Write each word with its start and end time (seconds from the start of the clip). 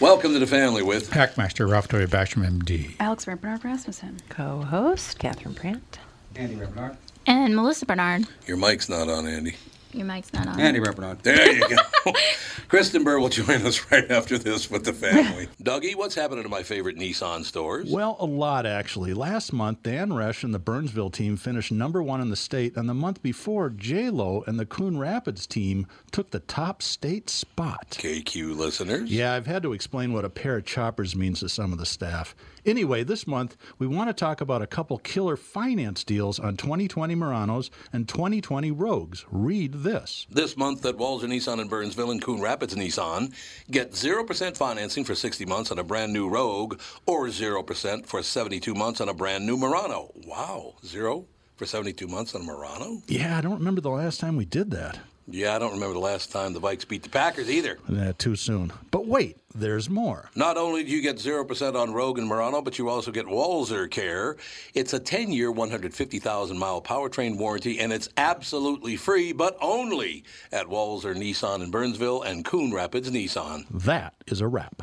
Welcome 0.00 0.32
to 0.34 0.38
the 0.38 0.46
family 0.46 0.84
with 0.84 1.10
Packmaster 1.10 1.68
Ralph 1.68 1.88
W. 1.88 2.06
Basham, 2.06 2.46
MD. 2.46 2.94
Alex 3.00 3.24
Bernard 3.24 3.64
Rasmussen. 3.64 4.20
Co-host 4.28 5.18
Catherine 5.18 5.54
Brandt. 5.54 5.98
Andy 6.36 6.54
Barnard. 6.54 6.96
And 7.26 7.56
Melissa 7.56 7.84
Bernard. 7.84 8.28
Your 8.46 8.58
mic's 8.58 8.88
not 8.88 9.08
on, 9.08 9.26
Andy. 9.26 9.56
Your 9.98 10.06
mic's 10.06 10.32
not 10.32 10.46
on. 10.46 10.60
Andy 10.60 10.78
Barnard. 10.78 11.24
There 11.24 11.52
you 11.52 11.68
go. 11.68 12.12
Kristen 12.68 13.02
Burr 13.02 13.18
will 13.18 13.30
join 13.30 13.66
us 13.66 13.90
right 13.90 14.08
after 14.12 14.38
this 14.38 14.70
with 14.70 14.84
the 14.84 14.92
family. 14.92 15.48
Dougie, 15.62 15.96
what's 15.96 16.14
happening 16.14 16.44
to 16.44 16.48
my 16.48 16.62
favorite 16.62 16.96
Nissan 16.96 17.42
stores? 17.42 17.90
Well, 17.90 18.16
a 18.20 18.24
lot 18.24 18.64
actually. 18.64 19.12
Last 19.12 19.52
month, 19.52 19.82
Dan 19.82 20.10
Resch 20.10 20.44
and 20.44 20.54
the 20.54 20.60
Burnsville 20.60 21.10
team 21.10 21.36
finished 21.36 21.72
number 21.72 22.00
one 22.00 22.20
in 22.20 22.30
the 22.30 22.36
state, 22.36 22.76
and 22.76 22.88
the 22.88 22.94
month 22.94 23.24
before, 23.24 23.70
J 23.70 24.08
Lo 24.10 24.44
and 24.46 24.56
the 24.60 24.66
Coon 24.66 24.98
Rapids 24.98 25.48
team 25.48 25.88
took 26.12 26.30
the 26.30 26.38
top 26.40 26.80
state 26.80 27.28
spot. 27.28 27.88
KQ 27.90 28.56
listeners. 28.56 29.10
Yeah, 29.10 29.34
I've 29.34 29.46
had 29.46 29.64
to 29.64 29.72
explain 29.72 30.12
what 30.12 30.24
a 30.24 30.30
pair 30.30 30.58
of 30.58 30.64
choppers 30.64 31.16
means 31.16 31.40
to 31.40 31.48
some 31.48 31.72
of 31.72 31.78
the 31.78 31.86
staff. 31.86 32.36
Anyway, 32.64 33.02
this 33.02 33.26
month 33.26 33.56
we 33.78 33.86
want 33.86 34.10
to 34.10 34.14
talk 34.14 34.40
about 34.40 34.62
a 34.62 34.66
couple 34.66 34.98
killer 34.98 35.36
finance 35.36 36.04
deals 36.04 36.38
on 36.38 36.56
2020 36.56 37.16
Muranos 37.16 37.70
and 37.92 38.06
2020 38.08 38.70
Rogues. 38.70 39.24
Read 39.30 39.72
this. 39.72 39.87
This 40.30 40.56
month 40.56 40.84
at 40.84 40.96
Walser 40.96 41.24
Nissan 41.24 41.60
in 41.60 41.68
Burnsville 41.68 42.10
and 42.10 42.22
Coon 42.22 42.40
Rapids 42.40 42.74
Nissan, 42.74 43.32
get 43.70 43.92
0% 43.92 44.56
financing 44.56 45.04
for 45.04 45.14
60 45.14 45.46
months 45.46 45.70
on 45.70 45.78
a 45.78 45.84
brand 45.84 46.12
new 46.12 46.28
Rogue 46.28 46.80
or 47.06 47.26
0% 47.26 48.06
for 48.06 48.22
72 48.22 48.74
months 48.74 49.00
on 49.00 49.08
a 49.08 49.14
brand 49.14 49.46
new 49.46 49.56
Murano. 49.56 50.10
Wow, 50.26 50.74
zero 50.84 51.26
for 51.56 51.66
72 51.66 52.06
months 52.06 52.34
on 52.34 52.42
a 52.42 52.44
Murano? 52.44 53.02
Yeah, 53.08 53.36
I 53.36 53.40
don't 53.40 53.58
remember 53.58 53.80
the 53.80 53.90
last 53.90 54.20
time 54.20 54.36
we 54.36 54.44
did 54.44 54.70
that. 54.70 54.98
Yeah, 55.30 55.54
I 55.54 55.58
don't 55.58 55.72
remember 55.72 55.92
the 55.92 56.00
last 56.00 56.32
time 56.32 56.54
the 56.54 56.60
Vikes 56.60 56.88
beat 56.88 57.02
the 57.02 57.10
Packers 57.10 57.50
either. 57.50 57.78
Uh, 57.88 58.12
too 58.16 58.34
soon. 58.34 58.72
But 58.90 59.06
wait, 59.06 59.36
there's 59.54 59.90
more. 59.90 60.30
Not 60.34 60.56
only 60.56 60.84
do 60.84 60.90
you 60.90 61.02
get 61.02 61.16
0% 61.16 61.74
on 61.74 61.92
Rogue 61.92 62.18
and 62.18 62.26
Murano, 62.26 62.62
but 62.62 62.78
you 62.78 62.88
also 62.88 63.10
get 63.10 63.26
Walser 63.26 63.90
Care. 63.90 64.36
It's 64.72 64.94
a 64.94 64.98
10 64.98 65.30
year, 65.30 65.52
150,000 65.52 66.58
mile 66.58 66.80
powertrain 66.80 67.36
warranty, 67.36 67.78
and 67.78 67.92
it's 67.92 68.08
absolutely 68.16 68.96
free, 68.96 69.32
but 69.32 69.58
only 69.60 70.24
at 70.50 70.66
Walser 70.66 71.14
Nissan 71.14 71.62
in 71.62 71.70
Burnsville 71.70 72.22
and 72.22 72.44
Coon 72.44 72.72
Rapids 72.72 73.10
Nissan. 73.10 73.66
That 73.70 74.14
is 74.26 74.40
a 74.40 74.48
wrap. 74.48 74.82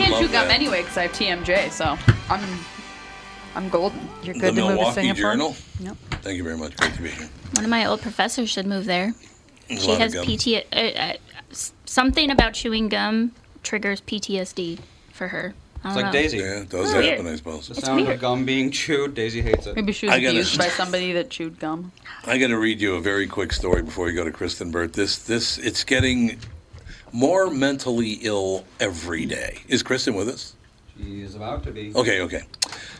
I 0.00 0.04
can't 0.06 0.14
chew 0.16 0.32
gum 0.32 0.48
that. 0.48 0.50
anyway 0.54 0.82
because 0.82 0.96
I 0.96 1.02
have 1.02 1.12
TMJ, 1.12 1.70
so 1.70 1.96
I'm 2.30 2.58
I'm 3.54 3.68
golden. 3.68 4.08
You're 4.22 4.34
The 4.34 4.40
good 4.40 4.54
to 4.56 4.60
move 4.62 4.70
to 4.70 4.74
Milwaukee 4.76 4.94
Singapore. 5.00 5.22
Journal. 5.22 5.56
Yep. 5.80 5.96
Thank 6.22 6.36
you 6.36 6.44
very 6.44 6.56
much. 6.56 6.76
Great 6.76 6.94
to 6.94 7.02
be 7.02 7.10
here. 7.10 7.28
One 7.54 7.64
of 7.64 7.70
my 7.70 7.84
old 7.86 8.00
professors 8.00 8.48
should 8.50 8.66
move 8.66 8.86
there. 8.86 9.12
There's 9.68 9.84
She 9.84 9.90
has 9.92 10.14
gum. 10.14 10.26
PT. 10.26 10.64
Uh, 10.72 10.76
uh, 10.76 11.12
something 11.84 12.30
about 12.30 12.54
chewing 12.54 12.88
gum 12.88 13.32
triggers 13.62 14.00
PTSD 14.00 14.78
for 15.12 15.28
her. 15.28 15.54
It's 15.84 15.96
like 15.96 16.06
know. 16.06 16.12
Daisy. 16.12 16.38
Yeah, 16.38 16.60
it 16.60 16.68
does 16.68 16.92
Weird. 16.92 17.04
happen, 17.04 17.26
I 17.26 17.34
suppose. 17.36 17.66
The 17.68 17.74
sound 17.74 18.02
weird. 18.02 18.14
of 18.14 18.20
gum 18.20 18.44
being 18.46 18.70
chewed. 18.70 19.14
Daisy 19.14 19.42
hates 19.42 19.66
it. 19.66 19.74
Maybe 19.74 19.92
she 19.92 20.06
was 20.06 20.14
gotta- 20.14 20.28
abused 20.28 20.56
by 20.56 20.68
somebody 20.68 21.12
that 21.12 21.28
chewed 21.28 21.58
gum. 21.58 21.90
I 22.24 22.38
got 22.38 22.48
to 22.48 22.58
read 22.58 22.80
you 22.80 22.94
a 22.94 23.00
very 23.00 23.26
quick 23.26 23.52
story 23.52 23.82
before 23.82 24.06
we 24.06 24.12
go 24.12 24.24
to 24.24 24.30
Kristen 24.30 24.70
Burtt. 24.70 24.92
This, 24.92 25.18
this, 25.18 25.58
it's 25.58 25.82
getting 25.82 26.38
more 27.12 27.50
mentally 27.50 28.18
ill 28.22 28.64
every 28.80 29.26
day. 29.26 29.62
Is 29.68 29.82
Kristen 29.82 30.14
with 30.14 30.28
us? 30.28 30.54
She's 30.96 31.34
about 31.34 31.62
to 31.64 31.70
be. 31.70 31.92
Okay, 31.94 32.20
okay. 32.22 32.42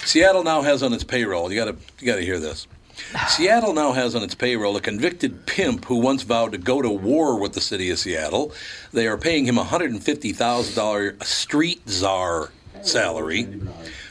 Seattle 0.05 0.45
now 0.45 0.63
has 0.63 0.83
on 0.83 0.93
its 0.93 1.05
payroll. 1.05 1.53
You 1.53 1.65
got 1.65 1.73
to, 1.73 1.77
you 1.99 2.07
got 2.07 2.17
to 2.17 2.25
hear 2.25 2.39
this. 2.39 2.67
Seattle 3.29 3.73
now 3.73 3.93
has 3.93 4.15
on 4.15 4.23
its 4.23 4.35
payroll 4.35 4.77
a 4.77 4.81
convicted 4.81 5.47
pimp 5.47 5.85
who 5.87 5.97
once 5.97 6.23
vowed 6.23 6.53
to 6.53 6.59
go 6.59 6.83
to 6.83 6.91
war 6.91 7.39
with 7.39 7.53
the 7.53 7.61
city 7.61 7.91
of 7.91 7.99
Seattle. 7.99 8.53
They 8.93 9.07
are 9.07 9.17
paying 9.17 9.45
him 9.47 9.59
a 9.59 9.65
$150,000 9.65 11.25
street 11.25 11.89
czar 11.89 12.51
salary, 12.83 13.61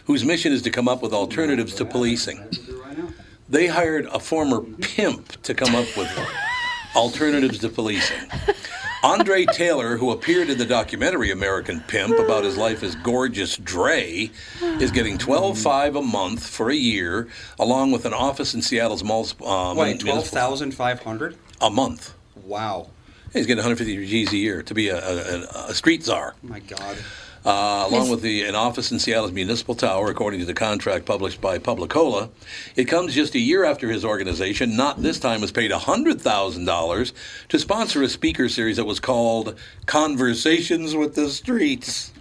whose 0.06 0.23
mission 0.23 0.51
is 0.53 0.61
to 0.63 0.69
come 0.69 0.88
up 0.88 1.01
with 1.01 1.13
alternatives 1.13 1.75
to 1.75 1.85
policing. 1.85 2.44
They 3.50 3.67
hired 3.67 4.06
a 4.06 4.19
former 4.19 4.61
pimp 4.61 5.41
to 5.44 5.53
come 5.53 5.75
up 5.75 5.88
with 5.97 6.09
alternatives 6.95 7.59
to 7.59 7.69
policing. 7.69 8.17
Andre 9.03 9.45
Taylor, 9.45 9.97
who 9.97 10.12
appeared 10.12 10.50
in 10.50 10.57
the 10.59 10.66
documentary 10.66 11.31
American 11.31 11.79
Pimp 11.81 12.19
about 12.19 12.44
his 12.44 12.56
life 12.56 12.84
as 12.84 12.94
gorgeous 12.95 13.57
Dre, 13.57 14.29
is 14.62 14.91
getting 14.91 15.17
twelve 15.17 15.57
five 15.57 15.95
a 15.95 16.01
month 16.03 16.45
for 16.45 16.69
a 16.69 16.75
year, 16.75 17.28
along 17.59 17.91
with 17.91 18.06
an 18.06 18.13
office 18.13 18.53
in 18.53 18.61
Seattle's 18.61 19.03
malls. 19.03 19.34
Um, 19.44 19.75
Wait, 19.78 20.00
twelve 20.00 20.28
thousand 20.28 20.73
five 20.75 21.01
hundred. 21.01 21.35
a 21.59 21.69
month. 21.72 22.13
Wow. 22.35 22.90
He's 23.34 23.45
getting 23.45 23.63
150 23.63 24.07
G's 24.07 24.34
a 24.34 24.38
year 24.38 24.61
to 24.63 24.73
be 24.73 24.90
a, 24.90 24.97
a, 24.97 25.69
a 25.69 25.73
street 25.73 26.03
czar, 26.03 26.35
Oh 26.44 26.47
my 26.50 26.59
God. 26.59 26.97
Uh, 27.46 27.85
along 27.90 28.09
with 28.09 28.22
the, 28.22 28.44
an 28.44 28.56
office 28.56 28.91
in 28.91 29.00
Seattle's 29.00 29.31
municipal 29.31 29.74
tower, 29.75 30.09
according 30.09 30.40
to 30.41 30.46
the 30.46 30.53
contract 30.53 31.06
published 31.06 31.41
by 31.41 31.57
Publicola. 31.57 32.29
It 32.75 32.85
comes 32.85 33.16
just 33.16 33.34
a 33.35 33.40
year 33.40 33.63
after 33.66 33.90
his 33.90 34.06
organization, 34.06 34.75
not 34.75 35.02
this 35.02 35.19
time, 35.19 35.41
was 35.41 35.52
paid 35.52 35.72
$100,000 35.72 37.12
to 37.50 37.59
sponsor 37.59 38.03
a 38.03 38.09
speaker 38.09 38.47
series 38.47 38.78
that 38.78 38.85
was 38.85 39.00
called 39.00 39.56
Conversations 39.88 40.96
with 40.96 41.16
the 41.16 41.29
Streets. 41.29 42.12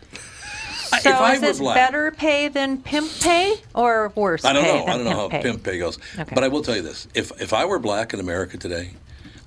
So 1.02 1.10
if 1.10 1.16
I 1.16 1.34
is 1.34 1.40
this 1.40 1.58
black- 1.60 1.76
better 1.76 2.10
pay 2.10 2.48
than 2.48 2.78
pimp 2.78 3.08
pay 3.20 3.54
or 3.74 4.12
worse 4.16 4.44
I 4.44 4.52
don't 4.52 4.64
know. 4.64 4.86
I 4.86 4.96
don't 4.96 5.04
know 5.04 5.10
how 5.10 5.28
pimp 5.28 5.42
pay? 5.42 5.50
pimp 5.50 5.62
pay 5.62 5.78
goes. 5.78 5.98
Okay. 6.18 6.34
But 6.34 6.42
I 6.42 6.48
will 6.48 6.62
tell 6.62 6.74
you 6.74 6.82
this: 6.82 7.06
if 7.14 7.30
if 7.40 7.52
I 7.52 7.64
were 7.64 7.78
black 7.78 8.12
in 8.12 8.18
America 8.18 8.58
today, 8.58 8.90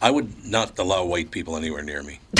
I 0.01 0.09
would 0.09 0.45
not 0.45 0.79
allow 0.79 1.03
white 1.03 1.31
people 1.31 1.57
anywhere 1.57 1.83
near 1.83 2.01
me. 2.01 2.19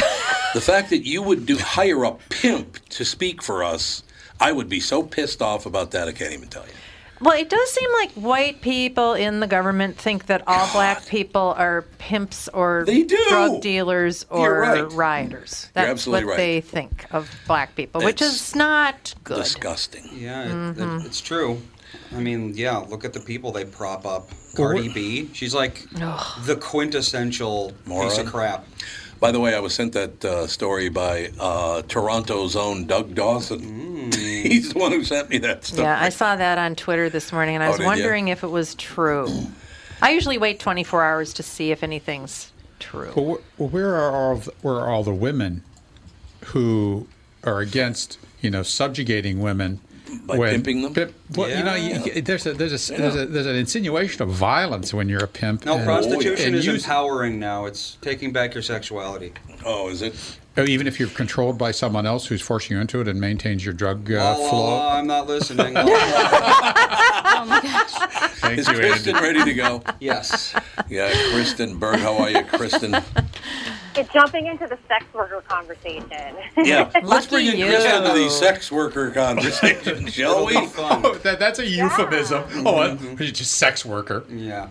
the 0.53 0.61
fact 0.61 0.89
that 0.89 1.05
you 1.05 1.21
would 1.21 1.45
do 1.45 1.57
hire 1.57 2.03
a 2.03 2.11
pimp 2.29 2.77
to 2.89 3.05
speak 3.05 3.41
for 3.41 3.63
us, 3.63 4.03
I 4.39 4.51
would 4.51 4.69
be 4.69 4.79
so 4.79 5.03
pissed 5.03 5.41
off 5.41 5.65
about 5.65 5.91
that. 5.91 6.07
I 6.07 6.11
can't 6.11 6.33
even 6.33 6.49
tell 6.49 6.65
you. 6.65 6.73
Well, 7.21 7.39
it 7.39 7.49
does 7.49 7.69
seem 7.69 7.89
like 7.93 8.11
white 8.13 8.59
people 8.61 9.13
in 9.13 9.39
the 9.39 9.47
government 9.47 9.95
think 9.97 10.25
that 10.25 10.43
all 10.45 10.69
black 10.73 11.05
people 11.05 11.53
are 11.57 11.83
pimps 11.97 12.49
or 12.49 12.83
They 12.85 13.03
do. 13.03 13.17
drug 13.29 13.61
dealers 13.61 14.25
or 14.29 14.59
right. 14.59 14.91
rioters. 14.91 15.69
You're 15.73 15.85
That's 15.85 15.91
absolutely 15.91 16.25
what 16.25 16.31
right. 16.31 16.37
they 16.37 16.61
think 16.61 17.05
of 17.11 17.31
black 17.47 17.75
people, 17.75 18.01
which 18.01 18.21
is 18.21 18.55
not 18.55 19.13
good. 19.23 19.37
Disgusting. 19.37 20.09
Yeah, 20.13 20.43
it, 20.43 20.51
Mm-hmm. 20.51 20.97
it, 20.97 21.05
it's 21.05 21.21
true. 21.21 21.61
I 22.13 22.19
mean, 22.19 22.53
yeah. 22.55 22.77
Look 22.77 23.05
at 23.05 23.13
the 23.13 23.19
people 23.21 23.53
they 23.53 23.65
prop 23.65 24.05
up. 24.05 24.29
Cardi 24.55 24.89
B. 24.89 25.29
She's 25.33 25.55
like 25.55 25.87
the 25.93 26.57
quintessential 26.59 27.73
piece 27.87 28.17
of 28.17 28.25
crap. 28.27 28.65
By 29.23 29.31
the 29.31 29.39
way, 29.39 29.55
I 29.55 29.61
was 29.61 29.73
sent 29.73 29.93
that 29.93 30.25
uh, 30.25 30.47
story 30.47 30.89
by 30.89 31.31
uh, 31.39 31.83
Toronto's 31.83 32.57
own 32.57 32.87
Doug 32.87 33.15
Dawson. 33.15 34.11
He's 34.11 34.73
the 34.73 34.79
one 34.79 34.91
who 34.91 35.05
sent 35.05 35.29
me 35.29 35.37
that 35.37 35.63
story. 35.63 35.83
Yeah, 35.83 35.97
I 35.97 36.09
saw 36.09 36.35
that 36.35 36.57
on 36.57 36.75
Twitter 36.75 37.09
this 37.09 37.31
morning, 37.31 37.55
and 37.55 37.63
I 37.63 37.67
Oh, 37.67 37.69
was 37.69 37.77
did 37.77 37.83
ya? 37.83 37.89
wondering 37.89 38.27
if 38.27 38.43
it 38.43 38.49
was 38.49 38.75
true. 38.75 39.29
I 40.01 40.11
usually 40.11 40.37
wait 40.37 40.59
24 40.59 41.05
hours 41.05 41.31
to 41.35 41.41
see 41.41 41.71
if 41.71 41.83
anything's 41.83 42.51
true. 42.79 43.13
Well, 43.15 43.69
where 43.69 43.95
are 43.95 44.11
all 44.13 44.35
the, 44.35 44.51
where 44.61 44.75
are 44.75 44.89
all 44.89 45.05
the 45.05 45.13
women 45.13 45.63
who 46.47 47.07
are 47.45 47.61
against 47.61 48.17
you 48.41 48.51
know 48.51 48.61
subjugating 48.61 49.39
women 49.39 49.79
By 50.25 50.37
when- 50.37 50.51
pimping 50.53 50.81
them? 50.81 50.93
Pimp, 50.93 51.13
well, 51.35 51.49
you 51.49 51.63
know, 51.63 51.75
you, 51.75 52.21
there's 52.21 52.45
a 52.45 52.53
there's 52.53 52.89
a, 52.89 52.93
there's 52.93 53.15
a 53.15 53.25
there's 53.25 53.45
an 53.45 53.55
insinuation 53.55 54.21
of 54.21 54.29
violence 54.29 54.93
when 54.93 55.09
you're 55.09 55.23
a 55.23 55.27
pimp. 55.27 55.65
No, 55.65 55.75
and- 55.75 55.85
prostitution 55.85 56.47
and 56.47 56.55
is 56.55 56.65
you- 56.65 56.75
empowering 56.75 57.39
now. 57.39 57.65
It's 57.65 57.97
taking 58.01 58.31
back 58.31 58.53
your 58.53 58.63
sexuality. 58.63 59.33
Oh, 59.65 59.89
is 59.89 60.01
it? 60.01 60.15
Oh, 60.55 60.63
even 60.65 60.85
if 60.85 60.99
you're 60.99 61.09
controlled 61.09 61.57
by 61.57 61.71
someone 61.71 62.05
else 62.05 62.27
who's 62.27 62.41
forcing 62.41 62.75
you 62.77 62.81
into 62.81 63.01
it 63.01 63.07
and 63.07 63.19
maintains 63.19 63.65
your 63.65 63.73
drug 63.73 64.11
uh, 64.11 64.15
La, 64.17 64.31
la, 64.35 64.49
flow. 64.49 64.59
la, 64.77 64.97
I'm 64.99 65.07
not 65.07 65.25
listening. 65.27 65.73
La, 65.73 65.81
la. 65.81 66.73
Oh 67.35 67.45
my 67.47 67.59
gosh. 67.61 67.91
Thank 68.39 68.59
Is 68.59 68.67
you, 68.67 68.75
Andy. 68.75 68.87
Kristen 68.89 69.15
ready 69.15 69.43
to 69.43 69.53
go? 69.53 69.81
yes. 69.99 70.53
Yeah, 70.89 71.11
Kristen 71.31 71.77
Berg, 71.79 71.99
how 71.99 72.15
are 72.17 72.29
you, 72.29 72.43
Kristen? 72.43 72.95
It's 73.95 74.11
jumping 74.13 74.45
into 74.47 74.67
the 74.67 74.77
sex 74.87 75.05
worker 75.13 75.43
conversation. 75.47 76.35
Yeah, 76.57 76.91
let's 77.03 77.25
bring 77.27 77.47
in 77.47 77.57
you. 77.57 77.65
Kristen 77.67 78.03
to 78.03 78.11
the 78.13 78.29
sex 78.29 78.71
worker 78.71 79.11
conversation, 79.11 80.07
shall 80.07 80.45
we? 80.45 80.55
Oh, 80.57 81.19
that, 81.23 81.39
that's 81.39 81.59
a 81.59 81.65
euphemism. 81.67 82.43
Oh, 82.65 82.77
uh, 82.79 82.97
you're 83.01 83.31
just 83.31 83.53
sex 83.53 83.85
worker. 83.85 84.23
Yeah. 84.29 84.69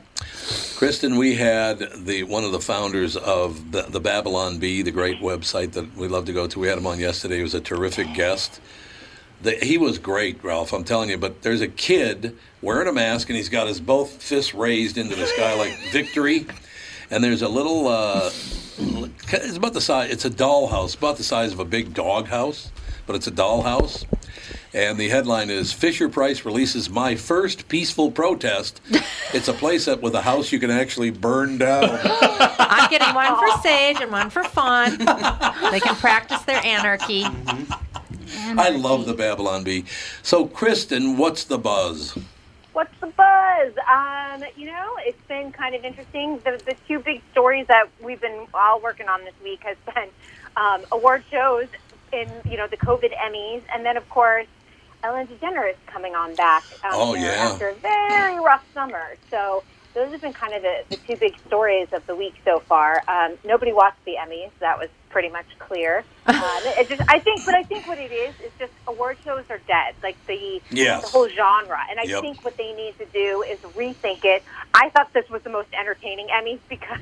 Kristen, 0.77 1.17
we 1.17 1.37
had 1.37 1.79
the 2.05 2.25
one 2.25 2.43
of 2.43 2.51
the 2.53 2.61
founders 2.61 3.17
of 3.17 3.71
the, 3.71 3.83
the 3.83 4.01
Babylon 4.01 4.59
Bee, 4.59 4.83
the 4.83 4.91
great 4.91 5.21
website 5.21 5.73
that 5.73 5.97
we 5.97 6.09
love 6.09 6.25
to 6.25 6.33
go 6.33 6.47
to. 6.49 6.59
We 6.59 6.67
had 6.67 6.79
him 6.79 6.87
on 6.87 6.99
yesterday. 6.99 7.37
He 7.37 7.43
was 7.43 7.55
a 7.55 7.61
terrific 7.61 8.13
guest. 8.15 8.61
The, 9.43 9.53
he 9.53 9.79
was 9.79 9.99
great, 9.99 10.43
Ralph. 10.43 10.73
I'm 10.73 10.83
telling 10.83 11.11
you. 11.11 11.19
But 11.19 11.43
there's 11.43 11.61
a 11.61 11.69
kid 11.69 12.37
wearing 12.61 12.89
a 12.89 12.93
mask, 12.93 13.29
and 13.29 13.37
he's 13.37 13.49
got 13.49 13.69
his 13.69 13.81
both 13.81 14.23
fists 14.23 14.55
raised 14.55 14.99
into 14.99 15.15
the 15.15 15.27
sky 15.27 15.55
like 15.55 15.79
victory. 15.93 16.47
And 17.11 17.23
there's 17.23 17.43
a 17.43 17.49
little. 17.49 17.87
Uh, 17.87 18.31
it's 18.79 19.57
about 19.57 19.75
the 19.75 19.81
size. 19.81 20.11
It's 20.11 20.25
a 20.25 20.31
dollhouse, 20.31 20.97
about 20.97 21.19
the 21.19 21.25
size 21.25 21.53
of 21.53 21.61
a 21.61 21.65
big 21.65 21.95
dog 21.95 22.27
house, 22.27 22.73
but 23.07 23.15
it's 23.15 23.29
a 23.29 23.33
dollhouse. 23.33 24.05
And 24.75 24.97
the 24.97 25.11
headline 25.11 25.51
is 25.51 25.71
Fisher 25.71 26.09
Price 26.09 26.47
releases 26.47 26.89
my 26.89 27.15
first 27.15 27.69
peaceful 27.69 28.11
protest. 28.11 28.81
It's 29.35 29.49
a 29.49 29.55
place 29.55 29.87
that 29.87 30.03
with 30.03 30.15
a 30.15 30.21
house 30.21 30.53
you 30.53 30.59
can 30.59 30.71
actually 30.71 31.11
burn 31.11 31.57
down. 31.57 31.99
I'm 32.05 32.91
getting 32.91 33.15
one 33.15 33.35
for 33.39 33.63
Sage 33.63 33.97
and 34.03 34.13
one 34.13 34.29
for 34.29 34.45
Fawn. 34.45 34.99
they 35.71 35.81
can 35.81 35.97
practice 35.97 36.43
their 36.43 36.63
anarchy. 36.63 37.25
I 38.59 38.69
love 38.69 39.07
the 39.07 39.15
Babylon 39.15 39.65
Bee. 39.65 39.87
So, 40.23 40.47
Kristen, 40.47 41.17
what's 41.17 41.45
the 41.45 41.57
buzz? 41.57 42.19
What's 42.75 42.93
the 43.01 43.07
buzz? 43.07 43.73
Um, 43.91 44.45
you 44.55 44.67
know, 44.67 44.97
it's 44.99 45.27
been 45.29 45.51
kind 45.51 45.75
of 45.75 45.83
interesting. 45.83 46.39
The, 46.45 46.61
the 46.67 46.77
two 46.87 46.99
big 46.99 47.23
stories 47.33 47.67
that 47.69 47.87
we've 48.03 48.21
been 48.21 48.47
all 48.53 48.83
working 48.83 49.09
on 49.09 49.25
this 49.25 49.35
week 49.43 49.63
has 49.63 49.79
been 49.95 50.09
um, 50.59 50.83
award 50.93 51.25
shows 51.31 51.69
in, 52.13 52.29
you 52.45 52.59
know, 52.59 52.67
the 52.67 52.77
COVID 52.77 53.17
Emmys, 53.17 53.63
and 53.75 53.87
then, 53.87 53.97
of 53.97 54.07
course, 54.11 54.47
Ellen 55.05 55.27
DeGeneres 55.27 55.77
coming 55.93 56.15
on 56.15 56.37
back 56.37 56.65
um, 56.85 56.91
Oh, 56.95 57.15
you 57.15 57.23
know, 57.23 57.29
yeah. 57.29 57.49
after 57.53 57.69
a 57.71 57.75
very 57.77 58.39
rough 58.39 58.63
summer. 58.75 59.17
So 59.31 59.65
those 59.95 60.11
have 60.13 60.21
been 60.21 60.33
kind 60.33 60.55
of 60.55 60.63
the, 60.63 60.75
the 60.91 60.97
two 61.07 61.17
big 61.19 61.33
stories 61.47 61.89
of 61.93 62.03
the 62.07 62.15
week 62.17 62.35
so 62.45 62.63
far. 62.69 63.03
Um, 63.09 63.37
nobody 63.45 63.73
watched 63.73 63.99
the 64.07 64.13
Emmys. 64.13 64.51
That 64.61 64.79
was 64.79 64.89
pretty 65.11 65.29
much 65.29 65.47
clear. 65.59 66.05
Um, 66.33 66.63
it 66.65 66.89
just, 66.89 67.03
I 67.09 67.21
think, 67.21 67.45
but 67.45 67.55
I 67.55 67.63
think 67.65 67.87
what 67.87 67.99
it 67.99 68.11
is 68.11 68.35
is 68.45 68.51
just 68.59 68.73
award 68.89 69.17
shows 69.25 69.45
are 69.51 69.59
dead. 69.69 69.95
Like 70.03 70.17
the 70.27 70.61
Yes. 70.71 71.03
the 71.03 71.09
whole 71.09 71.29
genre. 71.29 71.79
And 71.91 72.01
I 72.01 72.05
Yep. 72.05 72.21
think 72.21 72.45
what 72.45 72.57
they 72.57 72.73
need 72.73 72.95
to 72.99 73.07
do 73.13 73.45
is 73.49 73.59
rethink 73.77 74.25
it. 74.25 74.43
I 74.75 74.89
thought 74.91 75.13
this 75.15 75.25
was 75.31 75.43
the 75.45 75.51
most 75.51 75.69
entertaining 75.79 76.29
Emmys 76.35 76.59
because 76.69 76.99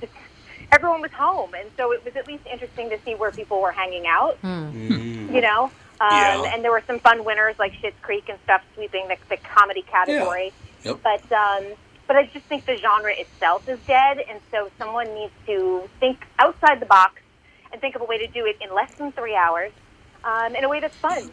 everyone 0.73 1.01
was 1.01 1.11
home, 1.17 1.53
and 1.55 1.71
so 1.79 1.93
it 1.93 2.05
was 2.05 2.15
at 2.17 2.27
least 2.27 2.45
interesting 2.53 2.91
to 2.91 2.99
see 3.07 3.15
where 3.15 3.31
people 3.31 3.61
were 3.63 3.73
hanging 3.73 4.05
out. 4.07 4.37
You 4.43 5.41
know, 5.41 5.73
um, 6.01 6.09
Yeah. 6.11 6.53
and 6.55 6.65
there 6.65 6.71
were 6.71 6.83
some 6.87 6.99
fun 6.99 7.25
winners 7.25 7.57
like 7.59 7.73
Schitt's 7.75 7.99
Creek 8.03 8.29
and 8.29 8.39
stuff 8.45 8.63
sweeping 8.75 9.09
the, 9.09 9.17
the 9.29 9.37
comedy 9.39 9.83
category. 9.83 10.53
Yep. 10.85 11.01
But 11.03 11.33
um, 11.33 11.65
but 12.07 12.17
I 12.17 12.27
just 12.33 12.47
think 12.47 12.67
the 12.67 12.77
genre 12.77 13.13
itself 13.13 13.69
is 13.69 13.79
dead, 13.87 14.19
and 14.29 14.41
so 14.51 14.71
someone 14.79 15.13
needs 15.15 15.33
to 15.47 15.89
think 16.01 16.27
outside 16.39 16.81
the 16.81 16.87
box 16.87 17.21
and 17.73 17.81
think 17.81 17.95
of 17.95 18.03
a 18.03 18.05
way 18.05 18.19
to 18.19 18.27
do 18.27 18.47
it 18.47 18.57
in 18.61 18.75
less 18.75 18.93
than 18.95 19.13
three 19.13 19.37
hours, 19.37 19.71
um, 20.25 20.57
in 20.57 20.65
a 20.65 20.69
way 20.69 20.81
that's 20.81 20.97
fun. 20.97 21.31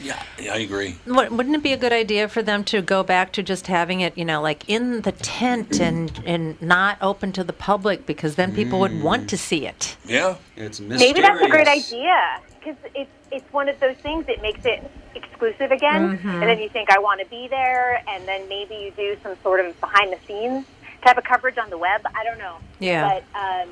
Yeah, 0.00 0.20
yeah 0.38 0.54
I 0.54 0.58
agree. 0.58 0.96
Wou- 1.06 1.30
Wouldn't 1.30 1.54
it 1.56 1.62
be 1.62 1.72
a 1.72 1.76
good 1.76 1.92
idea 1.92 2.28
for 2.28 2.42
them 2.42 2.62
to 2.64 2.82
go 2.82 3.02
back 3.02 3.32
to 3.32 3.42
just 3.42 3.66
having 3.68 4.00
it, 4.00 4.16
you 4.18 4.24
know, 4.24 4.40
like 4.42 4.68
in 4.68 5.00
the 5.02 5.12
tent 5.12 5.80
and 5.80 6.20
and 6.26 6.60
not 6.60 6.98
open 7.00 7.32
to 7.32 7.44
the 7.44 7.52
public 7.52 8.04
because 8.06 8.34
then 8.36 8.54
people 8.54 8.80
would 8.80 9.02
want 9.02 9.30
to 9.30 9.38
see 9.38 9.66
it. 9.66 9.96
Yeah. 10.04 10.36
It's 10.56 10.78
Maybe 10.80 11.20
that's 11.20 11.40
a 11.40 11.48
great 11.48 11.68
idea 11.68 12.40
because 12.58 12.76
it's 12.94 13.10
it's 13.34 13.52
one 13.52 13.68
of 13.68 13.78
those 13.80 13.96
things 13.96 14.26
that 14.26 14.40
makes 14.40 14.64
it 14.64 14.88
exclusive 15.14 15.70
again, 15.72 16.20
and 16.24 16.42
then 16.42 16.58
you 16.60 16.68
think 16.68 16.90
I 16.90 16.98
want 17.00 17.20
to 17.20 17.26
be 17.26 17.48
there, 17.48 18.02
and 18.08 18.26
then 18.26 18.48
maybe 18.48 18.74
you 18.76 18.92
do 18.92 19.16
some 19.22 19.36
sort 19.42 19.60
of 19.64 19.78
behind 19.80 20.12
the 20.12 20.18
scenes 20.26 20.64
type 21.02 21.18
of 21.18 21.24
coverage 21.24 21.58
on 21.58 21.68
the 21.70 21.76
web. 21.78 22.02
I 22.14 22.24
don't 22.24 22.38
know. 22.38 22.56
Yeah. 22.78 23.20
But 23.34 23.38
um, 23.38 23.68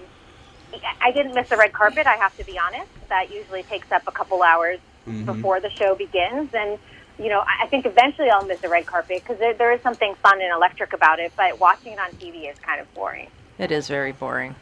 I 1.00 1.12
didn't 1.12 1.34
miss 1.34 1.48
the 1.48 1.56
red 1.56 1.72
carpet. 1.72 2.06
I 2.06 2.16
have 2.16 2.36
to 2.38 2.44
be 2.44 2.58
honest. 2.58 2.90
That 3.08 3.32
usually 3.32 3.62
takes 3.62 3.90
up 3.92 4.02
a 4.06 4.12
couple 4.12 4.42
hours 4.42 4.78
before 5.24 5.60
the 5.60 5.70
show 5.70 5.94
begins, 5.94 6.50
and 6.54 6.78
you 7.18 7.28
know 7.28 7.40
I 7.40 7.64
I 7.64 7.66
think 7.68 7.86
eventually 7.86 8.30
I'll 8.30 8.44
miss 8.44 8.60
the 8.60 8.68
red 8.68 8.86
carpet 8.86 9.22
because 9.22 9.38
there, 9.38 9.54
there 9.54 9.72
is 9.72 9.80
something 9.82 10.14
fun 10.22 10.40
and 10.40 10.52
electric 10.52 10.92
about 10.92 11.20
it. 11.20 11.32
But 11.36 11.60
watching 11.60 11.92
it 11.92 11.98
on 11.98 12.10
TV 12.12 12.50
is 12.50 12.58
kind 12.58 12.80
of 12.80 12.92
boring. 12.94 13.28
It 13.58 13.70
is 13.70 13.88
very 13.88 14.12
boring. 14.12 14.54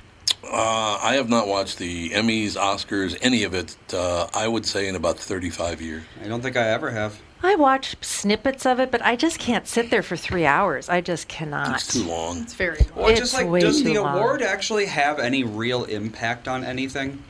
Uh, 0.45 0.99
I 1.03 1.15
have 1.15 1.29
not 1.29 1.47
watched 1.47 1.79
the 1.79 2.11
Emmys, 2.11 2.57
Oscars, 2.57 3.17
any 3.21 3.43
of 3.45 3.55
it, 3.55 3.77
uh, 3.93 4.29
I 4.35 4.49
would 4.49 4.65
say, 4.67 4.89
in 4.89 4.97
about 4.97 5.19
35 5.19 5.81
years. 5.81 6.03
I 6.25 6.29
don't 6.29 6.41
think 6.41 6.57
I 6.57 6.69
ever 6.71 6.91
have. 6.91 7.21
I 7.43 7.55
watch 7.55 7.97
snippets 8.03 8.67
of 8.67 8.81
it, 8.81 8.91
but 8.91 9.01
I 9.03 9.17
just 9.17 9.39
can't 9.39 9.67
sit 9.67 9.91
there 9.91 10.03
for 10.03 10.17
three 10.17 10.45
hours. 10.47 10.89
I 10.89 11.01
just 11.01 11.29
cannot. 11.29 11.75
It's 11.77 11.93
too 11.95 12.05
long. 12.05 12.39
It's 12.43 12.55
very. 12.55 12.85
Well, 12.95 13.09
It's 13.09 13.21
just 13.21 13.35
like, 13.35 13.49
way 13.49 13.61
does 13.61 13.79
too 13.83 13.95
the 13.95 14.01
long. 14.01 14.19
award 14.19 14.43
actually 14.43 14.87
have 14.87 15.19
any 15.19 15.43
real 15.45 15.85
impact 15.85 16.49
on 16.49 16.65
anything? 16.65 17.23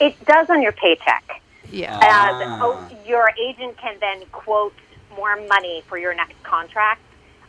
It 0.00 0.22
does 0.24 0.48
on 0.50 0.62
your 0.62 0.72
paycheck. 0.72 1.42
Yeah. 1.70 1.96
Uh, 1.96 2.00
Ah. 2.02 2.58
oh, 2.62 2.88
your 3.06 3.30
agent 3.40 3.76
can 3.78 3.96
then 4.00 4.22
quote 4.32 4.74
more 5.16 5.36
money 5.46 5.82
for 5.88 5.98
your 5.98 6.14
next 6.14 6.42
contract 6.42 7.00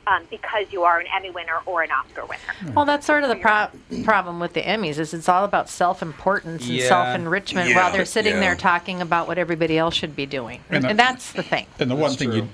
um, 0.07 0.23
because 0.29 0.65
you 0.71 0.83
are 0.83 0.99
an 0.99 1.07
Emmy 1.15 1.29
winner 1.31 1.59
or 1.65 1.81
an 1.83 1.89
Oscar 1.91 2.25
winner. 2.25 2.73
Well, 2.75 2.85
that's 2.85 3.05
sort 3.05 3.23
of 3.23 3.29
the 3.29 3.35
pro- 3.35 3.67
problem 4.03 4.39
with 4.39 4.53
the 4.53 4.61
Emmys 4.61 4.99
is 4.99 5.13
it's 5.13 5.27
all 5.29 5.43
about 5.45 5.69
self-importance 5.69 6.65
and 6.67 6.75
Yeah. 6.75 6.87
self-enrichment 6.87 7.69
Yeah, 7.69 7.75
while 7.77 7.91
they're 7.91 8.05
sitting 8.05 8.35
yeah. 8.35 8.39
there 8.41 8.55
talking 8.55 9.01
about 9.01 9.27
what 9.27 9.37
everybody 9.37 9.77
else 9.77 9.95
should 9.95 10.15
be 10.15 10.25
doing, 10.25 10.61
and, 10.69 10.77
And, 10.77 10.91
and 10.91 10.99
that's 10.99 11.31
the 11.31 11.43
thing. 11.43 11.65
And 11.79 11.89
the 11.89 11.95
one 11.95 12.11
thing 12.11 12.29
true. 12.29 12.37
you, 12.37 12.49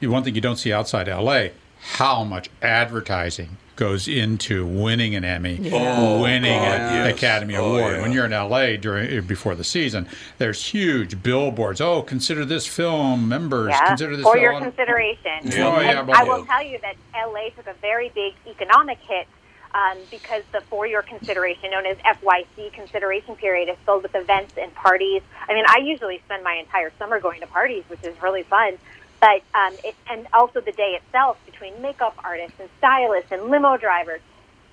you 0.00 0.10
one 0.10 0.24
thing 0.24 0.34
you 0.34 0.40
don't 0.40 0.56
see 0.56 0.72
outside 0.72 1.08
L.A. 1.08 1.52
How 1.98 2.24
much 2.24 2.48
advertising 2.62 3.58
goes 3.76 4.08
into 4.08 4.66
winning 4.66 5.14
an 5.14 5.24
Emmy, 5.24 5.70
Oh, 5.72 6.20
winning 6.22 6.58
God, 6.58 6.80
an 6.80 7.06
yes. 7.06 7.14
Academy 7.16 7.56
Oh, 7.56 7.76
Award. 7.76 7.96
yeah. 7.96 8.02
When 8.02 8.12
you're 8.12 8.24
in 8.24 8.32
L.A. 8.32 8.76
during 8.76 9.24
before 9.26 9.54
the 9.54 9.64
season, 9.64 10.08
there's 10.38 10.64
huge 10.64 11.22
billboards. 11.22 11.80
Oh, 11.80 12.02
consider 12.02 12.44
this 12.44 12.66
film, 12.66 13.28
members. 13.28 13.68
Yeah, 13.70 13.86
Consider 13.88 14.16
this 14.16 14.24
for 14.24 14.32
film. 14.32 14.42
your 14.42 14.58
consideration. 14.60 15.40
Yeah. 15.44 15.66
Oh, 15.68 15.80
yeah, 15.80 16.00
and 16.00 16.10
I 16.10 16.24
blah. 16.24 16.38
will 16.38 16.46
tell 16.46 16.62
you 16.62 16.78
that 16.80 16.96
LA 17.14 17.50
took 17.50 17.66
a 17.66 17.74
very 17.80 18.08
big 18.14 18.34
economic 18.46 18.98
hit 19.06 19.28
um, 19.74 19.98
because 20.10 20.42
the 20.52 20.62
for 20.62 20.86
your 20.86 21.02
consideration, 21.02 21.70
known 21.70 21.84
as 21.84 21.98
FYC 21.98 22.72
consideration 22.72 23.36
period, 23.36 23.68
is 23.68 23.76
filled 23.84 24.02
with 24.04 24.14
events 24.14 24.54
and 24.58 24.74
parties. 24.74 25.20
I 25.48 25.52
mean, 25.54 25.64
I 25.68 25.78
usually 25.78 26.18
spend 26.24 26.42
my 26.42 26.54
entire 26.54 26.90
summer 26.98 27.20
going 27.20 27.40
to 27.42 27.46
parties, 27.46 27.84
which 27.88 28.02
is 28.02 28.20
really 28.22 28.42
fun. 28.44 28.78
But 29.20 29.42
um, 29.54 29.74
it, 29.84 29.94
and 30.10 30.26
also 30.32 30.60
the 30.60 30.72
day 30.72 30.98
itself 31.00 31.38
between 31.46 31.80
makeup 31.80 32.16
artists 32.22 32.58
and 32.60 32.68
stylists 32.78 33.32
and 33.32 33.44
limo 33.44 33.76
drivers, 33.76 34.20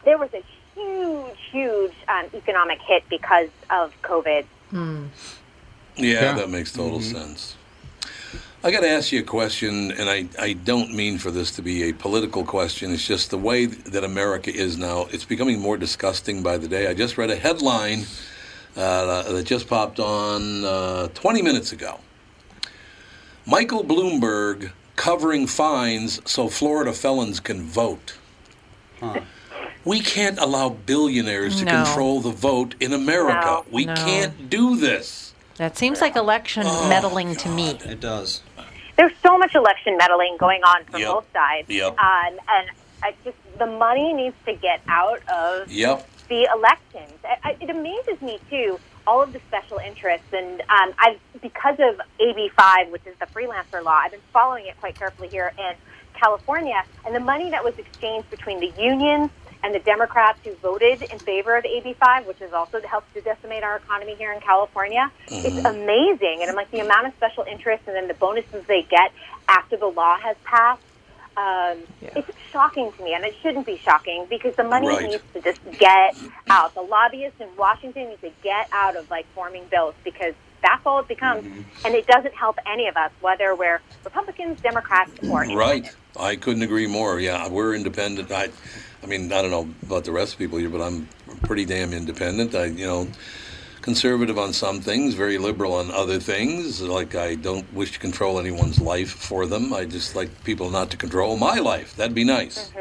there 0.04 0.18
was 0.18 0.30
a 0.34 0.44
huge, 0.76 1.38
huge 1.52 1.94
um, 2.08 2.26
economic 2.34 2.80
hit 2.82 3.04
because 3.10 3.50
of 3.70 3.94
COVID. 4.02 4.46
Yeah, 4.72 5.08
Yeah. 5.96 6.34
that 6.34 6.50
makes 6.50 6.72
total 6.72 7.02
sense. 7.02 7.56
I 8.66 8.72
got 8.72 8.80
to 8.80 8.90
ask 8.90 9.12
you 9.12 9.20
a 9.20 9.24
question, 9.24 9.92
and 9.92 10.10
I, 10.10 10.26
I 10.40 10.54
don't 10.54 10.94
mean 10.96 11.18
for 11.18 11.32
this 11.32 11.52
to 11.52 11.62
be 11.62 11.90
a 11.90 11.94
political 11.94 12.46
question. 12.46 12.94
It's 12.94 13.06
just 13.06 13.30
the 13.30 13.38
way 13.38 13.66
that 13.66 14.06
America 14.06 14.54
is 14.54 14.78
now. 14.78 15.08
It's 15.12 15.26
becoming 15.26 15.60
more 15.60 15.76
disgusting 15.78 16.42
by 16.42 16.58
the 16.58 16.70
day. 16.70 16.88
I 16.88 16.94
just 16.94 17.18
read 17.18 17.30
a 17.30 17.36
headline 17.36 18.06
uh, 18.78 19.34
that 19.34 19.44
just 19.44 19.68
popped 19.68 20.00
on 20.00 20.64
uh, 20.64 21.10
20 21.10 21.42
minutes 21.42 21.74
ago. 21.74 22.00
Michael 23.46 23.84
Bloomberg 23.84 24.72
covering 24.96 25.48
fines 25.48 26.22
so 26.30 26.48
Florida 26.48 26.94
felons 26.94 27.40
can 27.40 27.62
vote. 27.64 28.16
We 29.86 30.00
can't 30.00 30.40
allow 30.40 30.70
billionaires 30.70 31.60
to 31.60 31.66
No. 31.66 31.84
control 31.84 32.22
the 32.22 32.32
vote 32.32 32.76
in 32.80 32.94
America. 32.94 33.42
No. 33.46 33.66
We 33.70 33.86
No. 33.86 33.96
can't 33.96 34.50
do 34.50 34.78
this. 34.78 35.34
That 35.58 35.78
seems 35.78 36.00
like 36.00 36.16
election 36.16 36.64
Oh, 36.66 36.88
meddling 36.88 37.36
to 37.36 37.50
me. 37.50 37.72
It 37.86 38.00
does. 38.00 38.42
there's 38.96 39.12
so 39.22 39.38
much 39.38 39.56
election 39.56 39.98
meddling 39.98 40.38
going 40.38 40.64
on 40.64 40.86
from 40.86 41.02
Yep. 41.02 41.10
both 41.12 41.26
sides. 41.34 41.70
Yep. 41.70 42.00
Um, 42.00 42.40
and 42.48 42.70
I 43.04 43.14
just 43.26 43.36
the 43.60 43.66
money 43.68 44.14
needs 44.14 44.36
to 44.46 44.54
get 44.54 44.82
out 44.88 45.22
of 45.30 45.70
Yep. 45.70 46.08
the 46.30 46.48
elections. 46.56 47.12
I, 47.24 47.50
I, 47.50 47.56
it 47.60 47.70
amazes 47.70 48.20
me 48.22 48.40
too 48.50 48.80
all 49.06 49.22
of 49.22 49.34
the 49.34 49.40
special 49.48 49.78
interests, 49.78 50.28
and 50.34 50.62
um, 50.62 50.94
I've 50.98 51.20
because 51.42 51.78
of 51.80 52.00
AB 52.20 52.50
five, 52.56 52.90
which 52.90 53.06
is 53.06 53.16
the 53.20 53.26
freelancer 53.28 53.84
law. 53.84 54.00
I've 54.04 54.12
been 54.12 54.20
following 54.32 54.66
it 54.66 54.80
quite 54.80 54.96
carefully 54.96 55.28
here 55.28 55.54
in 55.58 55.76
California, 56.14 56.84
and 57.06 57.16
the 57.16 57.20
money 57.20 57.50
that 57.52 57.64
was 57.64 57.78
exchanged 57.78 58.30
between 58.30 58.60
the 58.60 58.72
unions 58.82 59.30
and 59.64 59.74
the 59.74 59.80
Democrats 59.80 60.40
who 60.44 60.54
voted 60.56 61.02
in 61.04 61.20
favor 61.20 61.56
of 61.56 61.66
AB 61.66 61.94
five, 61.94 62.28
which 62.28 62.40
has 62.40 62.54
also 62.54 62.82
helped 62.82 63.14
to 63.14 63.22
decimate 63.22 63.64
our 63.64 63.78
economy 63.78 64.16
here 64.16 64.34
in 64.34 64.42
California. 64.42 65.10
It's 65.28 65.66
amazing, 65.66 66.40
and 66.42 66.50
I'm 66.50 66.56
like 66.56 66.72
the 66.72 66.82
amount 66.82 67.08
of 67.08 67.14
special 67.16 67.44
interest 67.44 67.84
and 67.88 67.96
then 67.96 68.08
the 68.08 68.14
bonuses 68.14 68.66
they 68.68 68.84
get 68.84 69.12
after 69.48 69.78
the 69.78 69.88
law 69.88 70.18
has 70.18 70.36
passed. 70.44 70.82
Um, 71.38 71.78
It's 72.16 72.30
shocking 72.52 72.92
to 72.96 73.04
me, 73.04 73.16
and 73.16 73.26
it 73.26 73.34
shouldn't 73.42 73.66
be 73.66 73.78
shocking 73.84 74.28
because 74.30 74.56
the 74.56 74.64
money 74.64 74.88
Right. 74.88 75.10
needs 75.10 75.24
to 75.34 75.42
just 75.42 75.60
get 75.80 76.16
out. 76.50 76.76
The 76.76 76.82
lobbyists 76.82 77.42
in 77.42 77.48
Washington 77.58 78.10
need 78.10 78.22
to 78.22 78.30
get 78.44 78.68
out 78.72 78.96
of 78.96 79.10
like 79.10 79.26
forming 79.34 79.64
bills 79.72 79.96
because 80.04 80.36
that's 80.62 80.86
all 80.86 81.00
it 81.00 81.08
becomes, 81.08 81.44
and 81.84 81.96
it 81.96 82.06
doesn't 82.06 82.36
help 82.36 82.58
any 82.72 82.88
of 82.88 82.96
us, 82.96 83.12
whether 83.22 83.56
we're 83.56 83.82
Republicans, 84.06 84.60
Democrats, 84.62 85.12
or 85.28 85.46
Right. 85.56 85.90
I 86.20 86.36
couldn't 86.36 86.62
agree 86.62 86.86
more. 86.86 87.20
Yeah, 87.20 87.48
we're 87.48 87.74
independent. 87.74 88.32
I, 88.32 88.50
I 89.02 89.08
mean, 89.08 89.34
I 89.34 89.42
don't 89.42 89.50
know 89.50 89.68
about 89.82 90.04
the 90.04 90.12
rest 90.12 90.34
of 90.34 90.40
people 90.40 90.60
here, 90.60 90.70
but 90.70 90.82
I'm 90.82 91.08
pretty 91.42 91.66
damn 91.66 91.92
independent. 91.94 92.54
I, 92.54 92.66
you 92.66 92.86
know, 92.86 93.08
conservative 93.84 94.40
on 94.40 94.54
some 94.54 94.82
things, 94.82 95.14
very 95.14 95.38
liberal 95.38 95.74
on 95.74 95.92
other 95.92 96.20
things. 96.20 96.82
Like 96.82 97.14
I 97.14 97.36
don't 97.36 97.72
wish 97.74 97.92
to 97.92 98.00
control 98.00 98.40
anyone's 98.40 98.82
life 98.82 99.12
for 99.12 99.46
them. 99.46 99.74
I 99.74 99.86
just 99.86 100.16
like 100.16 100.44
people 100.44 100.72
not 100.72 100.90
to 100.92 100.98
control 100.98 101.38
my 101.38 101.60
life. 101.60 101.96
That'd 101.96 102.16
be 102.16 102.24
nice. 102.24 102.72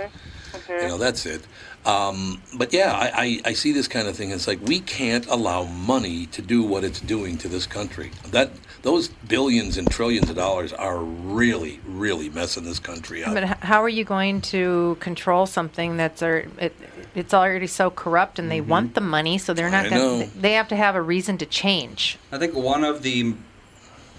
You 0.69 0.89
know, 0.89 0.99
that's 0.99 1.27
it. 1.27 1.47
Um, 1.85 2.41
but 2.57 2.73
yeah, 2.73 2.93
I, 2.93 3.11
I, 3.25 3.41
I 3.51 3.53
see 3.55 3.73
this 3.73 3.89
kind 3.89 4.07
of 4.07 4.17
thing. 4.17 4.31
It's 4.31 4.47
like 4.47 4.61
we 4.63 4.81
can't 4.81 5.27
allow 5.27 5.65
money 5.65 6.27
to 6.27 6.41
do 6.41 6.63
what 6.63 6.85
it's 6.85 7.01
doing 7.01 7.37
to 7.39 7.49
this 7.49 7.67
country. 7.67 8.13
That 8.31 8.53
those 8.83 9.09
billions 9.09 9.77
and 9.77 9.91
trillions 9.91 10.31
of 10.31 10.37
dollars 10.37 10.73
are 10.73 10.99
really, 10.99 11.81
really 11.87 12.29
messing 12.29 12.65
this 12.65 12.79
country 12.79 13.25
up. 13.25 13.35
But 13.35 13.45
how 13.45 13.83
are 13.83 13.89
you 13.89 14.05
going 14.05 14.41
to 14.43 14.97
control 15.01 15.47
something 15.47 15.97
that's 15.97 16.23
ar- 16.23 16.47
it, 16.59 16.75
it's 17.15 17.35
already 17.35 17.67
so 17.67 17.91
corrupt 17.91 18.39
and 18.39 18.51
they 18.51 18.61
want 18.61 18.95
the 18.95 19.01
money, 19.01 19.39
so 19.39 19.53
they're 19.55 19.71
not 19.71 19.91
going. 19.91 20.29
to 20.31 20.39
They 20.39 20.53
have 20.53 20.69
to 20.69 20.77
have 20.77 20.95
a 20.95 21.03
reason 21.03 21.39
to 21.39 21.47
change. 21.47 22.19
I 22.31 22.39
think 22.39 22.55
one 22.55 22.85
of 22.85 23.03
the 23.03 23.35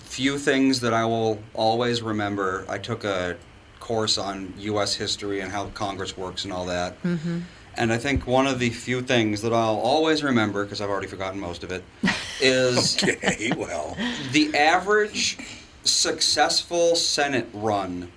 few 0.04 0.38
things 0.38 0.82
that 0.82 0.94
I 0.94 1.06
will 1.06 1.42
always 1.54 2.02
remember, 2.02 2.66
I 2.70 2.78
took 2.78 3.04
a 3.04 3.38
course 3.80 4.18
on 4.18 4.54
U.S. 4.60 4.96
history 4.96 5.42
and 5.42 5.52
how 5.52 5.68
Congress 5.70 6.16
works 6.16 6.44
and 6.44 6.54
all 6.54 6.66
that. 6.68 7.02
Mm-hmm. 7.04 7.40
And 7.76 7.92
I 7.92 7.98
think 7.98 8.28
one 8.28 8.46
of 8.46 8.60
the 8.60 8.70
few 8.70 9.02
things 9.02 9.42
that 9.42 9.52
I'll 9.52 9.80
always 9.80 10.24
remember, 10.24 10.64
because 10.64 10.80
I've 10.80 10.90
already 10.90 11.08
forgotten 11.08 11.40
most 11.40 11.64
of 11.64 11.72
it, 11.72 11.84
is 12.42 13.04
Okay, 13.04 13.52
well, 13.58 13.98
the 14.32 14.56
average 14.56 15.38
successful 15.84 16.96
Senate 16.96 17.48
run 17.52 18.12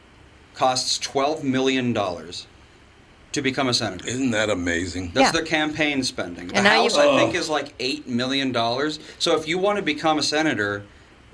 costs 0.55 0.99
$12 0.99 1.43
million 1.43 1.97
to 3.37 3.43
become 3.43 3.69
a 3.69 3.75
senator. 3.75 4.07
isn't 4.09 4.33
that 4.33 4.51
amazing? 4.51 5.13
That's 5.15 5.27
Yeah. 5.29 5.33
their 5.33 5.45
campaign 5.45 6.03
spending. 6.03 6.49
The 6.49 6.57
And 6.57 6.65
now 6.65 6.75
you- 6.77 6.83
House, 6.91 6.97
I 6.99 7.07
oh. 7.07 7.17
think, 7.19 7.35
is 7.35 7.49
like 7.49 7.73
eight 7.79 8.09
million 8.09 8.51
dollars. 8.53 8.99
So 9.19 9.37
if 9.39 9.47
you 9.47 9.59
want 9.59 9.77
to 9.77 9.83
become 9.83 10.19
a 10.19 10.23
senator, 10.23 10.83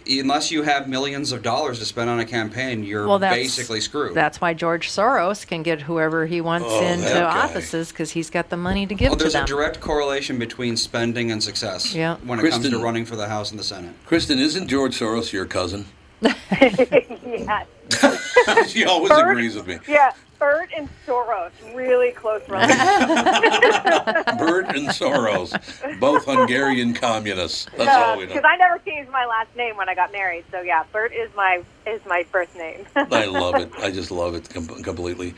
unless 0.06 0.50
you 0.50 0.62
have 0.64 0.88
millions 0.88 1.30
of 1.30 1.42
dollars 1.42 1.78
to 1.78 1.84
spend 1.84 2.10
on 2.10 2.18
a 2.18 2.24
campaign, 2.24 2.82
you're 2.82 3.06
Well, 3.06 3.20
that's 3.20 3.36
basically 3.36 3.80
screwed. 3.80 4.14
That's 4.14 4.40
why 4.40 4.52
George 4.52 4.90
Soros 4.90 5.46
can 5.46 5.62
get 5.62 5.82
whoever 5.82 6.26
he 6.26 6.40
wants 6.40 6.66
Oh, 6.68 6.84
into 6.84 7.08
guy. 7.08 7.22
offices 7.22 7.90
because 7.92 8.10
he's 8.10 8.28
got 8.28 8.50
the 8.50 8.56
money 8.56 8.84
to 8.86 8.94
give 8.96 9.10
well, 9.10 9.16
to 9.16 9.22
there's 9.24 9.34
them. 9.34 9.44
a 9.44 9.46
direct 9.46 9.80
correlation 9.80 10.38
between 10.38 10.76
spending 10.76 11.30
and 11.30 11.40
success 11.42 11.94
Yeah. 11.94 12.16
when 12.24 12.40
it 12.40 12.42
comes 12.42 12.56
to 12.56 12.60
Kristen- 12.62 12.82
running 12.82 13.04
for 13.04 13.14
the 13.16 13.28
House 13.28 13.50
and 13.52 13.60
the 13.60 13.64
Senate. 13.64 13.92
Kristen, 14.06 14.38
isn't 14.40 14.66
George 14.66 14.98
Soros 14.98 15.32
your 15.32 15.44
cousin? 15.46 15.86
yeah, 16.22 17.64
she 18.66 18.84
always 18.84 19.08
Bert? 19.10 19.30
agrees 19.30 19.54
with 19.54 19.66
me. 19.66 19.78
yeah. 19.88 20.12
Bert 20.42 20.72
and 20.76 20.88
Soros, 21.06 21.52
really 21.72 22.10
close 22.10 22.42
relatives. 22.48 22.76
Bert 24.38 24.74
and 24.74 24.88
Soros, 24.88 26.00
both 26.00 26.24
Hungarian 26.24 26.94
communists. 26.94 27.68
That's 27.76 27.88
all 27.88 28.18
we 28.18 28.24
know. 28.24 28.34
Because 28.34 28.44
I 28.44 28.56
never 28.56 28.78
changed 28.78 29.08
my 29.12 29.24
last 29.24 29.54
name 29.54 29.76
when 29.76 29.88
I 29.88 29.94
got 29.94 30.10
married. 30.10 30.44
So 30.50 30.60
yeah, 30.60 30.82
Bert 30.92 31.12
is 31.12 31.30
my 31.36 31.62
is 31.86 32.00
my 32.06 32.24
first 32.24 32.56
name. 32.56 32.84
I 32.96 33.26
love 33.26 33.54
it. 33.54 33.70
I 33.78 33.92
just 33.92 34.10
love 34.10 34.34
it 34.34 34.50
com- 34.50 34.82
completely. 34.82 35.34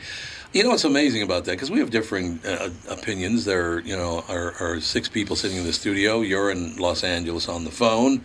You 0.53 0.63
know 0.63 0.71
what's 0.71 0.85
amazing 0.85 1.21
about 1.21 1.45
that? 1.45 1.51
Because 1.51 1.69
we 1.69 1.77
have 1.81 1.91
differing 1.91 2.39
uh, 2.43 2.71
opinions. 2.89 3.45
There, 3.45 3.73
are, 3.73 3.79
you 3.81 3.95
know, 3.95 4.23
are, 4.27 4.53
are 4.59 4.81
six 4.81 5.07
people 5.07 5.35
sitting 5.35 5.57
in 5.57 5.65
the 5.65 5.73
studio. 5.73 6.21
You're 6.21 6.49
in 6.49 6.77
Los 6.77 7.03
Angeles 7.03 7.47
on 7.47 7.63
the 7.63 7.71
phone. 7.71 8.23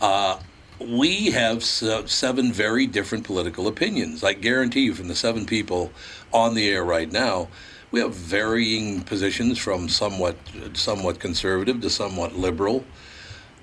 Uh, 0.00 0.38
we 0.80 1.30
have 1.30 1.58
uh, 1.82 2.06
seven 2.06 2.52
very 2.52 2.86
different 2.86 3.24
political 3.24 3.66
opinions. 3.68 4.24
I 4.24 4.32
guarantee 4.32 4.80
you, 4.80 4.94
from 4.94 5.08
the 5.08 5.14
seven 5.14 5.46
people 5.46 5.92
on 6.32 6.54
the 6.54 6.68
air 6.68 6.84
right 6.84 7.10
now, 7.10 7.48
we 7.90 8.00
have 8.00 8.14
varying 8.14 9.02
positions 9.02 9.58
from 9.58 9.88
somewhat 9.88 10.36
somewhat 10.72 11.20
conservative 11.20 11.80
to 11.80 11.90
somewhat 11.90 12.34
liberal 12.34 12.84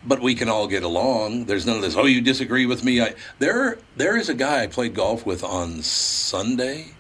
but 0.04 0.22
we 0.22 0.34
can 0.34 0.50
all 0.50 0.68
get 0.68 0.84
along. 0.84 1.46
There's 1.46 1.66
none 1.66 1.76
of 1.76 1.82
this. 1.82 1.96
Oh, 1.96 2.06
you 2.06 2.22
disagree 2.22 2.66
with 2.66 2.84
me? 2.84 3.02
I 3.02 3.14
there 3.40 3.78
there 3.96 4.18
is 4.18 4.30
a 4.30 4.34
guy 4.34 4.64
I 4.64 4.68
played 4.68 4.94
golf 4.94 5.26
with 5.26 5.44
on 5.44 5.82
Sunday. 5.82 6.94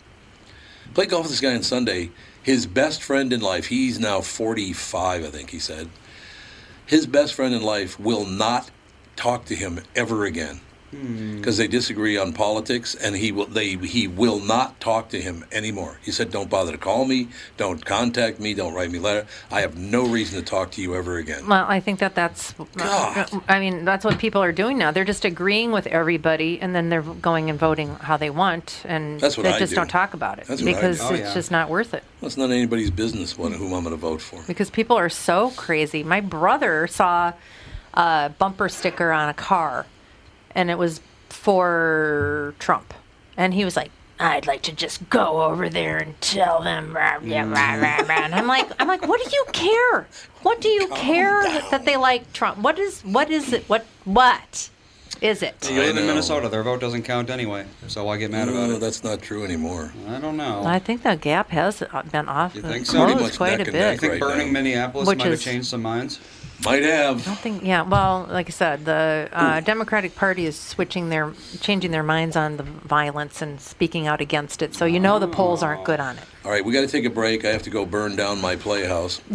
Played 0.93 1.09
golf 1.09 1.23
with 1.23 1.31
this 1.31 1.41
guy 1.41 1.55
on 1.55 1.63
Sunday. 1.63 2.11
His 2.43 2.65
best 2.65 3.01
friend 3.01 3.31
in 3.31 3.39
life. 3.39 3.67
He's 3.67 3.99
now 3.99 4.21
45, 4.21 5.23
I 5.23 5.27
think 5.29 5.51
he 5.51 5.59
said. 5.59 5.89
His 6.85 7.05
best 7.05 7.33
friend 7.33 7.53
in 7.53 7.61
life 7.61 7.99
will 7.99 8.25
not 8.25 8.71
talk 9.15 9.45
to 9.45 9.55
him 9.55 9.81
ever 9.95 10.25
again 10.25 10.61
hmm. 10.91 11.37
because 11.37 11.57
they 11.57 11.67
disagree 11.67 12.17
on 12.17 12.33
politics, 12.33 12.95
and 12.95 13.15
he 13.15 13.31
will 13.31 13.45
they 13.45 13.75
he 13.77 14.07
will 14.07 14.39
not 14.39 14.79
talk 14.79 15.09
to 15.09 15.21
him 15.21 15.45
anymore. 15.51 15.97
He 16.03 16.11
said, 16.11 16.31
"Don't 16.31 16.49
bother 16.49 16.71
to 16.71 16.77
call 16.77 17.05
me. 17.05 17.29
Don't 17.57 17.83
contact 17.83 18.39
me. 18.39 18.53
Don't 18.53 18.73
write 18.73 18.91
me 18.91 18.99
a 18.99 19.01
letter. 19.01 19.27
I 19.49 19.61
have 19.61 19.77
no 19.77 20.05
reason 20.05 20.39
to 20.39 20.45
talk 20.45 20.71
to 20.71 20.81
you 20.81 20.95
ever 20.95 21.17
again." 21.17 21.47
Well, 21.47 21.65
I 21.67 21.79
think 21.79 21.99
that 21.99 22.15
that's. 22.15 22.53
God. 22.75 23.41
I 23.47 23.59
mean, 23.59 23.85
that's 23.85 24.05
what 24.05 24.19
people 24.19 24.43
are 24.43 24.51
doing 24.51 24.77
now. 24.77 24.91
They're 24.91 25.05
just 25.05 25.25
agreeing 25.25 25.71
with 25.71 25.87
everybody, 25.87 26.59
and 26.61 26.75
then 26.75 26.89
they're 26.89 27.01
going 27.01 27.49
and 27.49 27.57
voting 27.57 27.95
how 27.95 28.17
they 28.17 28.29
want, 28.29 28.81
and 28.85 29.19
That's 29.19 29.37
what 29.37 29.43
they 29.43 29.53
I 29.53 29.59
just 29.59 29.71
do. 29.71 29.77
don't 29.77 29.89
talk 29.89 30.13
about 30.13 30.39
it 30.39 30.47
That's 30.47 30.61
what 30.61 30.69
I 30.69 30.73
because 30.73 30.99
do. 30.99 31.05
Oh, 31.05 31.13
it's 31.13 31.19
yeah. 31.29 31.33
just 31.33 31.51
not 31.51 31.69
worth 31.69 31.93
it. 31.93 32.03
Well, 32.19 32.27
it's 32.27 32.37
not 32.37 32.51
anybody's 32.51 32.91
business 32.91 33.37
what, 33.37 33.51
whom 33.51 33.73
I'm 33.73 33.83
going 33.83 33.95
to 33.95 33.99
vote 33.99 34.21
for. 34.21 34.43
Because 34.45 34.69
people 34.69 34.95
are 34.95 35.09
so 35.09 35.51
crazy. 35.51 36.03
My 36.03 36.21
brother 36.21 36.85
saw 36.87 37.33
a 37.93 38.31
bumper 38.37 38.69
sticker 38.69 39.11
on 39.11 39.29
a 39.29 39.33
car, 39.33 39.85
and 40.55 40.69
it 40.69 40.77
was 40.77 41.01
for 41.29 42.53
Trump, 42.59 42.93
and 43.37 43.53
he 43.53 43.65
was 43.65 43.75
like. 43.75 43.91
I'd 44.23 44.45
like 44.45 44.61
to 44.63 44.71
just 44.71 45.09
go 45.09 45.41
over 45.41 45.67
there 45.67 45.97
and 45.97 46.21
tell 46.21 46.61
them, 46.61 46.95
rah, 46.95 47.17
rah, 47.23 47.41
rah, 47.41 47.73
rah, 47.73 48.05
rah." 48.07 48.23
and 48.23 48.35
I'm 48.35 48.45
like, 48.45 48.69
I'm 48.79 48.87
like, 48.87 49.07
what 49.07 49.19
do 49.19 49.35
you 49.35 49.45
care? 49.51 50.07
What 50.43 50.61
do 50.61 50.67
you 50.67 50.89
care 50.89 51.41
that, 51.41 51.71
that 51.71 51.85
they 51.85 51.97
like 51.97 52.31
Trump? 52.31 52.59
What 52.59 52.77
is, 52.77 53.01
what 53.01 53.31
is 53.31 53.51
it? 53.51 53.67
What, 53.67 53.83
what 54.05 54.69
is 55.21 55.43
it? 55.43 55.69
You 55.69 55.79
live 55.79 55.97
in. 55.97 56.05
Minnesota; 56.07 56.49
their 56.49 56.63
vote 56.63 56.81
doesn't 56.81 57.03
count 57.03 57.29
anyway. 57.29 57.65
So 57.87 58.03
why 58.03 58.17
get 58.17 58.31
mad 58.31 58.49
about 58.49 58.69
it? 58.71 58.79
that's 58.79 59.03
not 59.03 59.21
true 59.21 59.43
anymore. 59.43 59.93
I 60.07 60.19
don't 60.19 60.35
know. 60.35 60.63
I 60.65 60.79
think 60.79 61.03
the 61.03 61.15
gap 61.15 61.49
has 61.49 61.81
uh, 61.81 62.03
been 62.11 62.27
off, 62.27 62.55
You 62.55 62.61
think 62.61 62.85
so? 62.85 63.05
Pretty 63.05 63.21
much 63.21 63.37
quite 63.37 63.61
a 63.61 63.65
bit. 63.65 63.73
neck, 63.73 63.93
I 63.93 63.97
think 63.97 64.11
right 64.13 64.21
burning 64.21 64.47
now. 64.47 64.53
Minneapolis 64.53 65.07
Which 65.07 65.19
might 65.19 65.27
have 65.27 65.41
changed 65.41 65.67
some 65.67 65.81
minds. 65.81 66.19
Might 66.63 66.83
have. 66.83 67.21
I 67.21 67.25
don't 67.25 67.39
think, 67.39 67.63
yeah. 67.63 67.81
Well, 67.81 68.27
like 68.29 68.47
I 68.47 68.51
said, 68.51 68.85
the 68.85 69.29
uh, 69.31 69.61
Democratic 69.61 70.15
Party 70.15 70.45
is 70.45 70.59
switching 70.59 71.09
their, 71.09 71.33
changing 71.59 71.91
their 71.91 72.03
minds 72.03 72.35
on 72.35 72.57
the 72.57 72.63
violence 72.63 73.41
and 73.41 73.59
speaking 73.59 74.05
out 74.07 74.21
against 74.21 74.61
it. 74.61 74.75
So 74.75 74.85
you 74.85 74.99
know 74.99 75.17
the 75.17 75.27
polls 75.27 75.63
aren't 75.63 75.83
good 75.83 75.99
on 75.99 76.17
it. 76.17 76.23
All 76.45 76.51
right, 76.51 76.63
we 76.63 76.71
got 76.73 76.81
to 76.81 76.87
take 76.87 77.05
a 77.05 77.09
break. 77.09 77.45
I 77.45 77.49
have 77.49 77.63
to 77.63 77.69
go 77.69 77.85
burn 77.85 78.15
down 78.15 78.41
my 78.41 78.55
playhouse. 78.55 79.21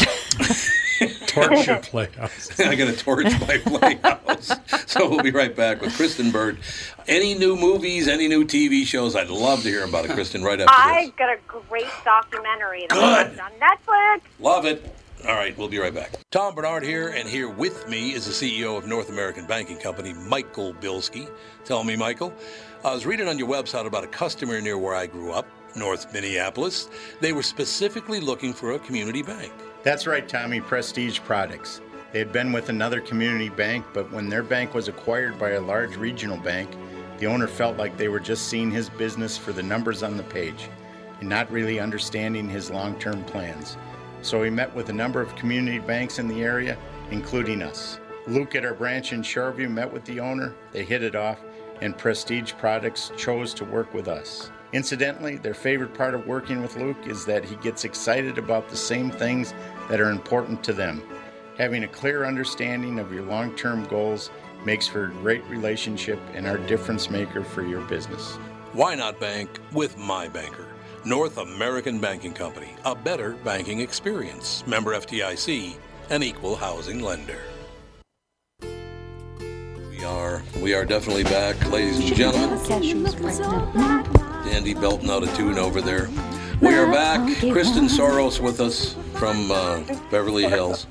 Torch 1.26 1.66
your 1.66 1.78
playhouse. 1.80 2.59
I 2.61 2.75
got 2.75 2.87
to 2.87 2.97
torch 2.97 3.25
my 3.40 3.59
playhouse. 3.64 4.52
So 4.87 5.09
we'll 5.11 5.23
be 5.23 5.30
right 5.30 5.54
back 5.54 5.80
with 5.83 5.95
Kristen 5.95 6.30
Bird. 6.30 6.59
Any 7.06 7.35
new 7.35 7.56
movies, 7.56 8.09
any 8.09 8.28
new 8.28 8.45
TV 8.45 8.85
shows? 8.87 9.14
I'd 9.14 9.28
love 9.28 9.62
to 9.62 9.68
hear 9.68 9.85
about 9.85 10.06
it, 10.06 10.12
Kristen. 10.12 10.42
Right 10.42 10.61
after 10.61 10.73
I 10.75 11.06
this. 11.06 11.14
got 11.16 11.28
a 11.28 11.38
great 11.68 11.87
documentary 12.04 12.87
that 12.88 13.35
Good. 13.35 13.40
On 13.40 13.50
Netflix. 13.61 14.21
Love 14.40 14.64
it. 14.64 14.95
All 15.25 15.35
right, 15.35 15.56
we'll 15.56 15.68
be 15.68 15.78
right 15.78 15.94
back. 15.94 16.12
Tom 16.30 16.54
Barnard 16.54 16.85
here, 16.85 17.08
and 17.08 17.28
here 17.28 17.49
with 17.49 17.88
me 17.88 18.12
is 18.12 18.26
the 18.26 18.32
CEO 18.32 18.76
of 18.76 18.87
North 18.87 19.08
American 19.08 19.46
Banking 19.46 19.78
Company, 19.78 20.12
Michael 20.12 20.75
Bilski. 20.75 21.28
Tell 21.64 21.82
me, 21.82 21.96
Michael, 21.96 22.32
I 22.85 22.94
was 22.94 23.06
reading 23.06 23.26
on 23.26 23.38
your 23.38 23.49
website 23.49 23.87
about 23.87 24.04
a 24.04 24.08
customer 24.08 24.61
near 24.61 24.78
where 24.78 24.94
I 24.94 25.06
grew 25.06 25.32
up, 25.32 25.49
North 25.75 26.12
Minneapolis. 26.12 26.88
They 27.20 27.32
were 27.32 27.42
specifically 27.42 28.20
looking 28.20 28.52
for 28.52 28.73
a 28.73 28.78
community 28.78 29.23
bank. 29.23 29.52
That's 29.82 30.06
right, 30.06 30.28
Tommy. 30.28 30.61
Prestige 30.61 31.18
Products. 31.20 31.80
They 32.12 32.20
had 32.20 32.32
been 32.32 32.52
with 32.52 32.68
another 32.68 33.00
community 33.00 33.49
bank, 33.49 33.85
but 33.92 34.11
when 34.12 34.28
their 34.28 34.42
bank 34.42 34.75
was 34.75 34.87
acquired 34.87 35.38
by 35.38 35.50
a 35.50 35.61
large 35.61 35.96
regional 35.96 36.38
bank, 36.38 36.70
the 37.18 37.26
owner 37.26 37.49
felt 37.49 37.78
like 37.78 37.96
they 37.96 38.08
were 38.08 38.20
just 38.20 38.49
seeing 38.49 38.70
his 38.70 38.90
business 38.90 39.37
for 39.37 39.52
the 39.52 39.62
numbers 39.62 40.02
on 40.02 40.16
the 40.16 40.23
page 40.23 40.68
and 41.20 41.28
not 41.28 41.50
really 41.50 41.80
understanding 41.80 42.49
his 42.49 42.70
long 42.70 42.99
term 42.99 43.25
plans. 43.25 43.76
So 44.23 44.40
we 44.40 44.50
met 44.50 44.75
with 44.75 44.88
a 44.88 44.92
number 44.92 45.20
of 45.20 45.35
community 45.37 45.78
banks 45.78 46.18
in 46.18 46.28
the 46.28 46.42
area, 46.42 46.76
including 47.11 47.62
us. 47.62 48.00
Luke 48.26 48.54
at 48.56 48.64
our 48.64 48.75
branch 48.75 49.12
in 49.12 49.23
Shoreview 49.23 49.70
met 49.70 49.92
with 49.92 50.04
the 50.04 50.18
owner, 50.18 50.54
they 50.73 50.85
hit 50.85 51.02
it 51.02 51.14
off, 51.14 51.38
and 51.80 51.96
Prestige 51.96 52.54
Products 52.54 53.12
chose 53.16 53.54
to 53.54 53.64
work 53.64 53.94
with 53.94 54.08
us. 54.08 54.50
Incidentally, 54.73 55.37
their 55.37 55.54
favorite 55.54 55.94
part 55.94 56.14
of 56.14 56.26
working 56.26 56.61
with 56.61 56.76
Luke 56.76 57.06
is 57.06 57.25
that 57.25 57.44
he 57.44 57.54
gets 57.56 57.85
excited 57.85 58.37
about 58.37 58.68
the 58.68 58.76
same 58.76 59.11
things 59.11 59.54
that 59.88 60.00
are 60.00 60.11
important 60.11 60.64
to 60.64 60.73
them. 60.73 61.02
Having 61.56 61.85
a 61.85 61.88
clear 61.88 62.25
understanding 62.25 62.99
of 62.99 63.12
your 63.12 63.23
long 63.23 63.54
term 63.54 63.85
goals 63.85 64.30
makes 64.64 64.88
for 64.88 65.04
a 65.04 65.11
great 65.11 65.44
relationship 65.44 66.18
and 66.35 66.46
our 66.46 66.58
difference 66.58 67.08
maker 67.08 67.44
for 67.44 67.62
your 67.62 67.80
business. 67.82 68.37
Why 68.73 68.94
not 68.96 69.20
bank 69.20 69.61
with 69.73 69.96
my 69.96 70.28
banker? 70.28 70.65
North 71.06 71.38
American 71.38 72.00
Banking 72.00 72.32
Company, 72.32 72.70
a 72.84 72.92
better 72.92 73.34
banking 73.44 73.78
experience. 73.78 74.66
Member 74.66 74.92
FDIC, 74.92 75.76
an 76.10 76.25
equal 76.25 76.56
housing 76.56 77.00
lender. 77.00 77.38
We 79.88 80.02
are 80.04 80.42
we 80.60 80.75
are 80.75 80.84
definitely 80.84 81.22
back, 81.22 81.64
ladies 81.70 82.00
and 82.00 82.16
gentlemen. 82.16 82.58
Andy 84.48 84.75
belting 84.75 85.08
out 85.08 85.22
a 85.22 85.32
tune 85.36 85.58
over 85.58 85.80
there. 85.80 86.08
We 86.60 86.75
are 86.75 86.90
back. 86.90 87.25
Kristen 87.52 87.84
Soros 87.84 88.40
with 88.40 88.60
us 88.60 88.96
from 89.14 89.52
uh, 89.52 89.84
Beverly 90.10 90.48
Hills. 90.48 90.88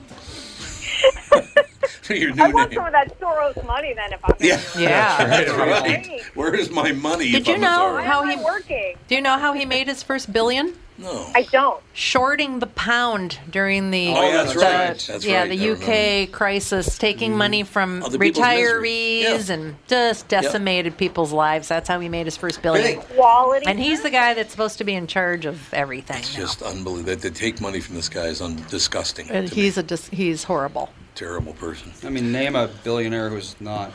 Your 2.09 2.33
new 2.33 2.43
I 2.43 2.47
want 2.49 2.71
name. 2.71 2.77
some 2.77 2.85
of 2.87 2.91
that 2.93 3.19
Soros 3.19 3.65
money 3.65 3.93
then 3.93 4.13
if 4.13 4.19
I'm 4.23 4.35
Yeah. 4.39 4.61
Yeah. 4.77 5.25
That's 5.25 5.51
right. 5.51 6.05
Hey. 6.05 6.21
Where 6.33 6.53
is 6.55 6.69
my 6.69 6.91
money? 6.91 7.31
Did 7.31 7.41
if 7.41 7.47
you 7.47 7.53
I'm 7.55 7.61
know 7.61 7.97
how 7.97 8.23
he 8.25 8.33
am 8.33 8.39
I 8.39 8.43
working? 8.43 8.95
Do 9.07 9.15
you 9.15 9.21
know 9.21 9.37
how 9.37 9.53
he 9.53 9.65
made 9.75 9.87
his 9.87 10.03
first 10.03 10.31
billion? 10.31 10.73
No. 10.97 11.29
I 11.35 11.41
don't. 11.51 11.83
Shorting 11.91 12.59
the 12.59 12.67
pound 12.67 13.37
during 13.49 13.91
the 13.91 14.13
Oh, 14.15 14.31
that's 14.31 14.53
the- 14.53 14.59
right. 14.59 15.05
That's 15.09 15.25
yeah 15.25 15.41
right. 15.41 15.49
the 15.49 15.69
I 15.69 16.23
UK 16.25 16.31
crisis, 16.31 16.97
taking 16.97 17.31
mm-hmm. 17.31 17.37
money 17.37 17.63
from 17.63 17.99
the 17.99 18.17
people's 18.17 18.45
misery. 18.45 18.79
retirees 18.79 19.47
Yeah. 19.49 19.53
and 19.55 19.75
just 19.89 20.29
decimated 20.29 20.97
people's 20.97 21.33
lives. 21.33 21.67
That's 21.67 21.89
how 21.89 21.99
he 21.99 22.07
made 22.07 22.27
his 22.27 22.37
first 22.37 22.61
billion. 22.61 23.01
Quality. 23.01 23.65
And 23.67 23.77
he's 23.77 24.03
the 24.03 24.09
guy 24.09 24.35
that's 24.35 24.51
supposed 24.51 24.77
to 24.77 24.85
be 24.85 24.93
in 24.95 25.05
charge 25.07 25.45
of 25.45 25.73
everything. 25.73 26.19
It's 26.19 26.33
now. 26.33 26.43
just 26.45 26.61
unbelievable. 26.61 27.11
That 27.11 27.21
they 27.21 27.29
take 27.29 27.59
money 27.59 27.81
from 27.81 27.95
this 27.95 28.07
guy 28.07 28.27
is 28.27 28.41
un- 28.41 28.63
disgusting. 28.69 29.29
And 29.31 29.49
to 29.49 29.55
me. 29.55 29.61
he's 29.63 29.77
a 29.77 29.83
dis- 29.83 30.07
he's 30.09 30.45
horrible. 30.45 30.89
Terrible 31.15 31.53
person. 31.53 31.91
I 32.03 32.09
mean, 32.09 32.31
name 32.31 32.55
a 32.55 32.67
billionaire 32.83 33.29
who's 33.29 33.55
not. 33.59 33.91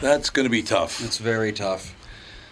That's 0.00 0.30
going 0.30 0.44
to 0.44 0.50
be 0.50 0.62
tough. 0.62 1.02
It's 1.04 1.18
very 1.18 1.52
tough. 1.52 1.94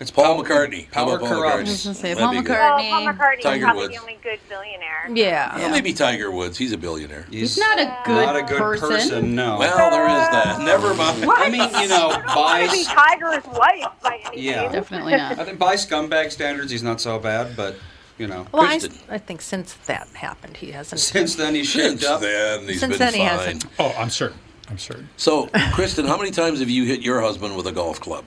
It's 0.01 0.11
Paul 0.11 0.43
pow- 0.43 0.43
McCartney. 0.43 0.89
How 0.93 1.07
Power 1.07 1.19
Paul 1.21 1.29
corrupts. 1.29 1.55
McCartney? 1.63 1.67
I 1.67 1.71
was 1.71 1.85
gonna 1.85 1.95
say, 1.95 2.15
Paul. 2.17 2.35
McCartney. 2.35 2.49
Well, 2.49 2.79
Paul 2.79 3.03
McCartney 3.15 3.41
Tiger 3.43 3.57
is 3.57 3.63
probably 3.63 3.83
Woods. 3.83 3.95
the 3.95 4.01
only 4.01 4.19
good 4.21 4.39
billionaire. 4.49 5.11
Yeah. 5.15 5.57
Well, 5.59 5.71
maybe 5.71 5.93
Tiger 5.93 6.31
Woods. 6.33 6.59
He's 6.59 6.73
a 6.73 6.77
billionaire. 6.79 7.25
He's, 7.31 7.55
He's 7.55 7.59
not 7.59 7.79
a 7.79 7.99
good, 8.05 8.27
not 8.27 8.37
a 8.37 8.43
good 8.43 8.81
person. 8.81 9.37
no. 9.37 9.59
Well, 9.59 9.91
there 9.93 10.09
is 10.09 10.29
that. 10.31 10.61
Never 10.63 10.93
mind. 10.95 11.25
I 11.31 11.49
mean, 11.51 11.61
you 11.81 11.89
know, 11.89 12.09
by 12.11 12.23
don't 12.25 12.37
want 12.37 12.71
to 12.71 12.77
be 12.77 12.85
Tiger's 12.85 13.45
wife 13.57 13.93
by 14.03 14.19
any 14.27 14.43
Yeah. 14.43 14.73
Definitely 14.73 15.13
not. 15.13 15.39
I 15.39 15.45
think 15.45 15.61
by 15.61 15.77
scumbag 15.77 16.33
standards, 16.33 16.73
he's 16.73 16.83
not 16.83 17.01
so 17.01 17.21
bad, 17.21 17.55
but 17.57 17.77
you 18.23 18.29
know, 18.29 18.47
Well, 18.53 18.63
I, 18.63 18.81
I 19.11 19.19
think 19.19 19.43
since 19.43 19.75
that 19.87 20.07
happened, 20.15 20.57
he 20.57 20.71
hasn't. 20.71 21.01
since 21.01 21.35
then 21.35 21.55
he's 21.57 21.71
Since 21.73 22.01
shaped 22.01 22.11
up. 22.11 22.21
then, 22.21 22.69
he's 22.69 22.79
Since 22.81 22.93
been 22.93 22.99
then, 23.01 23.13
he 23.15 23.19
fine. 23.19 23.29
hasn't. 23.29 23.67
Oh, 23.81 23.93
I'm 23.99 24.11
certain. 24.11 24.39
I'm 24.71 24.79
certain. 24.79 25.09
So, 25.17 25.49
Kristen, 25.75 26.07
how 26.07 26.17
many 26.17 26.31
times 26.31 26.61
have 26.61 26.71
you 26.71 26.85
hit 26.85 27.01
your 27.03 27.21
husband 27.21 27.57
with 27.57 27.67
a 27.67 27.73
golf 27.73 28.01
club? 28.01 28.25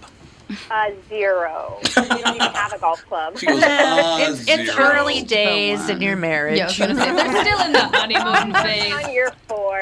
Uh, 0.70 0.92
zero. 1.10 1.80
we 1.98 2.08
don't 2.08 2.36
even 2.36 2.40
have 2.54 2.74
a 2.74 2.78
golf 2.78 3.04
club. 3.08 3.40
She 3.40 3.46
goes, 3.48 3.64
ah, 3.66 4.20
it's, 4.30 4.46
it's 4.48 4.78
early 4.78 5.24
days 5.24 5.88
in 5.90 6.02
your 6.02 6.18
marriage. 6.18 6.58
Yeah, 6.58 6.66
I 6.66 6.68
was 6.68 6.78
gonna 6.78 6.96
say 6.96 7.16
they're 7.16 7.46
still 7.46 7.62
in 7.66 7.72
the 7.72 7.80
honeymoon 7.80 8.54
phase. 8.64 8.94
on 8.94 9.12
year 9.14 9.32
four. 9.48 9.82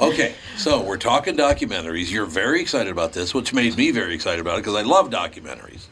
Okay, 0.00 0.34
so 0.56 0.80
we're 0.80 0.96
talking 0.96 1.36
documentaries. 1.36 2.10
You're 2.10 2.24
very 2.24 2.60
excited 2.62 2.90
about 2.92 3.12
this, 3.12 3.34
which 3.34 3.52
made 3.52 3.76
me 3.76 3.90
very 3.90 4.14
excited 4.14 4.40
about 4.40 4.54
it 4.54 4.62
because 4.62 4.76
I 4.76 4.82
love 4.82 5.10
documentaries. 5.10 5.87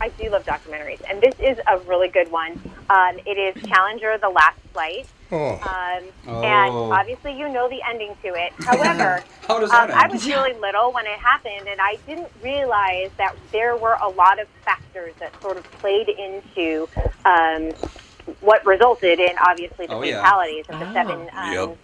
I 0.00 0.10
do 0.10 0.28
love 0.30 0.44
documentaries, 0.44 1.00
and 1.08 1.20
this 1.22 1.34
is 1.40 1.58
a 1.66 1.78
really 1.80 2.08
good 2.08 2.30
one. 2.30 2.52
Um, 2.90 3.18
it 3.24 3.38
is 3.38 3.62
Challenger: 3.68 4.18
The 4.18 4.28
Last 4.28 4.58
Flight. 4.72 5.06
Oh. 5.32 5.54
Um, 5.54 6.04
Oh. 6.28 6.42
And 6.42 6.92
obviously, 6.92 7.36
you 7.38 7.48
know 7.48 7.68
the 7.68 7.80
ending 7.88 8.14
to 8.22 8.28
it. 8.28 8.52
However, 8.58 9.22
How 9.48 9.58
does 9.60 9.70
um, 9.70 9.88
that 9.88 9.96
I 9.96 10.08
was 10.08 10.26
really 10.26 10.52
little 10.54 10.92
when 10.92 11.06
it 11.06 11.18
happened, 11.18 11.68
and 11.68 11.80
I 11.80 11.96
didn't 12.06 12.28
realize 12.42 13.10
that 13.16 13.34
there 13.52 13.76
were 13.76 13.96
a 14.02 14.08
lot 14.08 14.38
of 14.40 14.48
factors 14.64 15.14
that 15.20 15.40
sort 15.40 15.56
of 15.56 15.64
played 15.72 16.08
into 16.08 16.88
um, 17.24 17.70
what 18.40 18.64
resulted 18.66 19.18
in 19.20 19.32
obviously 19.40 19.86
the 19.86 19.94
Oh, 19.94 20.02
yeah. 20.02 20.22
fatalities 20.22 20.66
of 20.68 20.78
the 20.80 20.88
Oh. 20.88 20.92
seven 20.92 21.30
um, 21.32 21.52
Yep. 21.52 21.76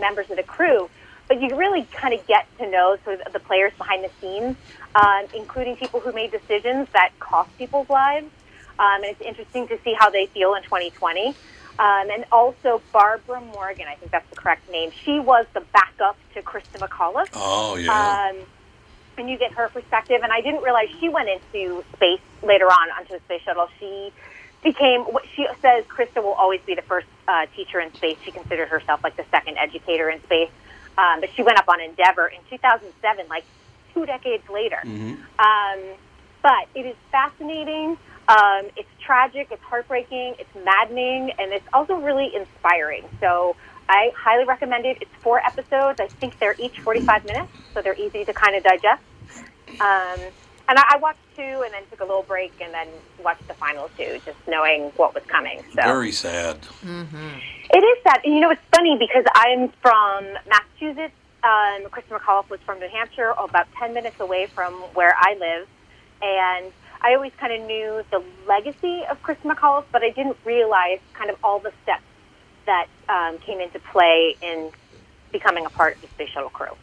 members 0.00 0.30
of 0.30 0.36
the 0.36 0.42
crew. 0.42 0.90
But 1.28 1.40
you 1.42 1.54
really 1.56 1.84
kind 1.92 2.14
of 2.14 2.26
get 2.26 2.46
to 2.58 2.68
know 2.68 2.96
sort 3.04 3.20
of 3.20 3.32
the 3.32 3.38
players 3.40 3.72
behind 3.78 4.02
the 4.02 4.10
scenes, 4.20 4.56
um, 4.94 5.26
including 5.34 5.76
people 5.76 6.00
who 6.00 6.12
made 6.12 6.30
decisions 6.30 6.88
that 6.92 7.10
cost 7.18 7.56
people's 7.58 7.88
lives. 7.88 8.26
Um, 8.78 9.02
and 9.02 9.06
it's 9.06 9.20
interesting 9.20 9.66
to 9.68 9.78
see 9.82 9.94
how 9.98 10.10
they 10.10 10.26
feel 10.26 10.54
in 10.54 10.62
2020. 10.62 11.34
Um, 11.78 12.10
and 12.10 12.24
also 12.32 12.82
Barbara 12.92 13.40
Morgan, 13.40 13.86
I 13.88 13.94
think 13.94 14.10
that's 14.10 14.28
the 14.30 14.36
correct 14.36 14.70
name. 14.70 14.90
She 15.04 15.20
was 15.20 15.46
the 15.54 15.60
backup 15.72 16.16
to 16.34 16.42
Christa 16.42 16.78
McAuliffe. 16.78 17.28
Oh, 17.34 17.76
yeah. 17.76 18.30
Um, 18.32 18.36
and 19.16 19.30
you 19.30 19.38
get 19.38 19.52
her 19.52 19.68
perspective. 19.68 20.20
And 20.22 20.32
I 20.32 20.40
didn't 20.40 20.62
realize 20.62 20.88
she 21.00 21.08
went 21.08 21.28
into 21.28 21.84
space 21.94 22.20
later 22.42 22.66
on 22.66 22.90
onto 22.98 23.14
the 23.14 23.20
space 23.20 23.42
shuttle. 23.42 23.68
She 23.78 24.12
became 24.62 25.02
what 25.02 25.24
she 25.34 25.46
says. 25.60 25.84
Christa 25.84 26.22
will 26.22 26.32
always 26.32 26.60
be 26.66 26.74
the 26.74 26.82
first 26.82 27.06
uh, 27.26 27.46
teacher 27.54 27.80
in 27.80 27.92
space. 27.94 28.16
She 28.24 28.32
considered 28.32 28.68
herself 28.68 29.04
like 29.04 29.16
the 29.16 29.24
second 29.30 29.58
educator 29.58 30.08
in 30.10 30.22
space. 30.24 30.50
Um, 30.96 31.20
but 31.20 31.30
she 31.34 31.42
went 31.42 31.58
up 31.58 31.68
on 31.68 31.80
Endeavour 31.80 32.26
in 32.26 32.40
2007, 32.50 33.26
like 33.28 33.44
two 33.98 34.06
decades 34.06 34.48
later. 34.48 34.78
Um, 35.38 35.80
but 36.42 36.66
it 36.74 36.86
is 36.86 36.96
fascinating. 37.10 37.96
Um, 38.28 38.66
it's 38.76 38.88
tragic. 39.00 39.48
It's 39.50 39.62
heartbreaking. 39.62 40.34
It's 40.38 40.54
maddening, 40.64 41.32
and 41.38 41.52
it's 41.52 41.66
also 41.72 41.94
really 41.96 42.30
inspiring. 42.34 43.04
So 43.20 43.56
I 43.88 44.12
highly 44.16 44.44
recommend 44.44 44.84
it. 44.86 44.98
It's 45.00 45.10
four 45.20 45.40
episodes. 45.40 46.00
I 46.00 46.06
think 46.06 46.38
they're 46.38 46.54
each 46.58 46.78
45 46.80 47.24
minutes, 47.24 47.50
so 47.74 47.82
they're 47.82 47.94
easy 47.98 48.24
to 48.24 48.32
kind 48.32 48.54
of 48.54 48.62
digest. 48.62 49.02
Um, 49.80 50.20
and 50.70 50.78
I, 50.78 50.84
I 50.94 50.98
watched 50.98 51.20
two, 51.34 51.42
and 51.42 51.72
then 51.72 51.82
took 51.90 52.00
a 52.00 52.04
little 52.04 52.22
break, 52.22 52.52
and 52.60 52.72
then 52.72 52.88
watched 53.24 53.46
the 53.48 53.54
final 53.54 53.88
two, 53.96 54.20
just 54.24 54.36
knowing 54.46 54.92
what 54.96 55.14
was 55.14 55.24
coming. 55.26 55.62
So 55.74 55.82
Very 55.82 56.12
sad. 56.12 56.58
it 56.84 57.78
is 57.84 57.98
sad. 58.02 58.20
And 58.24 58.34
you 58.34 58.40
know, 58.40 58.50
it's 58.50 58.60
funny 58.74 58.96
because 58.98 59.24
I'm 59.34 59.70
from 59.82 60.24
Massachusetts. 60.48 61.14
Um, 61.44 61.84
Christa 61.90 62.18
McAuliffe 62.18 62.50
was 62.50 62.60
from 62.66 62.80
New 62.80 62.88
Hampshire, 62.88 63.32
about 63.38 63.68
10 63.78 63.94
minutes 63.94 64.18
away 64.20 64.46
from 64.46 64.72
where 64.94 65.14
I 65.16 65.34
live. 65.38 65.68
And 66.20 66.72
I 67.00 67.14
always 67.14 67.32
kind 67.38 67.52
of 67.52 67.66
knew 67.66 68.02
the 68.10 68.22
legacy 68.46 69.04
of 69.08 69.22
Christa 69.22 69.54
McAuliffe, 69.54 69.84
but 69.92 70.02
I 70.02 70.10
didn't 70.10 70.36
realize 70.44 70.98
kind 71.14 71.30
of 71.30 71.36
all 71.44 71.60
the 71.60 71.72
steps 71.84 72.02
that 72.66 72.86
um, 73.08 73.38
came 73.38 73.60
into 73.60 73.78
play 73.78 74.36
in 74.42 74.70
becoming 75.32 75.64
a 75.64 75.70
part 75.70 75.96
of 75.96 76.02
the 76.02 76.08
space 76.08 76.30
shuttle 76.30 76.50
crew. 76.50 76.76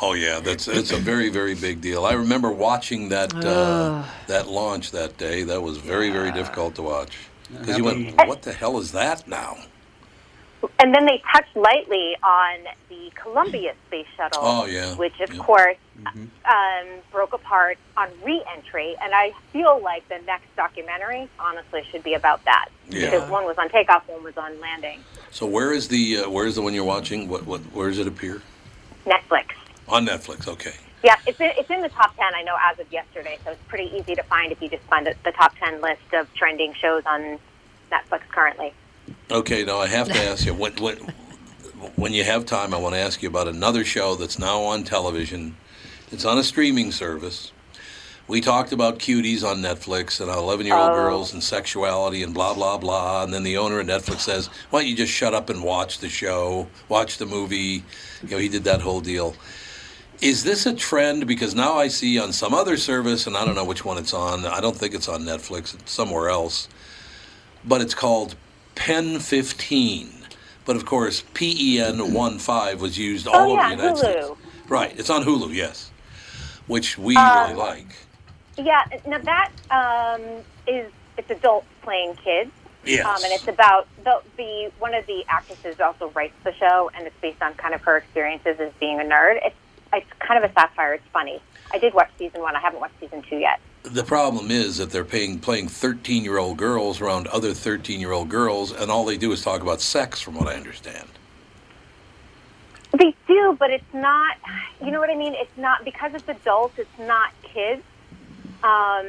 Oh 0.00 0.14
yeah, 0.14 0.40
that's 0.40 0.66
it's 0.66 0.90
a 0.90 0.96
very 0.96 1.28
very 1.28 1.54
big 1.54 1.80
deal. 1.80 2.04
I 2.04 2.14
remember 2.14 2.50
watching 2.50 3.10
that 3.10 3.32
uh, 3.34 4.02
that 4.26 4.48
launch 4.48 4.90
that 4.90 5.16
day. 5.16 5.44
That 5.44 5.62
was 5.62 5.78
very 5.78 6.10
very 6.10 6.32
difficult 6.32 6.74
to 6.76 6.82
watch 6.82 7.28
because 7.48 7.76
you 7.78 7.84
went, 7.84 8.16
"What 8.26 8.42
the 8.42 8.52
hell 8.52 8.78
is 8.78 8.90
that 8.92 9.28
now?" 9.28 9.58
And 10.78 10.94
then 10.94 11.06
they 11.06 11.22
touched 11.32 11.54
lightly 11.56 12.16
on 12.22 12.58
the 12.88 13.10
Columbia 13.14 13.74
space 13.88 14.06
shuttle, 14.16 14.40
Oh, 14.42 14.64
yeah. 14.66 14.94
which 14.94 15.18
of 15.20 15.32
Yeah. 15.32 15.42
course 15.42 15.76
um, 16.06 16.86
broke 17.10 17.32
apart 17.32 17.78
on 17.96 18.08
re-entry. 18.22 18.94
And 19.00 19.14
I 19.14 19.32
feel 19.52 19.80
like 19.82 20.08
the 20.08 20.18
next 20.26 20.54
documentary, 20.56 21.28
honestly, 21.38 21.84
should 21.90 22.02
be 22.02 22.14
about 22.14 22.44
that 22.44 22.68
Yeah. 22.88 23.10
because 23.10 23.28
one 23.30 23.44
was 23.44 23.58
on 23.58 23.68
takeoff, 23.70 24.06
one 24.08 24.22
was 24.22 24.36
on 24.36 24.58
landing. 24.60 25.02
So 25.30 25.46
where 25.46 25.72
is 25.72 25.88
the 25.88 26.18
uh, 26.18 26.30
where 26.30 26.46
is 26.46 26.54
the 26.56 26.62
one 26.62 26.74
you're 26.74 26.84
watching? 26.84 27.28
What 27.28 27.46
what 27.46 27.60
where 27.72 27.88
does 27.88 27.98
it 27.98 28.06
appear? 28.06 28.42
Netflix. 29.06 29.46
On 29.88 30.06
Netflix. 30.06 30.46
Okay. 30.48 30.74
Yeah, 31.02 31.16
it's 31.26 31.40
in, 31.40 31.50
it's 31.58 31.70
in 31.70 31.80
the 31.80 31.88
top 31.88 32.14
ten. 32.16 32.34
I 32.34 32.42
know 32.42 32.56
as 32.70 32.78
of 32.78 32.92
yesterday, 32.92 33.38
so 33.44 33.50
it's 33.52 33.62
pretty 33.66 33.90
easy 33.96 34.14
to 34.14 34.22
find 34.24 34.52
if 34.52 34.60
you 34.62 34.68
just 34.68 34.84
find 34.84 35.06
the, 35.06 35.14
the 35.24 35.32
top 35.32 35.56
ten 35.58 35.80
list 35.80 36.12
of 36.12 36.32
trending 36.34 36.74
shows 36.74 37.02
on 37.06 37.38
Netflix 37.90 38.20
currently. 38.28 38.72
Okay. 39.30 39.64
Now 39.64 39.78
I 39.78 39.86
have 39.86 40.08
to 40.08 40.18
ask 40.18 40.46
you 40.46 40.54
when 40.54 40.74
when 40.76 40.96
when 41.96 42.12
you 42.12 42.24
have 42.24 42.46
time, 42.46 42.72
I 42.74 42.78
want 42.78 42.94
to 42.94 43.00
ask 43.00 43.22
you 43.22 43.28
about 43.28 43.48
another 43.48 43.84
show 43.84 44.14
that's 44.14 44.38
now 44.38 44.62
on 44.62 44.84
television. 44.84 45.56
It's 46.10 46.24
on 46.24 46.38
a 46.38 46.44
streaming 46.44 46.92
service. 46.92 47.52
We 48.28 48.40
talked 48.40 48.72
about 48.72 48.98
cuties 49.00 49.42
on 49.42 49.58
Netflix 49.58 50.20
and 50.20 50.30
11 50.30 50.64
year 50.66 50.76
old 50.76 50.90
Oh. 50.90 50.94
girls 50.94 51.32
and 51.32 51.42
sexuality 51.42 52.22
and 52.22 52.32
blah, 52.32 52.54
blah, 52.54 52.78
blah. 52.78 53.24
And 53.24 53.34
then 53.34 53.42
the 53.42 53.56
owner 53.58 53.80
of 53.80 53.86
Netflix 53.86 54.20
says, 54.20 54.46
Why 54.70 54.80
don't 54.80 54.88
you 54.88 54.96
just 54.96 55.12
shut 55.12 55.34
up 55.34 55.50
and 55.50 55.62
watch 55.62 55.98
the 55.98 56.08
show, 56.08 56.68
watch 56.88 57.18
the 57.18 57.26
movie? 57.26 57.82
You 58.22 58.28
know, 58.30 58.38
he 58.38 58.48
did 58.48 58.64
that 58.64 58.80
whole 58.82 59.00
deal. 59.00 59.34
Is 60.20 60.44
this 60.44 60.66
a 60.66 60.72
trend? 60.72 61.26
Because 61.26 61.54
now 61.54 61.74
I 61.74 61.88
see 61.88 62.16
on 62.18 62.32
some 62.32 62.54
other 62.54 62.76
service, 62.76 63.26
and 63.26 63.36
I 63.36 63.44
don't 63.44 63.56
know 63.56 63.64
which 63.64 63.84
one 63.84 63.98
it's 63.98 64.14
on. 64.14 64.46
I 64.46 64.60
don't 64.60 64.76
think 64.76 64.94
it's 64.94 65.08
on 65.08 65.22
Netflix, 65.22 65.74
it's 65.74 65.90
somewhere 65.92 66.28
else. 66.28 66.68
but 67.64 67.80
it's 67.80 67.94
called 67.94 68.34
Pen 68.74 69.18
15. 69.18 70.10
But 70.64 70.76
of 70.76 70.84
course, 70.86 71.22
PEN 71.34 71.98
15 71.98 72.78
was 72.78 72.98
used 72.98 73.26
all 73.26 73.34
Oh, 73.36 73.52
over 73.52 73.60
yeah, 73.62 73.68
the 73.70 73.82
United 73.82 73.94
Hulu. 74.04 74.24
States. 74.24 74.40
Right, 74.68 74.98
it's 74.98 75.10
on 75.10 75.24
Hulu, 75.24 75.54
yes, 75.54 75.90
which 76.66 76.96
we 76.96 77.16
Um, 77.16 77.40
really 77.50 77.54
like. 77.54 77.96
Yeah, 78.56 78.82
now 79.06 79.18
that 79.18 79.50
um, 79.70 80.20
is 80.66 80.90
it's 81.18 81.30
adults 81.30 81.66
playing 81.82 82.14
kids. 82.16 82.50
Yes. 82.84 83.04
Um, 83.06 83.22
and 83.24 83.32
it's 83.32 83.46
about 83.48 83.86
the, 84.04 84.20
the 84.36 84.70
one 84.78 84.94
of 84.94 85.06
the 85.06 85.24
actresses 85.28 85.78
also 85.80 86.10
writes 86.10 86.34
the 86.44 86.52
show, 86.54 86.90
and 86.94 87.06
it's 87.06 87.16
based 87.20 87.40
on 87.42 87.54
kind 87.54 87.74
of 87.74 87.80
her 87.82 87.96
experiences 87.96 88.56
as 88.60 88.72
being 88.80 89.00
a 89.00 89.04
nerd. 89.04 89.38
It's 89.44 89.56
it's 89.92 90.06
kind 90.20 90.42
of 90.42 90.50
a 90.50 90.52
satire. 90.54 90.94
It's 90.94 91.06
funny. 91.12 91.40
I 91.72 91.78
did 91.78 91.92
watch 91.94 92.10
season 92.18 92.40
one. 92.40 92.56
I 92.56 92.60
haven't 92.60 92.80
watched 92.80 92.98
season 93.00 93.22
two 93.22 93.36
yet. 93.36 93.60
The 93.82 94.04
problem 94.04 94.50
is 94.50 94.76
that 94.78 94.90
they're 94.90 95.04
paying, 95.04 95.38
playing 95.40 95.68
13 95.68 96.22
year 96.22 96.38
old 96.38 96.56
girls 96.56 97.00
around 97.00 97.26
other 97.28 97.52
13 97.52 97.98
year 98.00 98.12
old 98.12 98.28
girls, 98.28 98.70
and 98.72 98.90
all 98.90 99.04
they 99.04 99.16
do 99.16 99.32
is 99.32 99.42
talk 99.42 99.60
about 99.60 99.80
sex, 99.80 100.20
from 100.20 100.34
what 100.34 100.46
I 100.46 100.54
understand. 100.54 101.08
They 102.92 103.14
do, 103.26 103.56
but 103.58 103.70
it's 103.70 103.92
not. 103.92 104.36
You 104.84 104.90
know 104.92 105.00
what 105.00 105.10
I 105.10 105.16
mean? 105.16 105.34
It's 105.34 105.56
not 105.56 105.84
because 105.84 106.14
it's 106.14 106.28
adults. 106.28 106.78
It's 106.78 106.98
not 106.98 107.32
kids. 107.42 107.82
Um, 108.62 109.06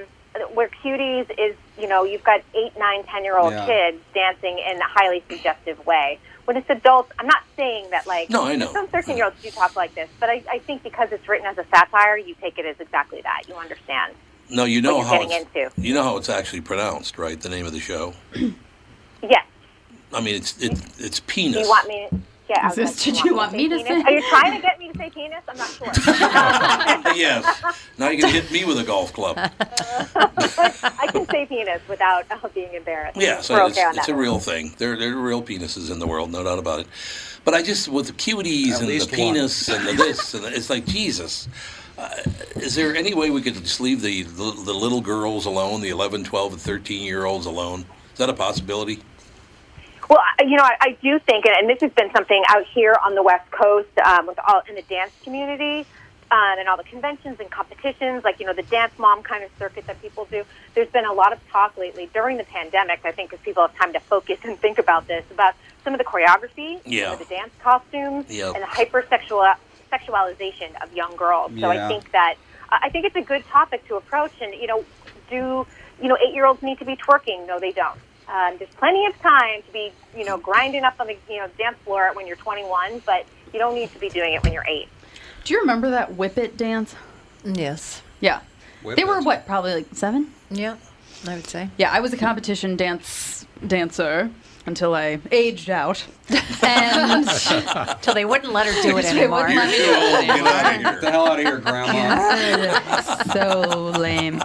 where 0.56 0.70
cuties 0.84 1.30
is, 1.38 1.56
you 1.78 1.88
know, 1.88 2.04
you've 2.04 2.24
got 2.24 2.42
eight, 2.56 2.72
nine, 2.80 3.04
ten 3.04 3.24
year 3.24 3.38
old 3.38 3.54
Yeah. 3.54 3.68
kids 3.68 4.04
dancing 4.16 4.58
in 4.58 4.82
a 4.82 4.86
highly 4.88 5.24
suggestive 5.30 5.86
way. 5.86 6.18
When 6.46 6.58
it's 6.58 6.70
adults, 6.70 7.12
I'm 7.20 7.28
not 7.28 7.44
saying 7.56 7.92
that 7.92 8.08
like 8.08 8.32
No, 8.32 8.44
I 8.44 8.56
know. 8.56 8.72
some 8.74 8.88
thirteen 8.88 9.18
year 9.18 9.26
olds 9.26 9.40
do 9.44 9.52
talk 9.52 9.76
like 9.76 9.94
this, 9.94 10.10
but 10.20 10.30
I, 10.32 10.44
I 10.52 10.58
think 10.60 10.82
because 10.82 11.12
it's 11.12 11.28
written 11.30 11.46
as 11.46 11.60
a 11.60 11.66
satire, 11.70 12.18
you 12.18 12.34
take 12.42 12.58
it 12.58 12.66
as 12.66 12.80
exactly 12.80 13.22
that. 13.22 13.44
You 13.48 13.54
understand. 13.56 14.14
No, 14.54 14.66
you 14.66 14.82
know 14.82 15.02
how 15.02 15.24
it's, 15.24 15.34
into. 15.34 15.72
you 15.78 15.94
know 15.96 16.04
how 16.04 16.18
it's 16.18 16.30
actually 16.30 16.62
pronounced, 16.62 17.18
right? 17.18 17.40
The 17.42 17.50
name 17.50 17.66
of 17.66 17.74
the 17.74 17.80
show. 17.80 18.14
Yes. 19.26 19.46
I 20.12 20.20
mean, 20.20 20.36
it's 20.36 20.62
it, 20.62 20.74
it's 21.00 21.22
Do 21.22 21.26
penis. 21.28 21.62
you 21.62 21.70
want 21.70 21.88
me? 21.88 22.10
Yeah. 22.50 22.68
Is 22.68 22.76
this- 22.76 22.90
like, 23.08 23.16
did 23.16 23.24
you 23.24 23.36
want 23.36 23.54
me 23.54 23.70
to 23.70 23.78
penis? 23.78 23.88
say- 23.88 24.02
Are 24.04 24.12
you 24.12 24.30
trying 24.30 24.52
to 24.54 24.62
get 24.62 24.78
me 24.78 24.92
to 24.92 24.98
say 24.98 25.10
penis? 25.10 25.42
I'm 25.48 25.58
not 25.58 25.70
sure. 25.70 25.88
yes. 27.16 27.64
Now 27.98 28.10
you 28.10 28.20
can 28.22 28.30
hit 28.34 28.52
me 28.52 28.66
with 28.66 28.80
a 28.80 28.84
golf 28.84 29.14
club. 29.14 29.38
I 29.40 31.08
can 31.10 31.26
say 31.30 31.46
penis 31.46 31.82
without 31.88 32.26
uh, 32.30 32.48
being 32.54 32.74
embarrassed. 32.74 33.16
Yes, 33.20 33.50
We're 33.50 33.66
it's, 33.68 33.78
okay 33.78 33.90
it's 33.98 34.10
a 34.10 34.14
real 34.16 34.40
thing. 34.40 34.74
There, 34.78 34.98
there 34.98 35.14
are 35.18 35.22
real 35.22 35.42
penises 35.42 35.90
in 35.90 36.00
the 36.00 36.08
world, 36.08 36.32
no 36.34 36.44
doubt 36.44 36.60
about 36.60 36.82
it. 36.82 36.88
But 37.46 37.54
I 37.54 37.62
just 37.62 37.88
with 37.88 38.08
the 38.08 38.14
cuties 38.14 38.72
At 38.74 38.80
and 38.82 38.90
the 38.90 38.94
least 38.94 39.10
one. 39.10 39.16
penis 39.16 39.70
and 39.70 39.88
the 39.88 39.94
this 39.94 40.34
and 40.34 40.44
the, 40.44 40.54
it's 40.54 40.70
like 40.70 40.86
Jesus. 40.86 41.48
Uh, 41.98 42.10
is 42.56 42.76
there 42.76 42.96
any 42.96 43.14
way 43.14 43.30
we 43.30 43.42
could 43.42 43.54
just 43.56 43.80
leave 43.80 44.02
the, 44.02 44.24
the 44.24 44.52
the 44.66 44.74
little 44.74 45.02
girls 45.02 45.46
alone, 45.46 45.82
the 45.82 45.90
11, 45.90 46.24
12, 46.24 46.54
and 46.54 46.62
13 46.62 47.04
year 47.04 47.26
olds 47.26 47.46
alone? 47.46 47.86
Is 48.14 48.18
that 48.20 48.30
a 48.30 48.34
possibility? 48.34 49.00
Well, 50.10 50.20
you 50.42 50.58
know, 50.58 50.64
I, 50.64 50.76
I 50.82 50.98
do 51.02 51.18
think, 51.20 51.46
and 51.46 51.70
this 51.70 51.80
has 51.82 51.92
been 51.94 52.12
something 52.12 52.44
out 52.50 52.66
here 52.74 52.96
on 53.04 53.16
the 53.16 53.24
West 53.24 53.50
Coast 53.52 53.90
um, 54.00 54.28
with 54.28 54.38
all 54.48 54.62
in 54.68 54.76
the 54.76 54.82
dance 54.84 55.12
community 55.24 55.86
um, 56.32 56.56
and 56.60 56.68
all 56.68 56.78
the 56.78 56.84
conventions 56.84 57.40
and 57.40 57.50
competitions, 57.50 58.24
like 58.24 58.40
you 58.40 58.46
know 58.46 58.54
the 58.54 58.64
dance 58.64 58.94
mom 58.98 59.24
kind 59.24 59.44
of 59.44 59.52
circuit 59.60 59.86
that 59.88 60.02
people 60.02 60.26
do. 60.32 60.44
There's 60.74 60.90
been 60.90 61.06
a 61.06 61.14
lot 61.14 61.32
of 61.32 61.40
talk 61.50 61.78
lately 61.78 62.10
during 62.14 62.38
the 62.38 62.44
pandemic. 62.44 63.02
I 63.06 63.12
think 63.12 63.30
because 63.30 63.44
people 63.46 63.66
have 63.66 63.76
time 63.78 63.94
to 63.94 64.00
focus 64.00 64.40
and 64.44 64.60
think 64.60 64.78
about 64.80 65.08
this 65.08 65.24
about 65.32 65.54
some 65.84 65.94
of 65.94 66.00
the 66.00 66.06
choreography, 66.06 66.82
Yeah. 66.86 67.12
some 67.12 67.14
of 67.22 67.28
the 67.28 67.36
dance 67.36 67.52
costumes, 67.62 68.26
Yep. 68.30 68.56
and 68.56 68.64
the 68.64 68.68
hypersexual 68.68 69.56
sexualization 69.94 70.82
of 70.84 70.94
young 70.94 71.16
girls. 71.16 71.52
So 71.60 71.72
Yeah. 71.72 71.86
I 71.86 71.88
think 71.88 72.12
that 72.12 72.36
uh, 72.72 72.78
I 72.82 72.90
think 72.90 73.06
it's 73.06 73.16
a 73.16 73.22
good 73.22 73.46
topic 73.48 73.88
to 73.88 73.96
approach. 73.96 74.34
And 74.42 74.54
you 74.54 74.68
know, 74.68 74.84
do 75.30 75.66
you 76.02 76.08
know 76.08 76.18
eight 76.26 76.34
year 76.34 76.46
olds 76.46 76.62
need 76.62 76.80
to 76.80 76.86
be 76.86 76.96
twerking? 76.96 77.48
No, 77.48 77.60
they 77.60 77.72
don't. 77.72 78.00
Um, 78.28 78.56
there's 78.58 78.74
plenty 78.76 79.06
of 79.06 79.20
time 79.20 79.62
to 79.68 79.72
be, 79.74 79.92
you 80.18 80.24
know, 80.24 80.38
grinding 80.38 80.84
up 80.84 80.96
on 81.00 81.08
the, 81.08 81.18
you 81.30 81.38
know, 81.38 81.48
dance 81.58 81.78
floor 81.84 82.12
when 82.14 82.26
you're 82.26 82.38
21, 82.38 83.02
but 83.06 83.26
you 83.52 83.60
don't 83.60 83.76
need 83.76 83.92
to 83.92 84.00
be 84.00 84.08
doing 84.10 84.34
it 84.34 84.42
when 84.44 84.54
you're 84.54 84.66
eight. 84.66 84.88
Do 85.44 85.54
you 85.54 85.60
remember 85.60 85.90
that 85.90 86.16
Whip 86.16 86.38
It 86.38 86.56
dance? 86.56 86.96
Yes. 87.44 88.02
Yeah. 88.22 88.40
Whip 88.82 88.96
they 88.96 89.04
were 89.04 89.20
what, 89.22 89.46
probably 89.46 89.74
like 89.74 89.88
seven? 89.92 90.34
Yeah, 90.50 90.78
I 91.28 91.36
would 91.36 91.48
say. 91.48 91.70
Yeah, 91.78 91.92
I 91.92 92.00
was 92.00 92.14
a 92.14 92.18
competition 92.18 92.78
dance 92.78 93.46
dancer 93.68 94.32
until 94.66 94.96
I 94.96 95.20
aged 95.32 95.70
out. 95.70 96.06
And 96.64 97.28
Till 98.02 98.14
they 98.14 98.26
wouldn't 98.26 98.54
let 98.54 98.66
her 98.66 98.82
do 98.82 98.98
it 98.98 99.02
They 99.04 99.10
anymore. 99.10 99.42
wouldn't 99.44 99.56
let 99.58 99.70
me 99.70 99.78
do 99.78 99.84
it 99.94 100.30
anymore. 100.30 100.92
Get 100.94 101.02
the 101.02 101.12
hell 101.12 101.28
out 101.28 101.40
of 101.40 101.46
here, 101.46 101.58
Grandma. 101.58 103.02
so 103.34 103.90
lame. 104.00 104.42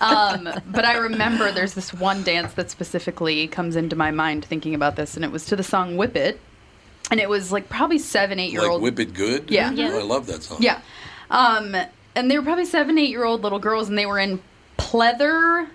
Um, 0.00 0.48
but 0.70 0.84
I 0.84 0.96
remember 0.98 1.50
there's 1.50 1.74
this 1.74 1.92
one 1.94 2.22
dance 2.22 2.52
that 2.54 2.70
specifically 2.70 3.48
comes 3.48 3.74
into 3.76 3.96
my 3.96 4.10
mind 4.10 4.44
thinking 4.44 4.74
about 4.74 4.96
this, 4.96 5.16
and 5.16 5.24
it 5.24 5.32
was 5.32 5.46
to 5.46 5.56
the 5.56 5.62
song 5.64 5.96
"Whip 5.96 6.14
It," 6.16 6.40
and 7.10 7.18
it 7.20 7.28
was 7.28 7.50
like 7.50 7.68
probably 7.68 7.98
seven, 7.98 8.38
eight 8.38 8.52
year 8.52 8.60
Like 8.62 8.70
old. 8.70 8.82
Whip 8.82 8.98
It 9.00 9.14
Good? 9.14 9.50
Yeah. 9.50 9.72
Oh, 9.76 9.98
I 9.98 10.02
love 10.02 10.26
that 10.26 10.42
song. 10.42 10.58
Yeah. 10.60 10.80
Um, 11.30 11.74
and 12.14 12.30
they 12.30 12.36
were 12.36 12.44
probably 12.44 12.64
seven, 12.66 12.98
eight 12.98 13.10
year 13.10 13.24
old 13.24 13.42
little 13.42 13.58
girls, 13.58 13.88
and 13.88 13.96
they 13.96 14.06
were 14.06 14.18
in 14.18 14.40
pleather, 14.76 15.68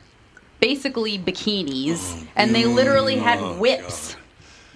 basically 0.73 1.19
bikinis, 1.19 2.25
and 2.37 2.55
they 2.55 2.63
literally 2.65 3.17
had 3.17 3.39
whips 3.59 4.15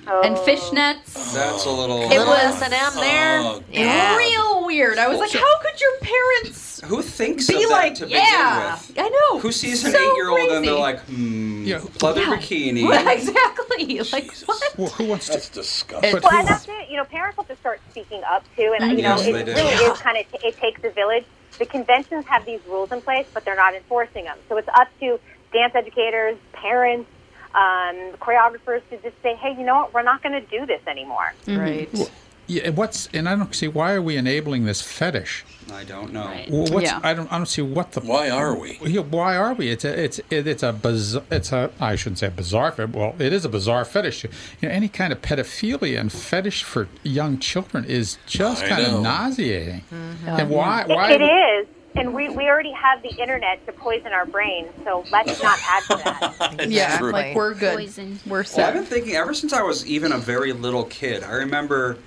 and 0.05 0.35
fishnets. 0.37 1.33
That's 1.33 1.65
a 1.65 1.69
little. 1.69 2.01
It 2.11 2.19
was 2.19 2.61
S&M 2.61 2.95
there. 2.95 3.39
Oh, 3.39 3.63
Yeah. 3.71 4.17
real 4.17 4.65
weird. 4.65 4.97
I 4.97 5.07
was 5.07 5.19
like, 5.19 5.31
how 5.31 5.59
could 5.61 5.79
your 5.79 5.97
parents 6.01 6.81
Who 6.85 7.01
thinks 7.01 7.47
be 7.47 7.55
of 7.55 7.61
that 7.69 7.69
like, 7.71 7.95
to 7.95 8.05
begin 8.05 8.21
yeah, 8.21 8.73
with? 8.73 8.93
I 8.99 9.07
know. 9.09 9.39
Who 9.39 9.51
sees 9.53 9.83
an 9.85 9.91
So 9.91 9.97
eight-year-old 9.97 10.39
and 10.39 10.49
they're 10.49 10.59
crazy. 10.61 10.71
like, 10.89 10.99
hmm, 11.01 11.65
leather 12.05 12.21
bikini. 12.25 12.83
exactly. 13.17 13.99
Like 14.11 14.31
what? 14.45 14.73
Well, 14.77 14.89
who 14.89 15.05
wants 15.05 15.27
That's 15.29 15.49
disgusting. 15.49 16.11
But 16.11 16.23
well, 16.23 16.31
who- 16.33 16.39
and 16.39 16.47
that's 16.49 16.67
it. 16.67 16.89
You 16.89 16.97
know, 16.97 17.05
parents 17.05 17.37
have 17.37 17.47
to 17.47 17.55
start 17.55 17.79
speaking 17.91 18.21
up 18.29 18.43
too, 18.57 18.75
and 18.77 18.91
you 18.91 19.03
Yes, 19.05 19.25
know, 19.25 19.31
they 19.33 19.39
it 19.41 19.45
do. 19.45 19.53
really 19.53 19.73
is 19.91 19.97
kind 19.99 20.17
of 20.17 20.25
it 20.43 20.57
takes 20.57 20.83
a 20.83 20.89
village. 20.89 21.25
The 21.59 21.65
conventions 21.65 22.25
have 22.27 22.45
these 22.45 22.59
rules 22.67 22.91
in 22.91 23.01
place, 23.01 23.25
but 23.33 23.43
they're 23.43 23.55
not 23.55 23.73
enforcing 23.73 24.25
them. 24.25 24.37
So 24.47 24.57
it's 24.57 24.69
up 24.69 24.87
to 24.99 25.19
dance 25.53 25.73
educators, 25.75 26.37
parents, 26.53 27.09
um, 27.55 27.95
choreographers 28.21 28.81
to 28.89 28.97
just 29.01 29.19
say, 29.23 29.35
hey, 29.35 29.55
you 29.57 29.65
know 29.65 29.75
what? 29.75 29.93
We're 29.93 30.03
not 30.03 30.21
going 30.21 30.33
to 30.39 30.47
do 30.47 30.65
this 30.65 30.81
anymore. 30.87 31.33
Right. 31.47 31.89
Well, 31.93 32.09
yeah, 32.49 32.61
and 32.67 32.77
what's 32.77 33.07
and 33.13 33.27
I 33.27 33.35
don't 33.35 33.53
see 33.53 33.67
why 33.67 33.91
are 33.91 34.01
we 34.01 34.15
enabling 34.15 34.63
this 34.63 34.81
fetish? 34.81 35.43
I 35.73 35.83
don't 35.83 36.13
know. 36.13 36.33
Well, 36.49 36.65
what's, 36.71 36.83
Yeah. 36.85 37.01
I 37.03 37.13
don't. 37.13 37.29
I 37.29 37.35
don't 37.35 37.45
see 37.45 37.61
what 37.61 37.91
the. 37.91 37.99
Why 37.99 38.29
are 38.29 38.57
we? 38.57 38.75
Why 38.77 39.35
are 39.35 39.53
we? 39.53 39.67
It's 39.69 39.83
a. 39.83 40.01
It's 40.01 40.19
it, 40.29 40.47
it's 40.47 40.63
a 40.63 40.71
bizarre. 40.71 41.23
It's 41.29 41.51
a. 41.51 41.69
I 41.81 41.97
shouldn't 41.97 42.19
say 42.19 42.29
bizarre. 42.29 42.71
fetish. 42.71 42.95
Well, 42.95 43.15
it 43.19 43.33
is 43.33 43.43
a 43.43 43.49
bizarre 43.49 43.83
fetish. 43.83 44.23
You 44.23 44.29
know, 44.61 44.69
any 44.69 44.87
kind 44.87 45.11
of 45.11 45.21
pedophilia 45.21 45.99
and 45.99 46.09
fetish 46.09 46.63
for 46.63 46.87
young 47.03 47.37
children 47.39 47.83
is 47.83 48.17
just 48.27 48.63
I 48.63 48.69
kind 48.69 48.83
know. 48.83 48.97
of 48.99 49.03
nauseating. 49.03 49.83
And 50.25 50.49
why? 50.49 50.83
It- 50.83 50.87
Why? 50.87 51.11
it 51.11 51.21
is, 51.21 51.67
and 51.97 52.13
we, 52.13 52.29
we 52.29 52.47
already 52.47 52.71
have 52.71 53.01
the 53.01 53.09
internet 53.21 53.65
to 53.65 53.71
poison 53.73 54.13
our 54.13 54.25
brains, 54.25 54.69
so 54.83 55.03
let's 55.11 55.41
not 55.41 55.59
add 55.67 55.83
to 55.83 55.95
that. 56.03 56.67
Yeah, 56.69 56.97
true. 56.97 57.11
like 57.11 57.35
we're 57.35 57.53
good. 57.53 57.75
Poison. 57.77 58.19
We're 58.25 58.43
Well, 58.55 58.67
I've 58.67 58.73
been 58.73 58.85
thinking 58.85 59.15
ever 59.15 59.33
since 59.33 59.53
I 59.53 59.61
was 59.61 59.85
even 59.87 60.11
a 60.11 60.17
very 60.17 60.53
little 60.53 60.83
kid. 60.85 61.23
I 61.23 61.31
remember 61.33 61.97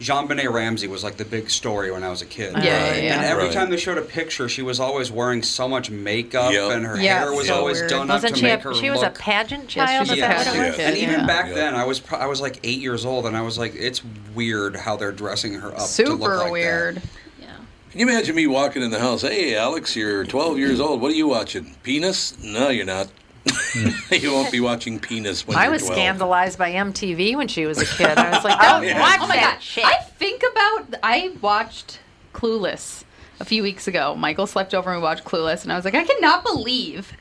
JonBenét 0.00 0.50
Ramsey 0.50 0.88
was 0.88 1.04
like 1.04 1.16
the 1.18 1.24
big 1.26 1.50
story 1.50 1.90
when 1.90 2.02
I 2.02 2.08
was 2.08 2.22
a 2.22 2.26
kid. 2.26 2.54
Yeah, 2.56 2.62
yeah, 2.64 2.94
yeah. 2.96 3.14
And 3.16 3.24
every 3.26 3.44
Right. 3.44 3.52
time 3.52 3.68
they 3.70 3.76
showed 3.76 3.98
a 3.98 4.02
picture, 4.02 4.48
she 4.48 4.62
was 4.62 4.80
always 4.80 5.10
wearing 5.12 5.42
so 5.42 5.68
much 5.68 5.90
makeup, 5.90 6.52
Yep. 6.52 6.70
and 6.72 6.86
her 6.86 6.98
Yeah, 7.00 7.18
hair 7.20 7.32
was 7.34 7.48
so 7.48 7.56
always 7.56 7.78
weird. 7.78 7.90
done 7.90 8.08
Wasn't 8.08 8.32
up 8.32 8.34
to 8.34 8.40
she? 8.40 8.46
make 8.46 8.60
A, 8.60 8.62
her 8.62 8.74
she 8.74 8.88
was 8.90 9.00
look. 9.00 9.18
a 9.18 9.20
pageant 9.20 9.68
child. 9.68 10.06
she's 10.06 10.12
is 10.12 10.18
a 10.18 10.20
that 10.22 10.36
pageant 10.46 10.66
was? 10.68 10.76
kid. 10.76 10.86
And 10.86 10.96
even 10.96 11.20
Yeah. 11.20 11.26
back 11.26 11.48
Yeah. 11.48 11.54
then, 11.54 11.74
I 11.74 11.84
was 11.84 12.00
pro- 12.00 12.18
I 12.18 12.26
was 12.26 12.40
like 12.40 12.58
eight 12.64 12.78
years 12.80 13.04
old, 13.04 13.26
and 13.26 13.36
I 13.36 13.42
was 13.42 13.58
like, 13.58 13.74
it's 13.74 14.02
weird 14.34 14.74
how 14.76 14.96
they're 14.96 15.12
dressing 15.12 15.52
her 15.54 15.68
up. 15.68 15.76
to 15.76 15.82
Super 15.82 16.12
look 16.12 16.38
like 16.44 16.52
weird. 16.52 16.96
Yeah. 16.96 17.02
Can 17.90 18.00
you 18.00 18.08
imagine 18.08 18.36
me 18.36 18.46
walking 18.46 18.82
in 18.82 18.90
the 18.90 19.00
house? 19.00 19.22
Hey, 19.22 19.56
Alex, 19.56 19.96
you're 19.96 20.24
12 20.24 20.58
years 20.58 20.78
old. 20.80 21.00
What 21.00 21.10
are 21.10 21.14
you 21.14 21.26
watching? 21.26 21.74
Penis? 21.82 22.40
No, 22.42 22.68
you're 22.68 22.84
not. 22.86 23.08
you 24.10 24.32
won't 24.32 24.52
be 24.52 24.60
watching 24.60 25.00
penis 25.00 25.46
when 25.46 25.56
I 25.56 25.64
you're 25.64 25.72
was 25.72 25.82
12. 25.82 25.94
scandalized 25.96 26.58
by 26.58 26.70
MTV 26.72 27.36
when 27.36 27.48
she 27.48 27.66
was 27.66 27.78
a 27.78 27.86
kid. 27.86 28.16
I 28.16 28.30
was 28.30 28.44
like, 28.44 28.58
oh, 28.60 28.64
don't 28.80 28.84
yeah. 28.84 29.00
watch 29.00 29.18
Oh 29.22 29.26
my 29.26 29.36
that 29.36 29.54
god! 29.54 29.62
shit. 29.62 29.84
I 29.84 29.96
think 30.02 30.42
about. 30.52 31.00
I 31.02 31.32
watched 31.40 31.98
Clueless 32.32 33.02
a 33.40 33.44
few 33.44 33.62
weeks 33.62 33.88
ago. 33.88 34.14
Michael 34.14 34.46
slept 34.46 34.72
over 34.74 34.92
and 34.92 35.00
we 35.00 35.02
watched 35.02 35.24
Clueless, 35.24 35.64
and 35.64 35.72
I 35.72 35.76
was 35.76 35.84
like, 35.84 35.94
I 35.94 36.04
cannot 36.04 36.44
believe 36.44 37.12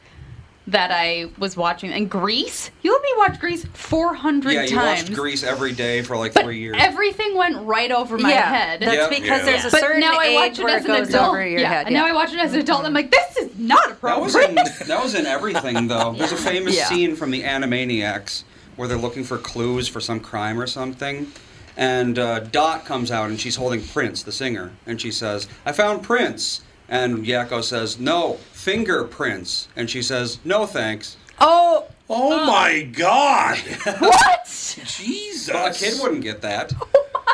that 0.71 0.91
I 0.91 1.29
was 1.37 1.55
watching. 1.57 1.91
And 1.91 2.09
Grease, 2.09 2.71
you 2.81 2.91
let 2.93 3.01
me 3.01 3.09
watch 3.17 3.39
Grease 3.39 3.65
four 3.73 4.13
hundred 4.13 4.49
that. 4.49 4.53
Yeah, 4.55 4.61
you 4.63 4.75
times. 4.75 5.03
watched 5.03 5.13
Grease 5.13 5.43
every 5.43 5.71
day 5.73 6.01
for 6.01 6.15
like 6.17 6.33
but 6.33 6.43
three 6.45 6.59
years. 6.59 6.75
everything 6.79 7.35
went 7.35 7.57
right 7.65 7.91
over 7.91 8.17
my 8.17 8.29
yeah, 8.29 8.53
head. 8.53 8.79
that's 8.81 8.93
Yep. 8.93 9.09
because 9.09 9.27
Yeah. 9.39 9.45
there's 9.45 9.65
a 9.65 9.71
but 9.71 9.79
certain 9.79 9.99
now 10.01 10.17
I 10.19 10.25
age 10.25 10.35
watch 10.35 10.59
it 10.59 10.63
where 10.63 10.75
as 10.77 10.85
it 10.85 10.89
an 10.91 10.97
goes 10.97 11.09
adult. 11.09 11.29
over 11.29 11.47
your 11.47 11.59
yeah, 11.59 11.69
head. 11.69 11.87
and 11.87 11.95
now 11.95 12.05
I 12.05 12.13
watch 12.13 12.33
it 12.33 12.39
as 12.39 12.53
an 12.53 12.59
adult. 12.59 12.79
and 12.79 12.87
I'm 12.87 12.93
like, 12.93 13.11
this 13.11 13.37
is 13.37 13.57
not 13.57 13.99
That 14.01 14.19
was 14.21 14.35
in 14.35 14.55
that 14.87 14.99
was 15.03 15.15
in 15.15 15.25
everything 15.25 15.87
though. 15.87 16.13
There's 16.13 16.31
a 16.31 16.37
famous 16.51 16.75
Yeah. 16.75 16.85
scene 16.85 17.15
from 17.15 17.31
the 17.31 17.43
Animaniacs 17.43 18.43
where 18.75 18.87
they're 18.87 18.97
looking 18.97 19.23
for 19.23 19.37
clues 19.37 19.87
for 19.87 19.99
some 19.99 20.19
crime 20.19 20.59
or 20.59 20.67
something, 20.67 21.31
and 21.75 22.17
uh, 22.19 22.39
Dot 22.39 22.85
comes 22.85 23.11
out 23.11 23.29
and 23.29 23.39
she's 23.39 23.55
holding 23.57 23.81
Prince, 23.83 24.23
the 24.23 24.31
singer, 24.31 24.71
and 24.85 25.01
she 25.01 25.11
says, 25.11 25.47
"I 25.65 25.71
found 25.73 26.03
Prince," 26.03 26.61
and 26.87 27.25
Yakko 27.25 27.61
says, 27.63 27.99
"No, 27.99 28.37
fingerprints," 28.63 29.67
and 29.75 29.89
she 29.89 30.01
says, 30.01 30.39
"No, 30.43 30.65
thanks." 30.65 31.17
Oh, 31.39 31.85
Oh 32.11 32.45
my 32.47 32.81
God! 32.81 33.57
What? 33.99 34.45
Jesus! 34.45 35.53
Well, 35.53 35.67
a 35.69 35.73
kid 35.73 35.99
wouldn't 36.01 36.21
get 36.23 36.41
that. 36.41 36.73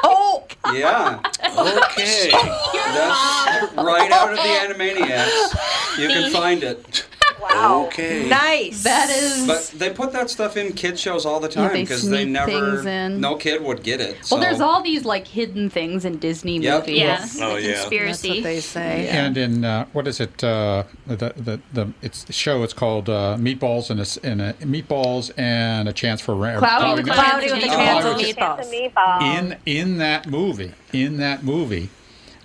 Oh, 0.08 0.46
Yeah, 0.74 1.20
Okay. 1.58 2.30
that's 2.30 3.74
right 3.76 4.12
out 4.12 4.30
of 4.32 4.38
the 4.38 4.44
Animaniacs. 4.44 5.98
You 5.98 6.10
can 6.10 6.32
find 6.32 6.64
it. 6.64 7.06
Wow. 7.50 7.86
Okay. 7.86 8.28
nice. 8.28 8.84
That 8.84 9.10
is. 9.10 9.46
But 9.48 9.74
they 9.80 9.90
put 9.92 10.12
that 10.14 10.30
stuff 10.30 10.58
in 10.58 10.74
kid 10.74 10.98
shows 11.00 11.26
all 11.26 11.40
the 11.40 11.48
time 11.48 11.72
they 11.74 11.82
because 11.82 12.08
they 12.10 12.24
sneak 12.24 12.30
never. 12.30 12.52
things 12.52 12.86
in. 12.86 13.22
No 13.22 13.36
kid 13.36 13.62
would 13.64 13.84
get 13.84 14.02
it. 14.02 14.18
well, 14.32 14.40
there's 14.40 14.62
all 14.62 14.82
these 14.82 15.06
like 15.06 15.28
hidden 15.28 15.70
things 15.70 16.06
in 16.06 16.18
Disney 16.18 16.58
Yep. 16.60 16.82
movies. 16.82 17.00
Yeah. 17.00 17.26
Oh, 17.42 17.56
the 17.56 17.62
yeah. 17.62 17.68
That's 17.68 17.80
Conspiracy. 17.82 18.30
what 18.30 18.44
they 18.44 18.60
say. 18.60 19.08
And 19.10 19.38
in 19.38 19.64
uh, 19.66 19.86
what 19.94 20.08
is 20.08 20.20
it? 20.20 20.44
Uh, 20.44 20.84
the, 21.08 21.16
the 21.36 21.60
the 21.74 21.94
it's 22.02 22.24
the 22.24 22.34
show. 22.34 22.64
It's 22.64 22.74
called 22.74 23.10
uh, 23.10 23.38
Meatballs 23.40 23.90
and 23.90 24.00
a, 24.00 24.02
s- 24.02 24.18
and 24.18 24.42
a 24.42 24.54
Meatballs 24.56 25.32
and 25.38 25.88
a 25.88 25.94
Chance 25.94 26.22
for 26.22 26.36
Ra- 26.36 26.60
Cloudy 26.60 26.96
with 26.96 27.06
Meat- 27.06 27.14
Cloudy 27.14 27.52
with 27.52 27.64
a 27.64 27.68
chance 27.68 28.06
of 28.06 28.18
meatballs. 28.18 28.72
Meatballs. 28.72 29.22
In 29.22 29.58
in 29.66 29.98
that 30.00 30.28
movie, 30.28 30.72
in 30.94 31.18
that 31.18 31.44
movie, 31.44 31.90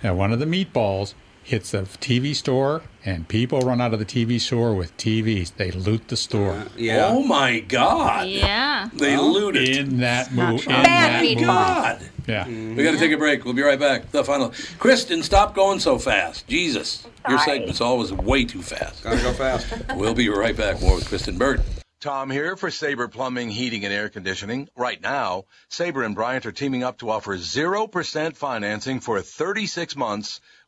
uh, 0.05 0.13
one 0.13 0.31
of 0.31 0.39
the 0.39 0.45
meatballs 0.45 1.13
hits 1.43 1.71
the 1.71 1.79
TV 1.79 2.35
store, 2.35 2.81
and 3.03 3.27
people 3.27 3.61
run 3.61 3.81
out 3.81 3.93
of 3.93 3.99
the 3.99 4.05
TV 4.05 4.39
store 4.39 4.73
with 4.73 4.95
TVs. 4.97 5.55
They 5.55 5.71
loot 5.71 6.07
the 6.07 6.15
store. 6.17 6.51
Uh, 6.51 6.69
yeah. 6.77 7.07
Oh 7.07 7.23
my 7.23 7.59
God! 7.59 8.27
Yeah. 8.27 8.89
They 8.93 9.17
looted. 9.17 9.69
In 9.69 9.99
that 9.99 10.31
movie, 10.31 10.53
in 10.53 10.59
true. 10.59 10.73
Bad 10.73 10.85
that 10.85 11.23
meatball. 11.23 11.33
movie, 11.33 11.45
God! 11.45 12.09
yeah. 12.27 12.43
Mm-hmm. 12.45 12.75
We 12.75 12.83
got 12.83 12.91
to 12.91 12.97
take 12.97 13.11
a 13.11 13.17
break. 13.17 13.45
We'll 13.45 13.53
be 13.53 13.63
right 13.63 13.79
back. 13.79 14.11
The 14.11 14.23
final. 14.23 14.53
Kristen, 14.79 15.23
stop 15.23 15.55
going 15.55 15.79
so 15.79 15.97
fast. 15.97 16.47
Jesus, 16.47 17.07
your 17.27 17.39
Sorry. 17.39 17.57
segment's 17.59 17.81
always 17.81 18.13
way 18.13 18.45
too 18.45 18.61
fast. 18.61 19.03
Gotta 19.03 19.21
go 19.21 19.33
fast. 19.33 19.67
We'll 19.95 20.13
be 20.15 20.29
right 20.29 20.55
back. 20.55 20.81
More 20.81 20.95
with 20.95 21.07
Kristen 21.07 21.37
Burtt. 21.37 21.59
Tom 22.01 22.31
here 22.31 22.55
for 22.55 22.71
Sabre 22.71 23.07
Plumbing, 23.07 23.51
Heating, 23.51 23.85
and 23.85 23.93
Air 23.93 24.09
Conditioning. 24.09 24.69
Right 24.75 24.99
now, 24.99 25.45
Sabre 25.69 26.01
and 26.01 26.15
Bryant 26.15 26.47
are 26.47 26.51
teaming 26.51 26.83
up 26.83 26.97
to 26.99 27.11
offer 27.11 27.37
0% 27.37 28.35
financing 28.35 28.99
for 29.01 29.21
36 29.21 29.95
months 29.95 30.41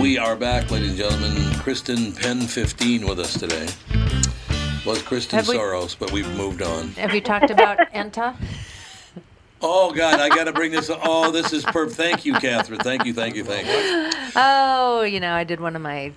We 0.00 0.16
are 0.16 0.36
back, 0.36 0.70
ladies 0.70 0.90
and 0.90 0.96
gentlemen. 0.98 1.54
Kristen 1.58 2.12
Pen 2.12 2.40
15 2.40 3.06
with 3.06 3.18
us 3.18 3.34
today. 3.38 3.66
Was 4.86 5.02
Kristen 5.02 5.38
Have 5.38 5.48
we- 5.48 5.56
Soros, 5.56 5.98
but 5.98 6.12
we've 6.12 6.28
moved 6.36 6.62
on. 6.62 6.88
Have 6.92 7.14
you 7.14 7.20
talked 7.20 7.50
about 7.50 7.78
Enta? 7.92 8.36
Oh 9.60 9.92
God, 9.92 10.20
I 10.20 10.28
got 10.28 10.44
to 10.44 10.52
bring 10.52 10.70
this. 10.70 10.88
Oh, 10.88 11.32
this 11.32 11.52
is 11.52 11.64
perfect. 11.64 11.96
Thank 11.96 12.24
you, 12.24 12.34
Catherine. 12.34 12.78
Thank 12.78 13.04
you, 13.06 13.12
thank 13.12 13.34
you, 13.34 13.42
thank 13.42 13.66
you. 13.66 14.30
Oh, 14.36 15.02
you 15.02 15.18
know, 15.18 15.32
I 15.34 15.42
did 15.42 15.58
one 15.60 15.74
of 15.74 15.82
my 15.82 16.12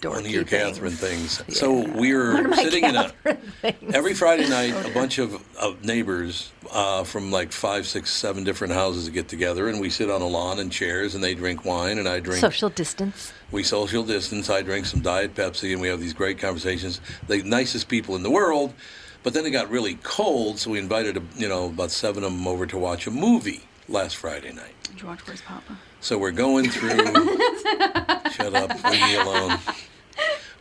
dorky 0.00 0.10
One 0.10 0.24
of 0.24 0.30
your 0.30 0.44
things. 0.44 0.74
Catherine 0.74 0.92
things. 0.92 1.42
So 1.56 1.72
we're 1.72 2.40
of 2.40 2.50
my 2.50 2.56
sitting 2.56 2.84
in 2.84 2.96
a 2.96 3.08
things. 3.08 3.94
every 3.94 4.14
Friday 4.14 4.48
night. 4.48 4.74
A 4.86 4.90
bunch 4.94 5.18
of, 5.18 5.42
of 5.58 5.84
neighbors 5.84 6.52
uh, 6.72 7.04
from 7.04 7.30
like 7.30 7.52
five, 7.52 7.86
six, 7.86 8.10
seven 8.10 8.44
different 8.44 8.74
houses 8.74 9.08
get 9.08 9.28
together, 9.28 9.68
and 9.68 9.80
we 9.80 9.90
sit 9.90 10.10
on 10.10 10.22
a 10.22 10.26
lawn 10.26 10.58
in 10.58 10.70
chairs, 10.70 11.14
and 11.14 11.22
they 11.22 11.34
drink 11.34 11.64
wine, 11.64 11.98
and 11.98 12.08
I 12.08 12.20
drink. 12.20 12.40
Social 12.40 12.70
distance. 12.70 13.32
We 13.50 13.62
social 13.62 14.04
distance. 14.04 14.50
I 14.50 14.62
drink 14.62 14.86
some 14.86 15.00
Diet 15.00 15.34
Pepsi, 15.34 15.72
and 15.72 15.80
we 15.80 15.88
have 15.88 16.00
these 16.00 16.14
great 16.14 16.38
conversations. 16.38 17.00
The 17.26 17.42
nicest 17.42 17.88
people 17.88 18.16
in 18.16 18.22
the 18.22 18.30
world. 18.30 18.74
But 19.24 19.34
then 19.34 19.44
it 19.44 19.50
got 19.50 19.68
really 19.68 19.96
cold, 20.04 20.58
so 20.58 20.70
we 20.70 20.78
invited, 20.78 21.20
you 21.36 21.48
know, 21.48 21.66
about 21.66 21.90
seven 21.90 22.22
of 22.22 22.30
them 22.32 22.46
over 22.46 22.66
to 22.66 22.78
watch 22.78 23.06
a 23.06 23.10
movie 23.10 23.62
last 23.88 24.16
Friday 24.16 24.52
night. 24.52 24.74
Did 24.84 25.00
you 25.00 25.08
watch 25.08 25.26
Where's 25.26 25.40
Papa? 25.40 25.76
So 26.00 26.16
we're 26.18 26.30
going 26.30 26.70
through. 26.70 26.88
shut 28.30 28.54
up, 28.54 28.70
leave 28.84 29.00
me 29.02 29.16
alone. 29.16 29.58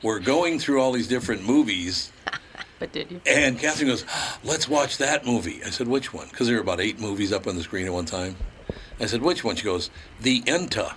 We're 0.04 0.20
going 0.20 0.60
through 0.60 0.82
all 0.82 0.92
these 0.92 1.08
different 1.08 1.44
movies, 1.46 2.12
But 2.80 2.92
did 2.92 3.12
you? 3.12 3.22
and 3.26 3.58
Catherine 3.60 3.90
goes, 3.90 4.06
"Let's 4.44 4.68
watch 4.68 4.98
that 4.98 5.26
movie." 5.26 5.62
I 5.66 5.70
said, 5.72 5.88
"Which 5.88 6.14
one?" 6.14 6.28
Because 6.30 6.48
there 6.48 6.56
were 6.58 6.62
about 6.62 6.80
eight 6.80 7.00
movies 7.00 7.32
up 7.34 7.48
on 7.48 7.56
the 7.56 7.64
screen 7.64 7.88
at 7.88 7.94
one 7.94 8.06
time. 8.06 8.36
I 9.00 9.08
said, 9.08 9.22
"Which 9.22 9.44
one?" 9.44 9.56
She 9.56 9.64
goes, 9.64 9.90
"The 10.22 10.42
Enta." 10.44 10.94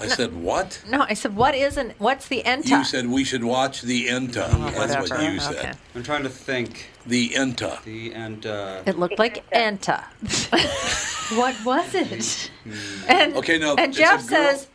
I 0.00 0.06
said, 0.06 0.32
"What?" 0.36 0.80
No, 0.88 1.02
I 1.08 1.14
said, 1.14 1.34
what 1.34 1.56
is 1.56 1.76
an 1.76 1.92
what's 1.98 2.28
the 2.28 2.44
Enta? 2.44 2.68
You 2.68 2.84
said 2.84 3.08
we 3.08 3.24
should 3.24 3.42
watch 3.42 3.82
the 3.82 4.06
Enta. 4.06 4.48
That's 4.74 5.10
what 5.10 5.20
you 5.22 5.40
said. 5.40 5.56
Okay. 5.56 5.72
I'm 5.96 6.04
trying 6.04 6.22
to 6.22 6.28
think. 6.28 6.90
The 7.04 7.30
Enta. 7.30 7.82
The 7.82 8.14
and 8.14 8.46
uh, 8.46 8.82
It 8.86 8.96
looked 8.96 9.18
like 9.18 9.48
Enta. 9.50 10.04
What 11.36 11.62
was 11.62 11.94
it? 11.94 12.50
Mm. 12.68 13.10
And, 13.10 13.36
Okay, 13.36 13.58
no, 13.58 13.74
and 13.76 13.92
Jeff 13.92 14.20
says 14.22 14.68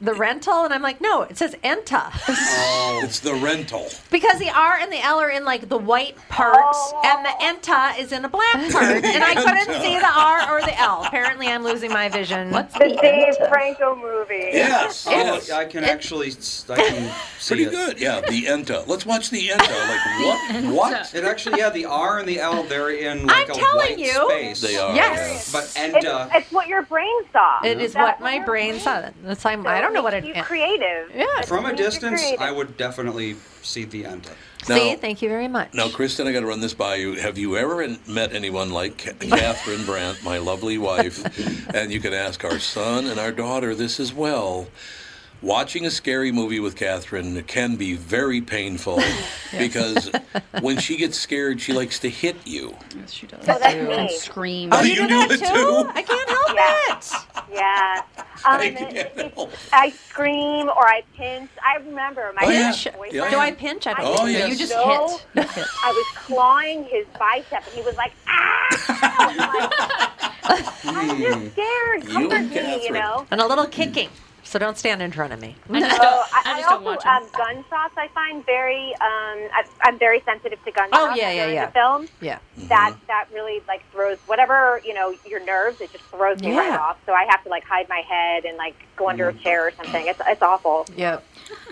the 0.00 0.14
rental, 0.14 0.64
and 0.64 0.72
I'm 0.74 0.82
like, 0.82 1.00
no, 1.00 1.22
it 1.22 1.36
says 1.36 1.54
Enta. 1.64 2.10
oh, 2.28 3.00
It's 3.04 3.20
the 3.20 3.34
rental. 3.34 3.88
because 4.10 4.38
the 4.38 4.50
R 4.50 4.74
and 4.78 4.92
the 4.92 5.00
L 5.00 5.18
are 5.20 5.30
in 5.30 5.44
like 5.44 5.68
the 5.68 5.78
white 5.78 6.16
parts, 6.28 6.78
Oh. 6.78 7.02
and 7.04 7.24
the 7.24 7.30
oh. 7.30 7.56
Enta 7.56 7.98
is 7.98 8.12
in 8.12 8.24
a 8.24 8.28
black 8.28 8.52
part, 8.72 9.04
and 9.04 9.24
I 9.24 9.34
couldn't 9.34 9.80
see 9.82 9.98
the 9.98 10.12
R 10.14 10.52
or 10.52 10.60
the 10.62 10.78
L. 10.78 11.04
Apparently, 11.04 11.48
I'm 11.48 11.64
losing 11.64 11.90
my 11.92 12.08
vision. 12.08 12.50
What's 12.50 12.72
The 12.74 12.88
the 12.90 12.96
Dave 13.00 13.34
Enta? 13.34 13.48
Franco 13.48 13.96
movie. 13.96 14.50
Yes. 14.52 15.06
oh, 15.06 15.10
yes. 15.10 15.50
I 15.50 15.64
can 15.64 15.84
it- 15.84 15.90
actually 15.90 16.28
I 16.28 16.76
can 16.76 17.12
see 17.38 17.54
Pretty 17.54 17.64
it. 17.64 17.70
good. 17.70 18.00
Yeah, 18.00 18.20
the 18.20 18.42
Enta. 18.44 18.86
Let's 18.86 19.06
watch 19.06 19.30
the 19.30 19.48
Enta. 19.48 19.66
Like 19.86 20.64
what? 20.64 20.92
What? 20.92 21.14
It 21.14 21.24
actually, 21.24 21.58
yeah, 21.60 21.70
the 21.70 21.84
R 21.86 22.18
and 22.18 22.28
the 22.28 22.40
L, 22.40 22.62
they're 22.64 22.90
in 22.90 23.26
like 23.26 23.44
I'm 23.46 23.50
a 23.50 23.54
telling 23.54 23.76
white 23.76 23.98
you. 23.98 24.12
space. 24.28 24.60
They 24.60 24.76
are. 24.76 24.94
Yes. 24.94 25.52
But 25.52 25.72
and 25.76 25.94
It's, 25.96 26.06
it's 26.34 26.52
what 26.52 26.66
your 26.68 26.82
brain 26.82 27.15
saw. 27.32 27.60
It 27.62 27.80
is 27.80 27.92
That's 27.92 28.20
what 28.20 28.24
my 28.24 28.36
your 28.36 28.46
brain 28.46 28.78
saw. 28.78 29.10
That's 29.22 29.44
why 29.44 29.52
I'm, 29.52 29.66
I 29.66 29.80
don't 29.80 29.92
know 29.92 30.02
what 30.02 30.14
it 30.14 30.24
makes 30.24 30.32
is. 30.32 30.36
you 30.38 30.42
creative. 30.44 31.10
Yeah. 31.14 31.42
from 31.42 31.66
a 31.66 31.74
distance. 31.74 32.22
I 32.38 32.50
would 32.52 32.76
definitely 32.76 33.36
see 33.62 33.84
the 33.84 34.04
Enta. 34.04 34.32
See, 34.64 34.92
Now- 34.92 34.96
thank 35.00 35.22
you 35.22 35.28
very 35.28 35.48
much. 35.48 35.74
Now, 35.74 35.88
Kristen, 35.88 36.26
I 36.26 36.32
got 36.32 36.40
to 36.40 36.46
run 36.46 36.60
this 36.60 36.74
by 36.74 36.96
you. 36.96 37.14
Have 37.14 37.38
you 37.38 37.56
ever 37.56 37.82
in- 37.82 37.98
met 38.06 38.32
anyone 38.32 38.70
like 38.70 38.96
Catherine 39.20 39.84
Brandt, 39.84 40.22
my 40.24 40.38
lovely 40.38 40.78
wife? 40.78 41.22
And 41.74 41.92
you 41.92 42.00
can 42.00 42.14
ask 42.14 42.44
our 42.44 42.58
son 42.58 43.06
and 43.06 43.18
our 43.20 43.32
daughter 43.32 43.74
this 43.74 44.00
as 44.00 44.12
well. 44.12 44.68
Watching 45.42 45.84
a 45.86 45.90
scary 45.90 46.32
movie 46.32 46.60
with 46.60 46.76
Catherine 46.76 47.42
can 47.44 47.76
be 47.76 47.94
very 47.94 48.40
painful 48.40 49.00
because 49.58 50.10
when 50.60 50.78
she 50.78 50.96
gets 50.96 51.18
scared, 51.18 51.60
she 51.60 51.72
likes 51.72 51.98
to 52.00 52.08
hit 52.10 52.36
you. 52.44 52.74
Yes, 52.96 53.12
she 53.12 53.26
does. 53.26 53.40
So 53.44 53.56
that's 53.58 53.74
and 53.74 53.86
me. 53.88 54.16
scream. 54.16 54.70
Oh, 54.72 54.82
you, 54.82 54.94
you 54.94 54.96
do 54.96 55.06
knew 55.08 55.28
that 55.28 55.42
it 55.42 55.46
too? 55.46 55.90
I 55.94 56.02
can't 56.02 56.28
help 56.30 56.46
Yeah. 56.56 56.96
it. 56.96 57.52
Yeah. 57.52 58.02
Um, 58.44 58.60
I 58.60 58.64
it- 58.64 59.14
can't 59.14 59.34
help. 59.34 59.52
I 59.72 59.90
scream 59.90 60.68
or 60.68 60.88
I 60.88 61.02
pinch. 61.14 61.50
I 61.64 61.76
remember 61.76 62.32
my 62.34 62.46
Oh, 62.46 62.50
yeah. 62.50 62.72
boyfriend. 62.72 63.12
Yeah, 63.12 63.30
Do. 63.30 63.36
I 63.38 63.52
pinch? 63.52 63.86
I 63.86 63.92
don't 63.94 64.06
Oh, 64.20 64.24
think 64.24 64.38
yes. 64.38 64.48
You 64.50 64.56
just 64.56 64.72
No. 64.72 65.18
hit. 65.34 65.46
I 65.84 65.92
was 65.92 66.24
clawing 66.24 66.84
his 66.84 67.06
bicep, 67.18 67.64
and 67.66 67.74
he 67.74 67.82
was 67.82 67.94
like, 67.96 68.12
"Ah!" 68.26 69.26
I'm 69.28 69.36
like, 69.36 69.72
I'm 70.84 71.18
just 71.20 71.52
scared. 71.52 72.04
You 72.04 72.10
Comfort 72.10 72.34
and 72.36 72.50
me, 72.50 72.56
Catherine. 72.56 72.82
you 72.82 72.92
know. 72.92 73.26
And 73.30 73.40
a 73.40 73.46
little 73.46 73.66
kicking. 73.66 74.08
So 74.46 74.60
don't 74.60 74.78
stand 74.78 75.02
in 75.02 75.10
front 75.10 75.32
of 75.32 75.40
me. 75.40 75.56
I 75.68 75.80
just 75.80 75.96
So 75.96 76.02
don't, 76.02 76.12
I, 76.12 76.42
I 76.44 76.52
I 76.52 76.56
just 76.60 76.68
don't 76.70 76.72
also 76.78 76.84
watch 76.84 77.04
'em. 77.04 77.22
um, 77.24 77.28
gunshots. 77.36 77.94
I 77.98 78.08
find 78.14 78.46
very. 78.46 78.94
Um, 78.94 79.50
I, 79.52 79.64
I'm 79.82 79.98
very 79.98 80.20
sensitive 80.24 80.64
to 80.64 80.70
gunshots. 80.70 80.96
Oh, 81.02 81.14
yeah, 81.16 81.32
yeah, 81.32 81.46
yeah. 81.48 81.66
The 81.66 81.72
film 81.72 82.08
Yeah. 82.20 82.38
that 82.68 82.94
that 83.08 83.26
really 83.34 83.60
like 83.66 83.82
throws 83.90 84.18
whatever 84.26 84.80
you 84.84 84.94
know 84.94 85.14
your 85.26 85.44
nerves. 85.44 85.80
It 85.80 85.90
just 85.92 86.04
throws 86.04 86.40
me 86.40 86.56
right 86.56 86.78
off. 86.78 86.96
So 87.06 87.12
I 87.12 87.24
have 87.28 87.42
to 87.42 87.48
like 87.50 87.64
hide 87.64 87.88
my 87.88 88.02
head 88.08 88.44
and 88.44 88.56
like 88.56 88.76
go 88.94 89.08
under 89.08 89.28
a 89.28 89.34
chair 89.34 89.66
or 89.66 89.72
something. 89.72 90.06
It's 90.06 90.20
it's 90.26 90.42
awful. 90.42 90.86
Yep. 90.96 91.24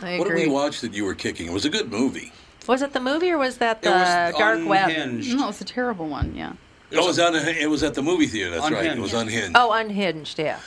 I 0.02 0.18
What 0.18 0.26
did 0.28 0.34
we 0.36 0.48
watch 0.48 0.80
that 0.80 0.92
you 0.92 1.04
were 1.04 1.14
kicking? 1.14 1.46
It 1.46 1.52
was 1.52 1.64
a 1.64 1.70
good 1.70 1.90
movie. 1.92 2.32
Was 2.66 2.82
it 2.82 2.92
the 2.92 3.00
movie 3.00 3.30
or 3.30 3.38
was 3.38 3.58
that 3.58 3.82
the 3.82 3.90
was 3.90 4.34
dark 4.36 4.66
web? 4.66 4.88
Unhinged. 4.90 5.36
No, 5.36 5.48
it's 5.48 5.60
a 5.60 5.64
terrible 5.64 6.08
one. 6.08 6.34
Yeah. 6.34 6.54
It 6.90 6.98
was 6.98 7.18
on. 7.20 7.34
It 7.36 7.70
was 7.70 7.82
at 7.84 7.94
the 7.94 8.02
movie 8.02 8.26
theater. 8.26 8.50
That's 8.50 8.70
right. 8.70 8.86
It 8.86 8.98
was 8.98 9.14
unhinged. 9.14 9.52
Oh, 9.54 9.72
unhinged. 9.72 10.38
Yeah, 10.38 10.58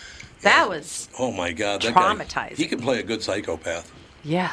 that 0.42 0.70
was 0.70 1.10
Oh 1.20 1.32
my 1.32 1.52
God, 1.52 1.82
that 1.82 1.94
guy. 1.94 2.54
He 2.56 2.66
can 2.66 2.80
play 2.80 3.00
a 3.00 3.04
good 3.04 3.22
psychopath. 3.24 3.92
yeah. 4.24 4.52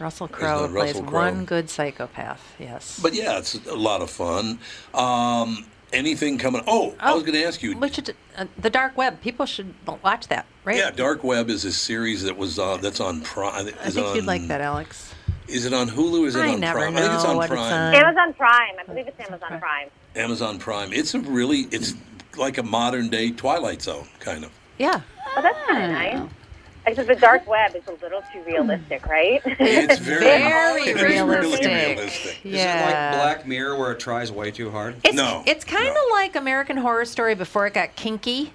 Russell 0.00 0.28
Crowe 0.28 0.68
plays 0.68 0.94
Russell 0.94 1.02
Crowe. 1.02 1.18
one 1.18 1.44
good 1.44 1.68
psychopath. 1.68 2.54
Yes. 2.60 3.00
But 3.02 3.14
yeah, 3.14 3.38
it's 3.38 3.54
a 3.66 3.74
lot 3.74 4.00
of 4.00 4.08
fun. 4.08 4.60
Um, 4.94 5.66
anything 5.92 6.38
coming? 6.38 6.62
Oh, 6.68 6.94
I 7.00 7.12
was 7.14 7.24
going 7.24 7.34
to 7.34 7.42
ask 7.44 7.64
you. 7.64 7.76
We 7.76 7.88
should, 7.88 8.14
uh, 8.36 8.44
the 8.56 8.70
dark 8.70 8.96
web. 8.96 9.20
People 9.20 9.44
should 9.44 9.74
watch 10.04 10.28
that, 10.28 10.46
right? 10.64 10.76
Yeah, 10.76 10.92
Dark 10.92 11.24
Web 11.24 11.50
is 11.50 11.64
a 11.64 11.72
series 11.72 12.22
that 12.22 12.36
was 12.36 12.60
uh, 12.60 12.76
that's 12.76 13.00
on 13.00 13.22
Prime. 13.22 13.66
I 13.82 13.90
think 13.90 14.14
you'd 14.14 14.24
like 14.24 14.46
that, 14.46 14.60
Alex. 14.60 15.12
Is 15.48 15.64
it 15.64 15.72
on 15.72 15.88
Hulu? 15.88 16.28
Is 16.28 16.36
it 16.36 16.42
I 16.42 16.52
on 16.52 16.60
never 16.60 16.78
Prime? 16.78 16.96
I 16.96 17.00
think 17.00 17.14
it's 17.14 17.24
know 17.24 17.30
on 17.30 17.36
what 17.36 17.46
it's 17.46 17.54
Prime. 17.54 17.72
on. 17.72 17.94
Amazon 17.94 18.34
Prime. 18.34 18.74
I 18.78 18.84
believe 18.84 19.08
it's 19.08 19.18
Amazon 19.18 19.58
Prime. 19.58 19.88
Amazon 20.14 20.58
Prime. 20.60 20.92
It's 20.92 21.12
a 21.14 21.18
really. 21.18 21.62
It's 21.72 21.94
like 22.36 22.58
a 22.58 22.62
modern 22.62 23.08
day 23.08 23.32
Twilight 23.32 23.82
Zone 23.82 24.06
kind 24.20 24.44
of. 24.44 24.52
Yeah. 24.78 25.00
Oh, 25.36 25.42
that's 25.42 25.58
kind 25.66 25.84
of 25.84 25.90
ah. 25.90 25.92
nice. 25.92 26.30
Because 26.86 27.06
the 27.06 27.16
dark 27.16 27.46
web 27.46 27.76
is 27.76 27.82
a 27.86 27.92
little 28.02 28.22
too 28.32 28.40
realistic, 28.46 29.04
right? 29.06 29.42
It's 29.44 29.98
very, 29.98 30.20
Very 30.24 30.82
it's 30.84 31.02
really 31.02 31.22
realistic. 31.22 31.66
realistic. 31.66 32.38
Is 32.46 32.52
Yeah. 32.54 32.78
it 32.78 32.86
like 32.86 33.20
Black 33.20 33.46
Mirror 33.46 33.76
where 33.76 33.92
it 33.92 34.00
tries 34.00 34.32
way 34.32 34.50
too 34.50 34.70
hard? 34.70 34.96
It's, 35.04 35.14
No, 35.14 35.42
It's 35.46 35.64
kind 35.66 35.88
of 35.90 35.96
like 36.12 36.34
American 36.34 36.78
Horror 36.78 37.04
Story 37.04 37.34
before 37.34 37.66
it 37.66 37.74
got 37.74 37.94
kinky. 37.94 38.52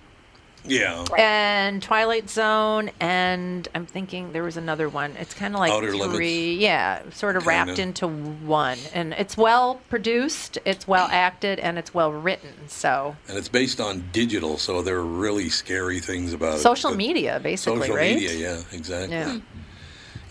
Yeah. 0.65 1.03
And 1.17 1.81
Twilight 1.83 2.29
Zone, 2.29 2.89
and 2.99 3.67
I'm 3.75 3.85
thinking 3.85 4.31
there 4.31 4.43
was 4.43 4.55
another 4.57 4.87
one. 4.89 5.11
It's 5.19 5.33
kind 5.33 5.53
of 5.53 5.59
like 5.59 5.71
Outer 5.73 5.91
Limits. 5.93 6.15
three, 6.15 6.55
yeah, 6.55 7.01
sort 7.11 7.35
of 7.35 7.45
wrapped 7.45 7.75
Kinda. 7.75 7.81
into 7.81 8.07
one. 8.07 8.77
And 8.93 9.13
it's 9.13 9.35
well 9.35 9.81
produced, 9.89 10.57
it's 10.65 10.87
well 10.87 11.07
acted, 11.11 11.59
and 11.59 11.77
it's 11.77 11.93
well 11.93 12.11
written. 12.11 12.53
So 12.67 13.15
And 13.27 13.37
it's 13.37 13.49
based 13.49 13.81
on 13.81 14.05
digital, 14.13 14.57
so 14.57 14.81
there 14.81 14.97
are 14.97 15.05
really 15.05 15.49
scary 15.49 15.99
things 15.99 16.33
about 16.33 16.55
it. 16.55 16.59
social 16.61 16.91
But- 16.91 16.97
media, 16.97 17.39
basically, 17.43 17.79
right? 17.79 17.81
Social 17.87 17.95
right? 17.97 18.15
media, 18.15 18.33
yeah, 18.33 18.61
exactly. 18.71 19.15
Yeah. 19.17 19.37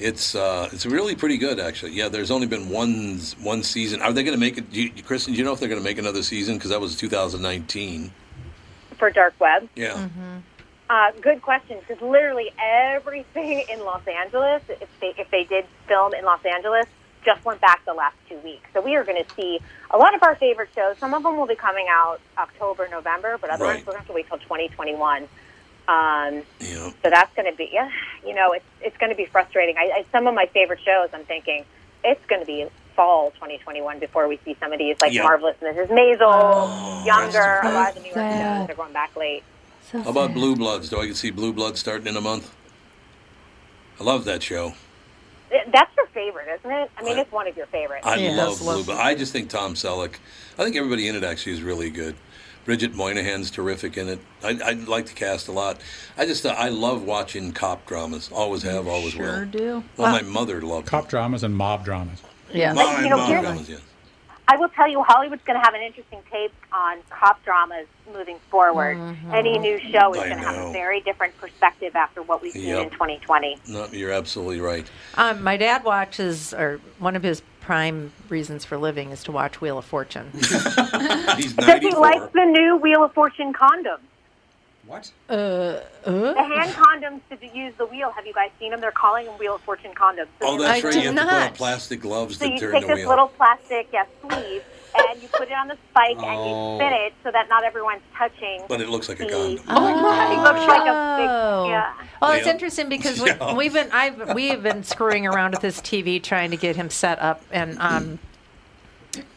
It's 0.01 0.35
uh, 0.35 0.68
it's 0.73 0.85
really 0.85 1.14
pretty 1.14 1.37
good 1.37 1.61
actually. 1.61 1.92
Yeah, 1.92 2.09
there's 2.09 2.33
only 2.33 2.49
been 2.49 2.68
one 2.71 3.21
one 3.40 3.62
season. 3.62 4.03
Are 4.03 4.12
they 4.12 4.25
going 4.25 4.35
to 4.35 4.40
make 4.40 4.59
it? 4.59 4.73
Do 4.73 4.83
you, 4.83 4.90
Kristen, 5.05 5.33
do 5.33 5.38
you 5.38 5.45
know 5.45 5.53
if 5.53 5.61
they're 5.61 5.68
going 5.68 5.81
to 5.81 5.85
make 5.85 5.99
another 5.99 6.25
season? 6.25 6.57
Because 6.57 6.71
that 6.71 6.81
was 6.81 6.97
2019. 6.97 8.11
For 9.03 9.11
dark 9.11 9.35
web. 9.41 9.69
Yeah. 9.75 10.07
Uh, 10.88 11.11
good 11.21 11.43
question, 11.43 11.77
because 11.81 12.01
literally 12.01 12.53
everything 12.57 13.65
in 13.69 13.81
Los 13.81 14.07
Angeles, 14.07 14.62
if 14.69 14.88
they 15.01 15.12
if 15.19 15.29
they 15.33 15.43
did 15.43 15.65
film 15.88 16.15
in 16.15 16.25
Los 16.25 16.38
Angeles, 16.47 16.87
just 17.25 17.45
went 17.45 17.61
back 17.61 17.85
the 17.85 17.95
last 17.95 18.15
two 18.29 18.38
weeks. 18.45 18.62
So 18.73 18.81
we 18.81 18.95
are 18.95 19.03
going 19.03 19.21
to 19.21 19.29
see 19.35 19.59
a 19.91 19.99
lot 19.99 20.15
of 20.15 20.23
our 20.23 20.37
favorite 20.37 20.69
shows. 20.77 20.95
Some 21.01 21.15
of 21.15 21.25
them 21.25 21.37
will 21.37 21.49
be 21.49 21.57
coming 21.57 21.87
out 21.91 22.21
October, 22.38 22.87
November, 22.88 23.38
but 23.41 23.51
otherwise 23.51 23.79
Right. 23.79 23.87
we're 23.88 23.93
going 23.95 23.95
to 23.95 23.99
have 23.99 24.07
to 24.07 24.12
wait 24.12 24.29
till 24.29 24.38
2021. 24.38 25.27
Um, 25.88 26.43
Yeah. 26.61 26.93
so 27.03 27.11
that's 27.11 27.35
going 27.35 27.51
to 27.51 27.57
be, 27.59 27.71
yeah, 27.73 27.91
you 28.25 28.35
know, 28.37 28.53
it's 28.53 28.65
it's 28.83 28.97
going 28.99 29.11
to 29.11 29.17
be 29.17 29.27
frustrating. 29.27 29.75
I, 29.79 29.91
I, 29.99 30.07
some 30.12 30.29
of 30.29 30.35
my 30.35 30.47
favorite 30.47 30.79
shows, 30.85 31.09
I'm 31.12 31.25
thinking 31.25 31.65
it's 32.05 32.25
going 32.27 32.41
to 32.41 32.47
be 32.47 32.67
fall 32.97 33.31
2021 33.33 33.99
before 33.99 34.29
we 34.29 34.38
see 34.45 34.57
some 34.61 34.73
of 34.73 34.79
these, 34.79 34.97
like 35.01 35.12
Yeah. 35.12 35.23
Marvelous 35.23 35.57
Mrs. 35.62 35.88
Maisel, 35.88 36.19
oh, 36.23 37.03
Younger. 37.07 37.33
that's 37.33 37.67
A 37.67 37.73
lot 37.73 37.88
of 37.91 37.95
the 37.97 38.01
newer 38.03 38.15
sad. 38.15 38.61
shows 38.67 38.71
are 38.71 38.77
going 38.77 38.93
back 38.93 39.17
late. 39.17 39.43
How 39.93 40.11
about 40.11 40.35
Blue 40.35 40.57
Bloods? 40.57 40.88
Do 40.88 40.99
I 40.99 41.07
get 41.07 41.12
to 41.12 41.19
see 41.19 41.31
Blue 41.31 41.53
Bloods 41.53 41.81
starting 41.81 42.07
in 42.07 42.17
a 42.17 42.21
month? 42.21 42.55
I 44.01 44.05
love 44.05 44.25
that 44.25 44.43
show. 44.43 44.75
That's 45.71 45.91
your 45.97 46.07
favorite, 46.09 46.49
isn't 46.61 46.71
it? 46.71 46.91
I 46.97 47.03
mean, 47.03 47.19
I- 47.19 47.21
it's 47.21 47.33
one 47.33 47.47
of 47.47 47.57
your 47.57 47.67
favorites. 47.67 48.07
I 48.07 48.17
Yes, 48.17 48.37
love 48.38 48.59
Blue 48.59 48.67
love- 48.77 48.87
Bloods. 48.87 49.01
I 49.01 49.15
just 49.15 49.33
think 49.33 49.51
Tom 49.51 49.75
Selleck. 49.75 50.15
I 50.59 50.65
think 50.65 50.77
everybody 50.77 51.09
in 51.09 51.15
it 51.17 51.25
actually 51.25 51.53
is 51.53 51.62
really 51.62 51.91
good. 51.91 52.15
Bridget 52.64 52.92
Moynahan's 52.94 53.51
terrific 53.51 53.96
in 53.96 54.09
it. 54.09 54.20
I, 54.42 54.59
I 54.64 54.72
like 54.72 55.07
the 55.07 55.12
cast 55.14 55.48
a 55.48 55.53
lot. 55.53 55.81
I 56.16 56.27
just 56.27 56.46
uh, 56.46 56.51
I 56.57 56.68
love 56.68 57.03
watching 57.03 57.53
cop 57.53 57.87
dramas. 57.87 58.31
Always 58.33 58.62
have, 58.62 58.87
always 58.87 59.12
Sure 59.14 59.40
will. 59.40 59.46
do. 59.46 59.85
Well, 59.96 60.12
my 60.12 60.22
mother 60.22 60.61
loved 60.62 60.87
Cop 60.87 61.09
dramas 61.09 61.42
and 61.42 61.55
mob 61.57 61.85
dramas. 61.85 62.22
Yeah. 62.53 62.72
Mob, 62.72 63.03
you 63.03 63.09
know, 63.11 63.16
mob 63.16 63.29
dramas, 63.42 63.68
yes. 63.68 63.81
I 64.48 64.57
will 64.57 64.68
tell 64.70 64.88
you, 64.88 65.03
Hollywood's 65.03 65.42
going 65.44 65.59
to 65.59 65.64
have 65.64 65.72
an 65.72 65.81
interesting 65.83 66.18
take 66.31 66.53
on 66.72 66.98
cop 67.11 67.42
dramas 67.44 67.87
moving 68.12 68.38
forward. 68.51 68.96
Mm-hmm. 68.98 69.33
Any 69.33 69.57
new 69.59 69.79
show 69.79 70.12
is 70.12 70.18
going 70.18 70.31
to 70.31 70.37
have 70.37 70.66
a 70.68 70.72
very 70.72 71.01
different 71.01 71.37
perspective 71.38 71.94
after 71.96 72.22
what 72.22 72.42
we've 72.42 72.53
seen 72.53 72.66
Yep. 72.68 72.83
in 72.83 72.90
2020. 72.90 73.59
No, 73.68 73.87
you're 73.92 74.11
absolutely 74.11 74.61
right. 74.61 74.90
Um, 75.14 75.42
my 75.42 75.57
dad 75.57 75.85
watches, 75.85 76.53
or 76.53 76.81
one 76.98 77.14
of 77.16 77.22
his 77.22 77.40
prime 77.62 78.12
reasons 78.29 78.64
for 78.64 78.77
living 78.77 79.11
is 79.11 79.22
to 79.25 79.33
watch 79.33 79.61
Wheel 79.61 79.79
of 79.79 79.85
Fortune. 79.85 80.31
He's 80.35 81.55
Does 81.55 81.81
he 81.81 81.94
like 81.94 82.33
the 82.33 82.44
new 82.44 82.77
Wheel 82.77 83.05
of 83.05 83.12
Fortune 83.14 83.53
condom? 83.53 84.01
What? 84.87 85.11
uh, 85.31 85.33
uh? 85.33 85.81
The 86.05 86.35
hand 86.42 86.70
condoms 86.72 87.20
to 87.31 87.46
use 87.57 87.72
the 87.79 87.87
wheel. 87.87 88.11
Have 88.11 88.27
you 88.27 88.35
guys 88.35 88.51
seen 88.59 88.72
them? 88.72 88.81
They're 88.81 88.90
calling 88.90 89.27
them 89.27 89.38
Wheel 89.38 89.55
of 89.55 89.61
Fortune 89.62 89.92
condoms. 89.94 90.27
So 90.40 90.48
Oh, 90.48 90.59
that's 90.61 90.85
I 90.85 90.88
right. 90.88 90.96
You 90.96 91.03
have 91.03 91.14
to 91.14 91.20
put 91.22 91.27
not. 91.31 91.48
on 91.51 91.55
plastic 91.55 92.01
gloves 92.01 92.38
So 92.38 92.46
to 92.46 92.53
you 92.53 92.59
turn 92.59 92.72
take 92.72 92.83
the 92.83 92.88
this 92.88 92.96
wheel. 92.96 93.09
little 93.09 93.29
plastic 93.29 93.88
yeah, 93.92 94.05
sleeve 94.20 94.62
and 94.94 95.22
you 95.22 95.28
put 95.28 95.48
it 95.48 95.52
on 95.55 95.68
the 95.68 95.76
spike 95.90 96.16
and 96.16 96.24
Oh. 96.24 96.74
you 96.74 96.78
spin 96.78 96.92
it 96.92 97.12
so 97.22 97.31
that 97.31 97.48
not 97.48 97.64
everyone's 97.64 98.02
touching. 98.16 98.62
but 98.68 98.81
it 98.81 98.88
looks 98.88 99.09
like 99.09 99.20
a 99.20 99.24
the- 99.24 99.31
condom. 99.31 99.52
It 99.59 100.42
looks 100.42 100.66
like 100.66 100.83
a 100.83 101.16
big 101.18 101.28
Oh. 101.31 101.66
yeah. 101.68 101.92
Well, 102.20 102.33
it's 102.33 102.46
Yeah. 102.46 102.52
interesting 102.52 102.88
because 102.88 103.20
we, 103.20 103.28
Yeah. 103.31 103.55
we've 103.55 103.72
been 103.72 103.90
I've 103.92 104.35
we 104.35 104.48
have 104.48 104.62
been 104.62 104.85
screwing 104.85 105.26
around 105.26 105.52
with 105.52 105.61
this 105.61 105.81
TV 105.81 106.18
trying 106.22 106.50
to 106.50 106.57
get 106.57 106.76
him 106.76 106.90
set 106.90 107.18
up, 107.20 107.42
and 107.50 107.76
um, 107.81 108.18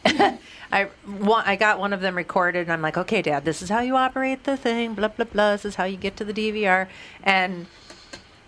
I 0.72 0.88
want 1.06 1.46
I 1.46 1.56
got 1.56 1.78
one 1.78 1.92
of 1.92 2.00
them 2.00 2.16
recorded, 2.16 2.62
and 2.62 2.72
I'm 2.72 2.82
like, 2.82 2.96
okay, 2.96 3.22
Dad, 3.22 3.44
this 3.44 3.62
is 3.62 3.68
how 3.68 3.80
you 3.80 3.96
operate 3.96 4.44
the 4.44 4.56
thing, 4.56 4.94
blah 4.94 5.08
blah 5.08 5.26
blah. 5.26 5.52
This 5.52 5.64
is 5.64 5.74
how 5.76 5.84
you 5.84 5.96
get 5.96 6.16
to 6.18 6.24
the 6.24 6.32
DVR, 6.32 6.88
and. 7.22 7.66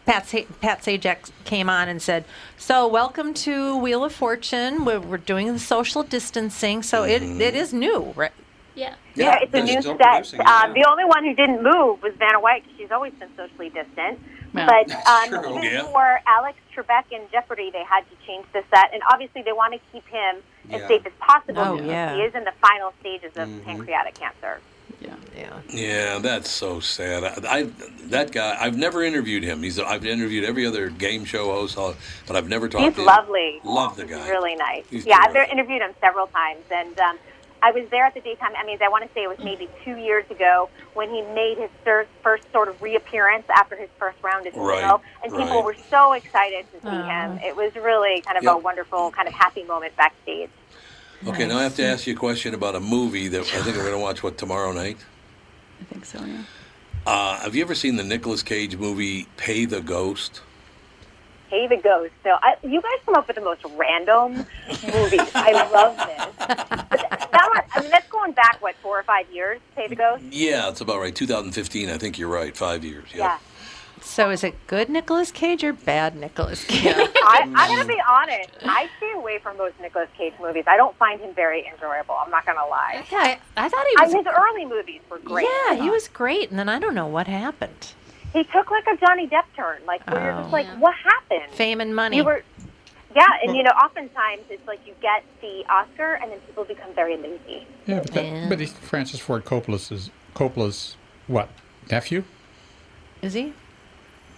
Pat, 0.08 0.26
Sa- 0.26 0.38
Pat 0.62 0.80
Sajak 0.80 1.30
came 1.44 1.68
on 1.68 1.86
and 1.86 2.00
said, 2.00 2.24
"So, 2.56 2.88
welcome 2.88 3.34
to 3.44 3.76
Wheel 3.76 4.02
of 4.04 4.14
Fortune. 4.14 4.86
We're, 4.86 5.00
we're 5.00 5.18
doing 5.18 5.52
the 5.52 5.58
social 5.58 6.02
distancing, 6.02 6.82
so 6.82 7.02
it, 7.04 7.22
it 7.22 7.54
is 7.54 7.74
new, 7.74 8.14
right? 8.16 8.32
Yeah. 8.74 8.94
Yeah, 9.14 9.38
it's 9.42 9.52
a 9.52 9.62
new 9.62 9.82
set. 9.82 10.00
Um, 10.00 10.38
yeah. 10.40 10.72
the 10.72 10.86
only 10.88 11.04
one 11.04 11.24
who 11.24 11.34
didn't 11.34 11.62
move 11.62 12.00
was 12.02 12.14
Vanna 12.18 12.40
White 12.40 12.64
'cause 12.64 12.72
she's 12.78 12.90
always 12.90 13.12
been 13.14 13.28
socially 13.36 13.68
distant. 13.68 14.18
Yeah. 14.54 14.64
But 14.66 14.90
um, 15.06 15.28
true. 15.42 15.58
even 15.58 15.62
Yeah. 15.64 15.82
for 15.92 16.20
Alex 16.26 16.56
Trebek 16.74 17.04
in 17.10 17.20
Jeopardy, 17.30 17.70
they 17.70 17.84
had 17.84 18.00
to 18.08 18.16
change 18.26 18.46
the 18.54 18.62
set, 18.74 18.94
and 18.94 19.02
obviously 19.12 19.42
they 19.42 19.52
want 19.52 19.74
to 19.74 19.80
keep 19.92 20.06
him 20.08 20.36
as 20.70 20.88
safe 20.88 21.04
as 21.04 21.12
possible. 21.20 21.60
Oh, 21.60 21.72
because 21.76 21.86
yeah. 21.90 22.14
He 22.14 22.22
is 22.22 22.34
in 22.34 22.44
the 22.44 22.52
final 22.62 22.94
stages 23.00 23.36
of 23.36 23.46
Mhm. 23.46 23.62
pancreatic 23.66 24.14
cancer. 24.14 24.60
Yeah. 25.01 25.14
Yeah. 25.37 25.61
Yeah, 25.70 26.18
that's 26.18 26.51
so 26.51 26.81
sad. 26.81 27.24
I, 27.24 27.59
I 27.59 27.62
that 28.07 28.33
guy. 28.33 28.57
I've 28.59 28.77
never 28.77 29.03
interviewed 29.03 29.42
him. 29.42 29.62
He's. 29.62 29.79
I've 29.79 30.05
interviewed 30.07 30.44
every 30.44 30.66
other 30.66 30.90
game 30.90 31.24
show 31.24 31.46
host, 31.53 31.77
uh, 31.79 31.92
but 32.27 32.37
I've 32.37 32.48
never 32.48 32.68
talked 32.68 32.85
He's 32.85 32.94
to 32.94 33.01
him. 33.01 33.07
lovely. 33.07 33.61
Love 33.64 33.96
the 33.96 34.07
He's 34.07 34.16
guy. 34.16 34.29
really 34.29 34.57
nice. 34.57 34.85
He's 34.90 35.07
yeah, 35.07 35.18
I've 35.20 35.35
interviewed 35.37 35.83
him 35.83 35.92
several 36.01 36.27
times, 36.29 36.64
and 36.70 36.98
um, 37.01 37.18
I 37.62 37.70
was 37.72 37.88
there 37.90 38.05
at 38.07 38.14
the 38.14 38.20
daytime 38.20 38.55
Emmys. 38.55 38.81
I 38.83 38.88
want 38.88 39.05
to 39.07 39.11
say 39.14 39.22
it 39.24 39.29
was 39.29 39.38
maybe 39.40 39.68
two 39.85 39.96
years 39.96 40.24
ago 40.31 40.70
when 40.94 41.11
he 41.11 41.22
made 41.22 41.59
his 41.59 41.70
fir- 41.85 42.07
first 42.22 42.51
sort 42.53 42.68
of 42.68 42.81
reappearance 42.81 43.44
after 43.55 43.77
his 43.77 43.88
first 43.98 44.16
round 44.22 44.46
as 44.46 44.55
Right, 44.55 44.81
Nemo, 44.81 45.03
and 45.22 45.33
people 45.33 45.62
were 45.62 45.77
so 45.90 46.12
excited 46.14 46.66
to 46.72 46.81
see 46.81 46.88
Aw. 46.88 47.09
him. 47.33 47.38
It 47.44 47.55
was 47.57 47.74
really 47.77 48.22
kind 48.22 48.38
of 48.38 48.44
a 48.46 48.57
wonderful, 48.57 49.11
kind 49.11 49.29
of 49.29 49.35
happy 49.35 49.64
moment 49.64 49.94
backstage. 49.96 50.51
Okay, 51.26 51.46
now 51.46 51.59
I 51.59 51.62
have 51.64 51.74
to 51.76 51.85
ask 51.85 52.07
you 52.07 52.14
a 52.14 52.16
question 52.16 52.54
about 52.54 52.76
a 52.76 52.81
movie 52.81 53.28
that 53.28 53.40
I 53.40 53.62
think 53.62 53.76
we're 53.76 53.83
going 53.83 53.92
to 53.94 53.98
watch. 53.98 54.22
What 54.22 54.38
tomorrow 54.38 54.72
night? 54.72 54.98
I 55.81 55.85
think 55.85 56.04
so. 56.04 56.24
Yeah. 56.24 56.42
Uh, 57.07 57.40
have 57.40 57.54
you 57.57 57.62
ever 57.62 57.74
seen 57.74 57.96
the 57.96 58.04
Nicolas 58.04 58.42
Cage 58.42 58.76
movie 58.76 59.26
Pay 59.37 59.64
the 59.64 59.81
Ghost? 59.81 60.42
Pay 61.50 61.66
the 61.66 61.78
ghost. 61.78 62.12
So 62.22 62.37
I, 62.42 62.57
you 62.62 62.83
guys 62.83 62.98
come 63.07 63.14
up 63.14 63.26
with 63.26 63.37
the 63.37 63.42
most 63.42 63.64
random 63.76 64.46
movies. 64.92 65.31
I 65.35 65.52
love 65.72 65.96
this. 65.96 66.46
But 66.90 67.31
that 67.33 67.50
one, 67.54 67.62
I 67.74 67.81
mean, 67.81 67.90
that's 67.90 68.09
going 68.11 68.33
back 68.33 68.61
what 68.61 68.74
four 68.76 69.00
or 69.00 69.02
five 69.02 69.31
years. 69.33 69.59
Pay 69.74 69.88
the 69.88 69.96
ghost. 69.96 70.22
Yeah, 70.31 70.68
it's 70.68 70.83
about 70.83 70.98
right. 71.00 71.14
2015. 71.14 71.88
I 71.88 71.96
think 71.96 72.18
you're 72.18 72.28
right. 72.28 72.54
Five 72.54 72.85
years. 72.85 73.09
Yeah. 73.14 73.18
Yeah. 73.18 73.38
So, 74.08 74.30
is 74.30 74.42
it 74.42 74.66
good 74.66 74.88
Nicolas 74.88 75.30
Cage 75.30 75.62
or 75.62 75.74
bad 75.74 76.16
Nicolas 76.16 76.64
Cage? 76.64 76.86
I, 76.96 77.42
I'm 77.44 77.68
going 77.68 77.86
to 77.86 77.92
mm. 77.92 77.96
be 77.96 78.02
honest. 78.08 78.48
I 78.64 78.88
stay 78.96 79.12
away 79.14 79.38
from 79.38 79.59
most 79.59 79.78
Nicolas 79.80 80.09
Cage 80.16 80.32
movies. 80.40 80.64
I 80.66 80.78
don't 80.78 80.96
find 80.96 81.20
him 81.20 81.34
very 81.34 81.68
enjoyable. 81.68 82.16
I'm 82.18 82.30
not 82.30 82.46
going 82.46 82.56
to 82.56 82.64
lie. 82.64 83.04
Yeah, 83.12 83.18
I, 83.18 83.38
I 83.56 83.68
thought 83.68 83.86
he 83.86 83.96
I, 83.98 84.04
was. 84.06 84.14
his 84.14 84.26
early 84.26 84.64
movies 84.64 85.02
were 85.11 85.18
great. 85.18 85.44
yeah, 85.44 85.74
he 85.74 85.80
uh-huh. 85.82 85.90
was 85.92 86.09
great, 86.09 86.48
and 86.50 86.59
then 86.59 86.70
I 86.70 86.78
don't 86.78 86.94
know 86.94 87.06
what 87.06 87.26
happened. 87.26 87.92
He 88.32 88.44
took 88.44 88.70
like 88.70 88.86
a 88.86 88.96
Johnny 88.96 89.28
Depp 89.28 89.44
turn, 89.54 89.82
like 89.86 90.04
where 90.11 90.24
you're 90.24 90.32
Oh. 90.32 90.40
just 90.40 90.52
like, 90.52 90.66
what 90.78 90.94
happened? 90.94 91.52
Fame 91.52 91.80
and 91.82 91.94
money. 91.94 92.16
You 92.16 92.24
were, 92.24 92.42
yeah, 93.14 93.26
and 93.44 93.54
you 93.54 93.62
know, 93.62 93.70
oftentimes 93.70 94.42
it's 94.48 94.66
like 94.66 94.80
you 94.86 94.94
get 95.02 95.22
the 95.42 95.64
Oscar, 95.68 96.14
and 96.14 96.32
then 96.32 96.40
people 96.40 96.64
become 96.64 96.94
very 96.94 97.18
lazy. 97.18 97.66
Yeah, 97.84 98.00
but, 98.00 98.14
that, 98.14 98.24
Yeah. 98.24 98.46
but 98.48 98.59
he's 98.59 98.72
Francis 98.72 99.20
Ford 99.20 99.44
Coppola's 99.44 99.92
is 99.92 100.11
Coppola's 100.34 100.96
what 101.26 101.50
nephew? 101.90 102.24
Is 103.20 103.34
he? 103.34 103.52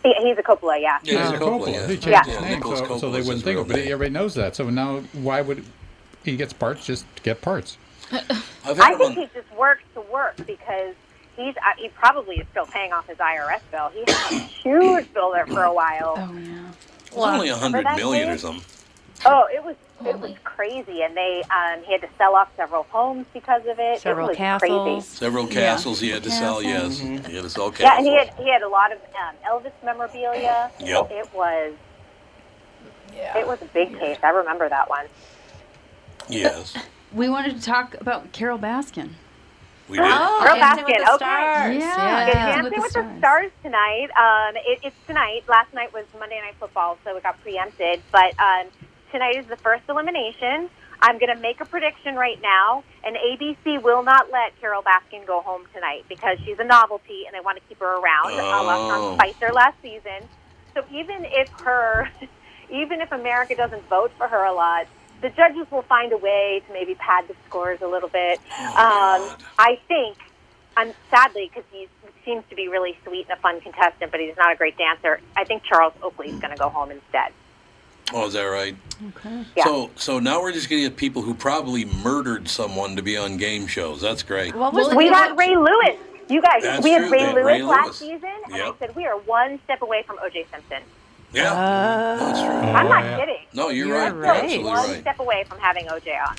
He, 0.03 0.14
he's 0.14 0.38
a 0.38 0.42
Coppola, 0.42 0.80
yeah. 0.80 0.98
Yeah, 1.03 1.30
he's 1.30 1.40
a 1.40 1.42
Coppola, 1.42 1.72
yeah. 1.72 1.80
He 1.86 1.92
changed 1.94 2.07
Yeah. 2.09 2.24
his 2.24 2.34
Yeah, 2.34 2.40
name, 2.40 2.62
so, 2.62 2.98
so 2.98 3.11
they 3.11 3.20
wouldn't 3.20 3.44
think 3.44 3.59
of 3.59 3.66
it. 3.66 3.74
But 3.74 3.80
everybody 3.80 4.11
knows 4.11 4.34
that. 4.34 4.57
So 4.57 4.70
now, 4.70 5.01
why 5.12 5.40
would 5.42 5.64
he 6.24 6.36
gets 6.36 6.53
parts? 6.53 6.86
Just 6.86 7.05
get 7.22 7.42
parts. 7.42 7.76
I've 8.12 8.26
had 8.64 8.80
I 8.80 8.92
him 8.92 8.98
think 8.98 9.18
he 9.18 9.28
just 9.40 9.53
works 9.57 9.82
to 9.94 10.01
work 10.01 10.36
because 10.46 10.94
he's 11.36 11.55
uh, 11.57 11.61
he 11.78 11.88
probably 11.90 12.36
is 12.36 12.46
still 12.51 12.66
paying 12.66 12.92
off 12.92 13.07
his 13.07 13.18
IRS 13.18 13.61
bill. 13.70 13.90
He 13.90 14.01
had 14.01 14.32
a 14.32 14.38
huge 14.38 15.12
bill 15.14 15.32
there 15.32 15.46
for 15.46 15.62
a 15.62 15.72
while. 15.72 16.14
Oh 16.16 16.32
yeah. 16.36 16.70
It 17.07 17.14
was 17.16 17.34
only 17.34 17.48
a 17.48 17.57
hundred 17.57 17.84
Remember 17.86 18.32
or 18.32 18.38
something. 18.38 18.64
Oh, 19.26 19.48
it 19.53 19.62
was 19.62 19.76
it 20.07 20.20
was 20.20 20.32
crazy, 20.44 21.03
and 21.03 21.16
they 21.16 21.42
um, 21.51 21.82
he 21.84 21.92
had 21.92 22.01
to 22.03 22.09
sell 22.18 22.34
off 22.34 22.48
several 22.57 22.84
homes 22.84 23.26
because 23.32 23.62
of 23.66 23.78
it. 23.78 24.01
Several 24.01 24.26
it 24.28 24.30
was 24.30 24.36
castles. 24.36 24.82
crazy. 24.84 25.07
Several 25.16 25.46
castles 25.46 26.01
he 26.01 26.11
had 26.11 26.22
to 26.22 26.30
sell. 26.30 26.62
Yes, 26.62 26.98
Castles. 26.98 27.26
he 27.26 27.34
had 27.34 27.42
to 27.42 27.51
sell 27.51 27.70
castles. 27.70 27.80
Yeah, 27.80 27.96
and 27.98 28.07
he 28.07 28.14
had 28.14 28.34
he 28.44 28.51
had 28.51 28.62
a 28.62 28.68
lot 28.68 28.92
of 28.92 28.98
um, 28.98 29.34
Elvis 29.46 29.72
memorabilia. 29.84 30.70
Yep. 30.80 31.11
It 31.11 31.34
was. 31.34 31.74
It 33.12 33.46
was 33.46 33.61
a 33.61 33.66
big 33.66 33.98
case. 33.98 34.18
I 34.22 34.30
remember 34.30 34.68
that 34.68 34.88
one. 34.88 35.07
Yes, 36.28 36.76
We 37.12 37.28
wanted 37.28 37.57
to 37.57 37.62
talk 37.62 37.96
about 38.01 38.30
Carole 38.32 38.59
Baskin. 38.59 39.11
we 39.88 39.96
did. 39.98 40.07
Oh, 40.09 40.44
Girl 40.44 40.55
Dancing 40.55 40.84
with 40.84 40.94
Baskin, 40.94 41.05
the 41.05 41.12
okay. 41.12 41.16
Stars. 41.16 41.76
Yeah. 41.76 42.26
It's 42.26 42.34
Dancing 42.34 42.34
Dancing 42.34 42.62
with 42.62 42.72
with 42.72 42.92
the 42.92 43.03
the, 43.03 43.18
Stars. 43.18 43.18
Stars 43.18 43.53
tonight. 43.64 44.09
Um, 44.16 44.57
it, 44.57 44.78
it's 44.84 44.96
tonight. 45.09 45.42
Last 45.48 45.74
night 45.74 45.92
was 45.92 46.05
Monday 46.18 46.40
Night 46.40 46.55
Football, 46.61 46.98
so 47.05 47.16
it 47.16 47.22
got 47.24 47.40
preempted. 47.42 48.01
But 48.12 48.38
um, 48.38 48.68
tonight 49.12 49.36
is 49.36 49.46
the 49.46 49.56
first 49.56 49.82
elimination. 49.88 50.68
I'm 51.02 51.18
going 51.18 51.34
to 51.34 51.40
make 51.40 51.61
a 51.61 51.64
prediction 51.64 52.14
right 52.14 52.38
now, 52.42 52.84
and 53.04 53.16
ABC 53.16 53.82
will 53.82 54.02
not 54.02 54.30
let 54.30 54.58
Carole 54.61 54.82
Baskin 54.82 55.26
go 55.26 55.40
home 55.40 55.62
tonight 55.72 56.04
because 56.08 56.38
she's 56.44 56.58
a 56.58 56.64
novelty, 56.64 57.24
and 57.26 57.34
they 57.34 57.40
want 57.40 57.56
to 57.58 57.64
keep 57.68 57.78
her 57.80 57.98
around. 57.98 58.32
A 58.32 58.42
la 58.42 58.76
Oh. 58.76 58.88
Sean 58.88 59.14
Spicer 59.18 59.52
last 59.52 59.76
season. 59.80 60.28
So 60.74 60.84
even 60.90 61.24
if 61.24 61.48
her, 61.64 62.11
even 62.70 63.00
if 63.00 63.11
America 63.12 63.54
doesn't 63.56 63.88
vote 63.88 64.12
for 64.18 64.28
her 64.28 64.44
a 64.44 64.52
lot, 64.52 64.86
the 65.22 65.30
judges 65.30 65.66
will 65.70 65.82
find 65.82 66.12
a 66.12 66.16
way 66.18 66.62
to 66.66 66.72
maybe 66.72 66.94
pad 66.94 67.24
the 67.28 67.34
scores 67.48 67.80
a 67.82 67.86
little 67.86 68.08
bit. 68.08 68.38
um, 68.61 69.28
I 69.58 69.78
think, 69.88 70.16
I'm 70.76 70.92
sadly 71.11 71.50
because 71.52 71.64
he 71.72 71.88
seems 72.24 72.44
to 72.50 72.54
be 72.56 72.68
really 72.68 72.96
sweet 73.04 73.26
and 73.28 73.38
a 73.38 73.40
fun 73.40 73.61
contestant, 73.61 74.11
but 74.11 74.20
he's 74.20 74.36
not 74.36 74.52
a 74.52 74.56
great 74.56 74.76
dancer. 74.78 75.20
I 75.36 75.44
think 75.44 75.62
Charles 75.64 75.92
Oakley 76.02 76.28
is 76.28 76.38
going 76.40 76.52
to 76.52 76.58
go 76.58 76.68
home 76.68 76.90
instead. 76.90 77.32
Oh, 78.12 78.26
is 78.26 78.32
that 78.34 78.42
right? 78.42 78.76
Okay. 79.08 79.44
Yeah. 79.56 79.64
So, 79.64 79.90
so 79.96 80.18
now 80.18 80.40
we're 80.42 80.52
just 80.52 80.68
going 80.68 80.82
to 80.82 80.88
get 80.88 80.96
people 80.98 81.22
who 81.22 81.34
probably 81.34 81.84
murdered 81.86 82.48
someone 82.48 82.96
to 82.96 83.02
be 83.02 83.16
on 83.16 83.36
game 83.36 83.66
shows. 83.66 84.00
That's 84.00 84.22
great. 84.22 84.54
Well, 84.54 84.72
We 84.96 85.06
you 85.06 85.12
had 85.12 85.36
Ray 85.38 85.56
Lewis. 85.56 85.96
You 86.28 86.40
guys, 86.42 86.62
That's 86.62 86.84
we 86.84 86.90
had 86.90 87.02
true. 87.02 87.11
Ray 87.11 87.20
had 87.22 87.34
Lewis 87.34 87.44
Ray 87.46 87.62
last 87.62 87.86
Lewis. 87.86 87.98
season, 87.98 88.30
and 88.46 88.54
Yep. 88.56 88.74
I 88.74 88.78
said 88.78 88.94
we 88.96 89.04
are 89.06 89.16
one 89.18 89.58
step 89.64 89.82
away 89.82 90.02
from 90.06 90.18
O.J. 90.22 90.46
Simpson. 90.52 90.82
Yeah, 91.32 92.16
that's 92.18 92.40
true. 92.40 92.48
I'm 92.50 92.88
not 92.88 93.04
yeah. 93.04 93.18
kidding. 93.18 93.36
No, 93.52 93.68
you're, 93.70 93.86
You're 93.88 93.96
right. 93.98 94.12
You're 94.12 94.20
right. 94.22 94.42
absolutely 94.44 94.64
One 94.70 94.90
right. 94.90 95.00
step 95.00 95.18
away 95.20 95.44
from 95.48 95.58
having 95.58 95.88
O.J. 95.90 96.16
on. 96.28 96.36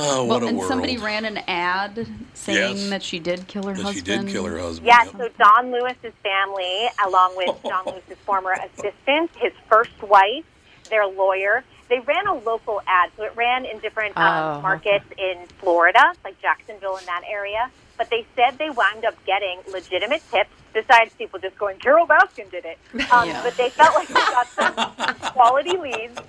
Oh, 0.00 0.24
what 0.24 0.40
well, 0.40 0.44
a 0.44 0.46
and 0.50 0.58
world! 0.58 0.68
somebody 0.68 0.96
ran 0.96 1.24
an 1.24 1.38
ad 1.48 2.06
saying 2.34 2.76
Yes. 2.76 2.90
that 2.90 3.02
she 3.02 3.18
did 3.18 3.46
kill 3.48 3.64
her 3.66 3.74
that 3.74 3.82
husband. 3.82 3.94
she 3.94 4.00
did 4.26 4.28
kill 4.28 4.44
her 4.44 4.58
husband. 4.58 4.86
Yeah, 4.86 5.04
Yep. 5.04 5.14
so 5.18 5.28
Don 5.38 5.72
Lewis's 5.72 6.14
family, 6.22 6.88
along 7.04 7.36
with 7.36 7.60
Don 7.64 7.84
Lewis's 7.86 8.16
former 8.24 8.52
assistant, 8.52 9.30
his 9.38 9.52
first 9.68 10.00
wife, 10.02 10.44
their 10.88 11.06
lawyer, 11.06 11.64
they 11.88 11.98
ran 12.00 12.26
a 12.28 12.34
local 12.34 12.80
ad. 12.86 13.10
So 13.16 13.24
it 13.24 13.32
ran 13.34 13.64
in 13.64 13.78
different 13.80 14.16
um, 14.16 14.58
Oh, 14.58 14.62
markets 14.62 15.04
in 15.18 15.46
Florida, 15.58 16.12
like 16.24 16.40
Jacksonville 16.40 16.96
in 16.96 17.04
that 17.06 17.22
area. 17.28 17.70
But 17.96 18.10
they 18.10 18.24
said 18.36 18.58
they 18.58 18.70
wound 18.70 19.04
up 19.04 19.14
getting 19.26 19.58
legitimate 19.72 20.22
tips, 20.30 20.50
besides 20.72 21.12
people 21.18 21.40
just 21.40 21.58
going, 21.58 21.78
Carole 21.78 22.06
Baskin 22.06 22.48
did 22.50 22.64
it. 22.64 22.78
Um, 23.10 23.26
Yeah. 23.26 23.42
But 23.42 23.56
they 23.56 23.70
felt 23.70 23.94
like 23.96 24.06
they 24.08 24.14
got 24.14 24.46
some 24.54 25.30
quality 25.32 25.76
leads. 25.76 26.20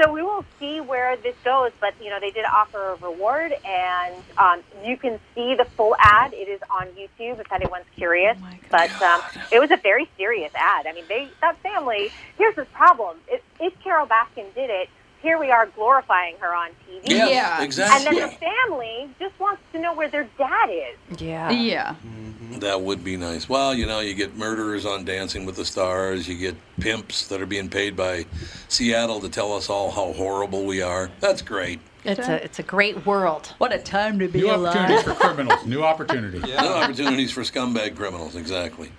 So 0.00 0.12
we 0.12 0.22
will 0.22 0.44
see 0.58 0.80
where 0.80 1.16
this 1.16 1.34
goes, 1.44 1.72
but 1.80 1.94
you 2.02 2.10
know 2.10 2.18
they 2.20 2.30
did 2.30 2.44
offer 2.44 2.92
a 2.92 2.96
reward, 2.96 3.52
and 3.64 4.22
um, 4.38 4.62
you 4.84 4.96
can 4.96 5.20
see 5.34 5.54
the 5.56 5.66
full 5.76 5.94
ad. 5.98 6.32
It 6.32 6.48
is 6.48 6.60
on 6.70 6.86
YouTube 6.88 7.40
if 7.40 7.52
anyone's 7.52 7.84
curious. 7.96 8.36
Oh 8.40 8.46
but 8.70 8.90
um, 9.02 9.20
it 9.52 9.58
was 9.58 9.70
a 9.70 9.80
very 9.82 10.08
serious 10.16 10.52
ad. 10.54 10.86
I 10.86 10.92
mean, 10.92 11.04
they 11.08 11.28
that 11.40 11.58
family. 11.62 12.08
Here's 12.38 12.56
the 12.56 12.64
problem: 12.66 13.18
if, 13.28 13.42
if 13.60 13.74
Carole 13.82 14.06
Baskin 14.06 14.54
did 14.54 14.70
it, 14.70 14.88
here 15.22 15.38
we 15.38 15.50
are 15.50 15.66
glorifying 15.66 16.36
her 16.40 16.54
on 16.54 16.70
TV, 16.88 17.00
Yeah, 17.04 17.28
Yeah. 17.28 17.54
and 17.56 17.64
exactly. 17.64 18.18
then 18.18 18.28
the 18.30 18.36
family 18.36 19.08
just 19.18 19.38
wants 19.38 19.62
to 19.72 19.78
know 19.78 19.94
where 19.94 20.08
their 20.08 20.28
dad 20.38 20.70
is. 20.70 21.20
Yeah. 21.20 21.50
Yeah. 21.50 21.94
Mm-hmm. 22.06 22.58
That 22.60 22.80
would 22.82 23.04
be 23.04 23.16
nice. 23.16 23.48
Well, 23.48 23.74
you 23.74 23.86
know, 23.86 24.00
you 24.00 24.14
get 24.14 24.36
murderers 24.36 24.84
on 24.84 25.04
Dancing 25.04 25.46
with 25.46 25.56
the 25.56 25.64
Stars. 25.64 26.28
You 26.28 26.36
get 26.36 26.56
pimps 26.80 27.28
that 27.28 27.40
are 27.40 27.46
being 27.46 27.68
paid 27.68 27.96
by 27.96 28.26
Seattle 28.68 29.20
to 29.20 29.28
tell 29.28 29.52
us 29.54 29.70
all 29.70 29.90
how 29.90 30.12
horrible 30.12 30.64
we 30.64 30.82
are. 30.82 31.10
That's 31.20 31.42
great. 31.42 31.80
It's 32.02 32.28
a 32.28 32.42
it's 32.42 32.58
a 32.58 32.62
great 32.62 33.04
world. 33.04 33.52
What 33.58 33.74
a 33.74 33.78
time 33.78 34.18
to 34.20 34.26
be 34.28 34.40
New 34.40 34.48
opportunities 34.50 35.02
for 35.02 35.14
criminals. 35.14 35.66
New 35.66 35.82
opportunities. 35.84 36.42
No 36.48 36.74
opportunities 36.74 37.30
for 37.30 37.42
scumbag 37.42 37.94
criminals. 37.94 38.36
Exactly. 38.36 38.90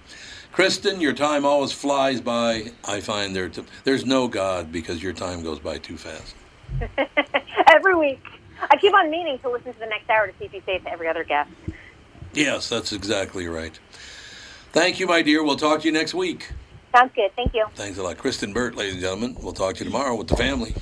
Kristen, 0.52 1.00
your 1.00 1.14
time 1.14 1.46
always 1.46 1.72
flies 1.72 2.20
by. 2.20 2.72
I 2.84 3.00
find 3.00 3.36
there 3.36 3.50
t- 3.50 3.64
there's 3.86 4.06
no 4.06 4.28
God 4.28 4.72
because 4.72 5.02
your 5.02 5.14
time 5.14 5.44
goes 5.44 5.60
by 5.60 5.78
too 5.78 5.98
fast. 5.98 6.36
Every 7.68 7.96
week, 7.96 8.24
I 8.70 8.76
keep 8.78 8.94
on 8.94 9.10
meaning 9.10 9.40
to 9.40 9.50
listen 9.50 9.74
to 9.74 9.80
the 9.80 9.86
next 9.86 10.10
hour 10.10 10.28
to 10.28 10.34
see 10.38 10.46
if 10.46 10.54
you 10.54 10.62
say 10.66 10.76
it 10.76 10.84
to 10.84 10.92
every 10.92 11.08
other 11.08 11.24
guest. 11.24 11.50
Yes, 12.34 12.70
that's 12.70 12.92
exactly 12.94 13.48
right. 13.48 13.78
Thank 14.72 15.00
you, 15.00 15.08
my 15.08 15.22
dear. 15.22 15.44
We'll 15.44 15.58
talk 15.58 15.82
to 15.82 15.86
you 15.86 15.92
next 15.92 16.14
week. 16.14 16.52
Sounds 16.94 17.12
good. 17.16 17.32
Thank 17.36 17.54
you. 17.54 17.66
Thanks 17.76 17.98
a 17.98 18.04
lot. 18.04 18.18
Kristen 18.18 18.54
Burtt, 18.54 18.76
ladies 18.76 18.94
and 18.94 19.02
gentlemen. 19.02 19.36
We'll 19.42 19.54
talk 19.54 19.76
to 19.76 19.84
you 19.84 19.90
tomorrow 19.90 20.16
with 20.16 20.28
the 20.28 20.36
family. 20.36 20.76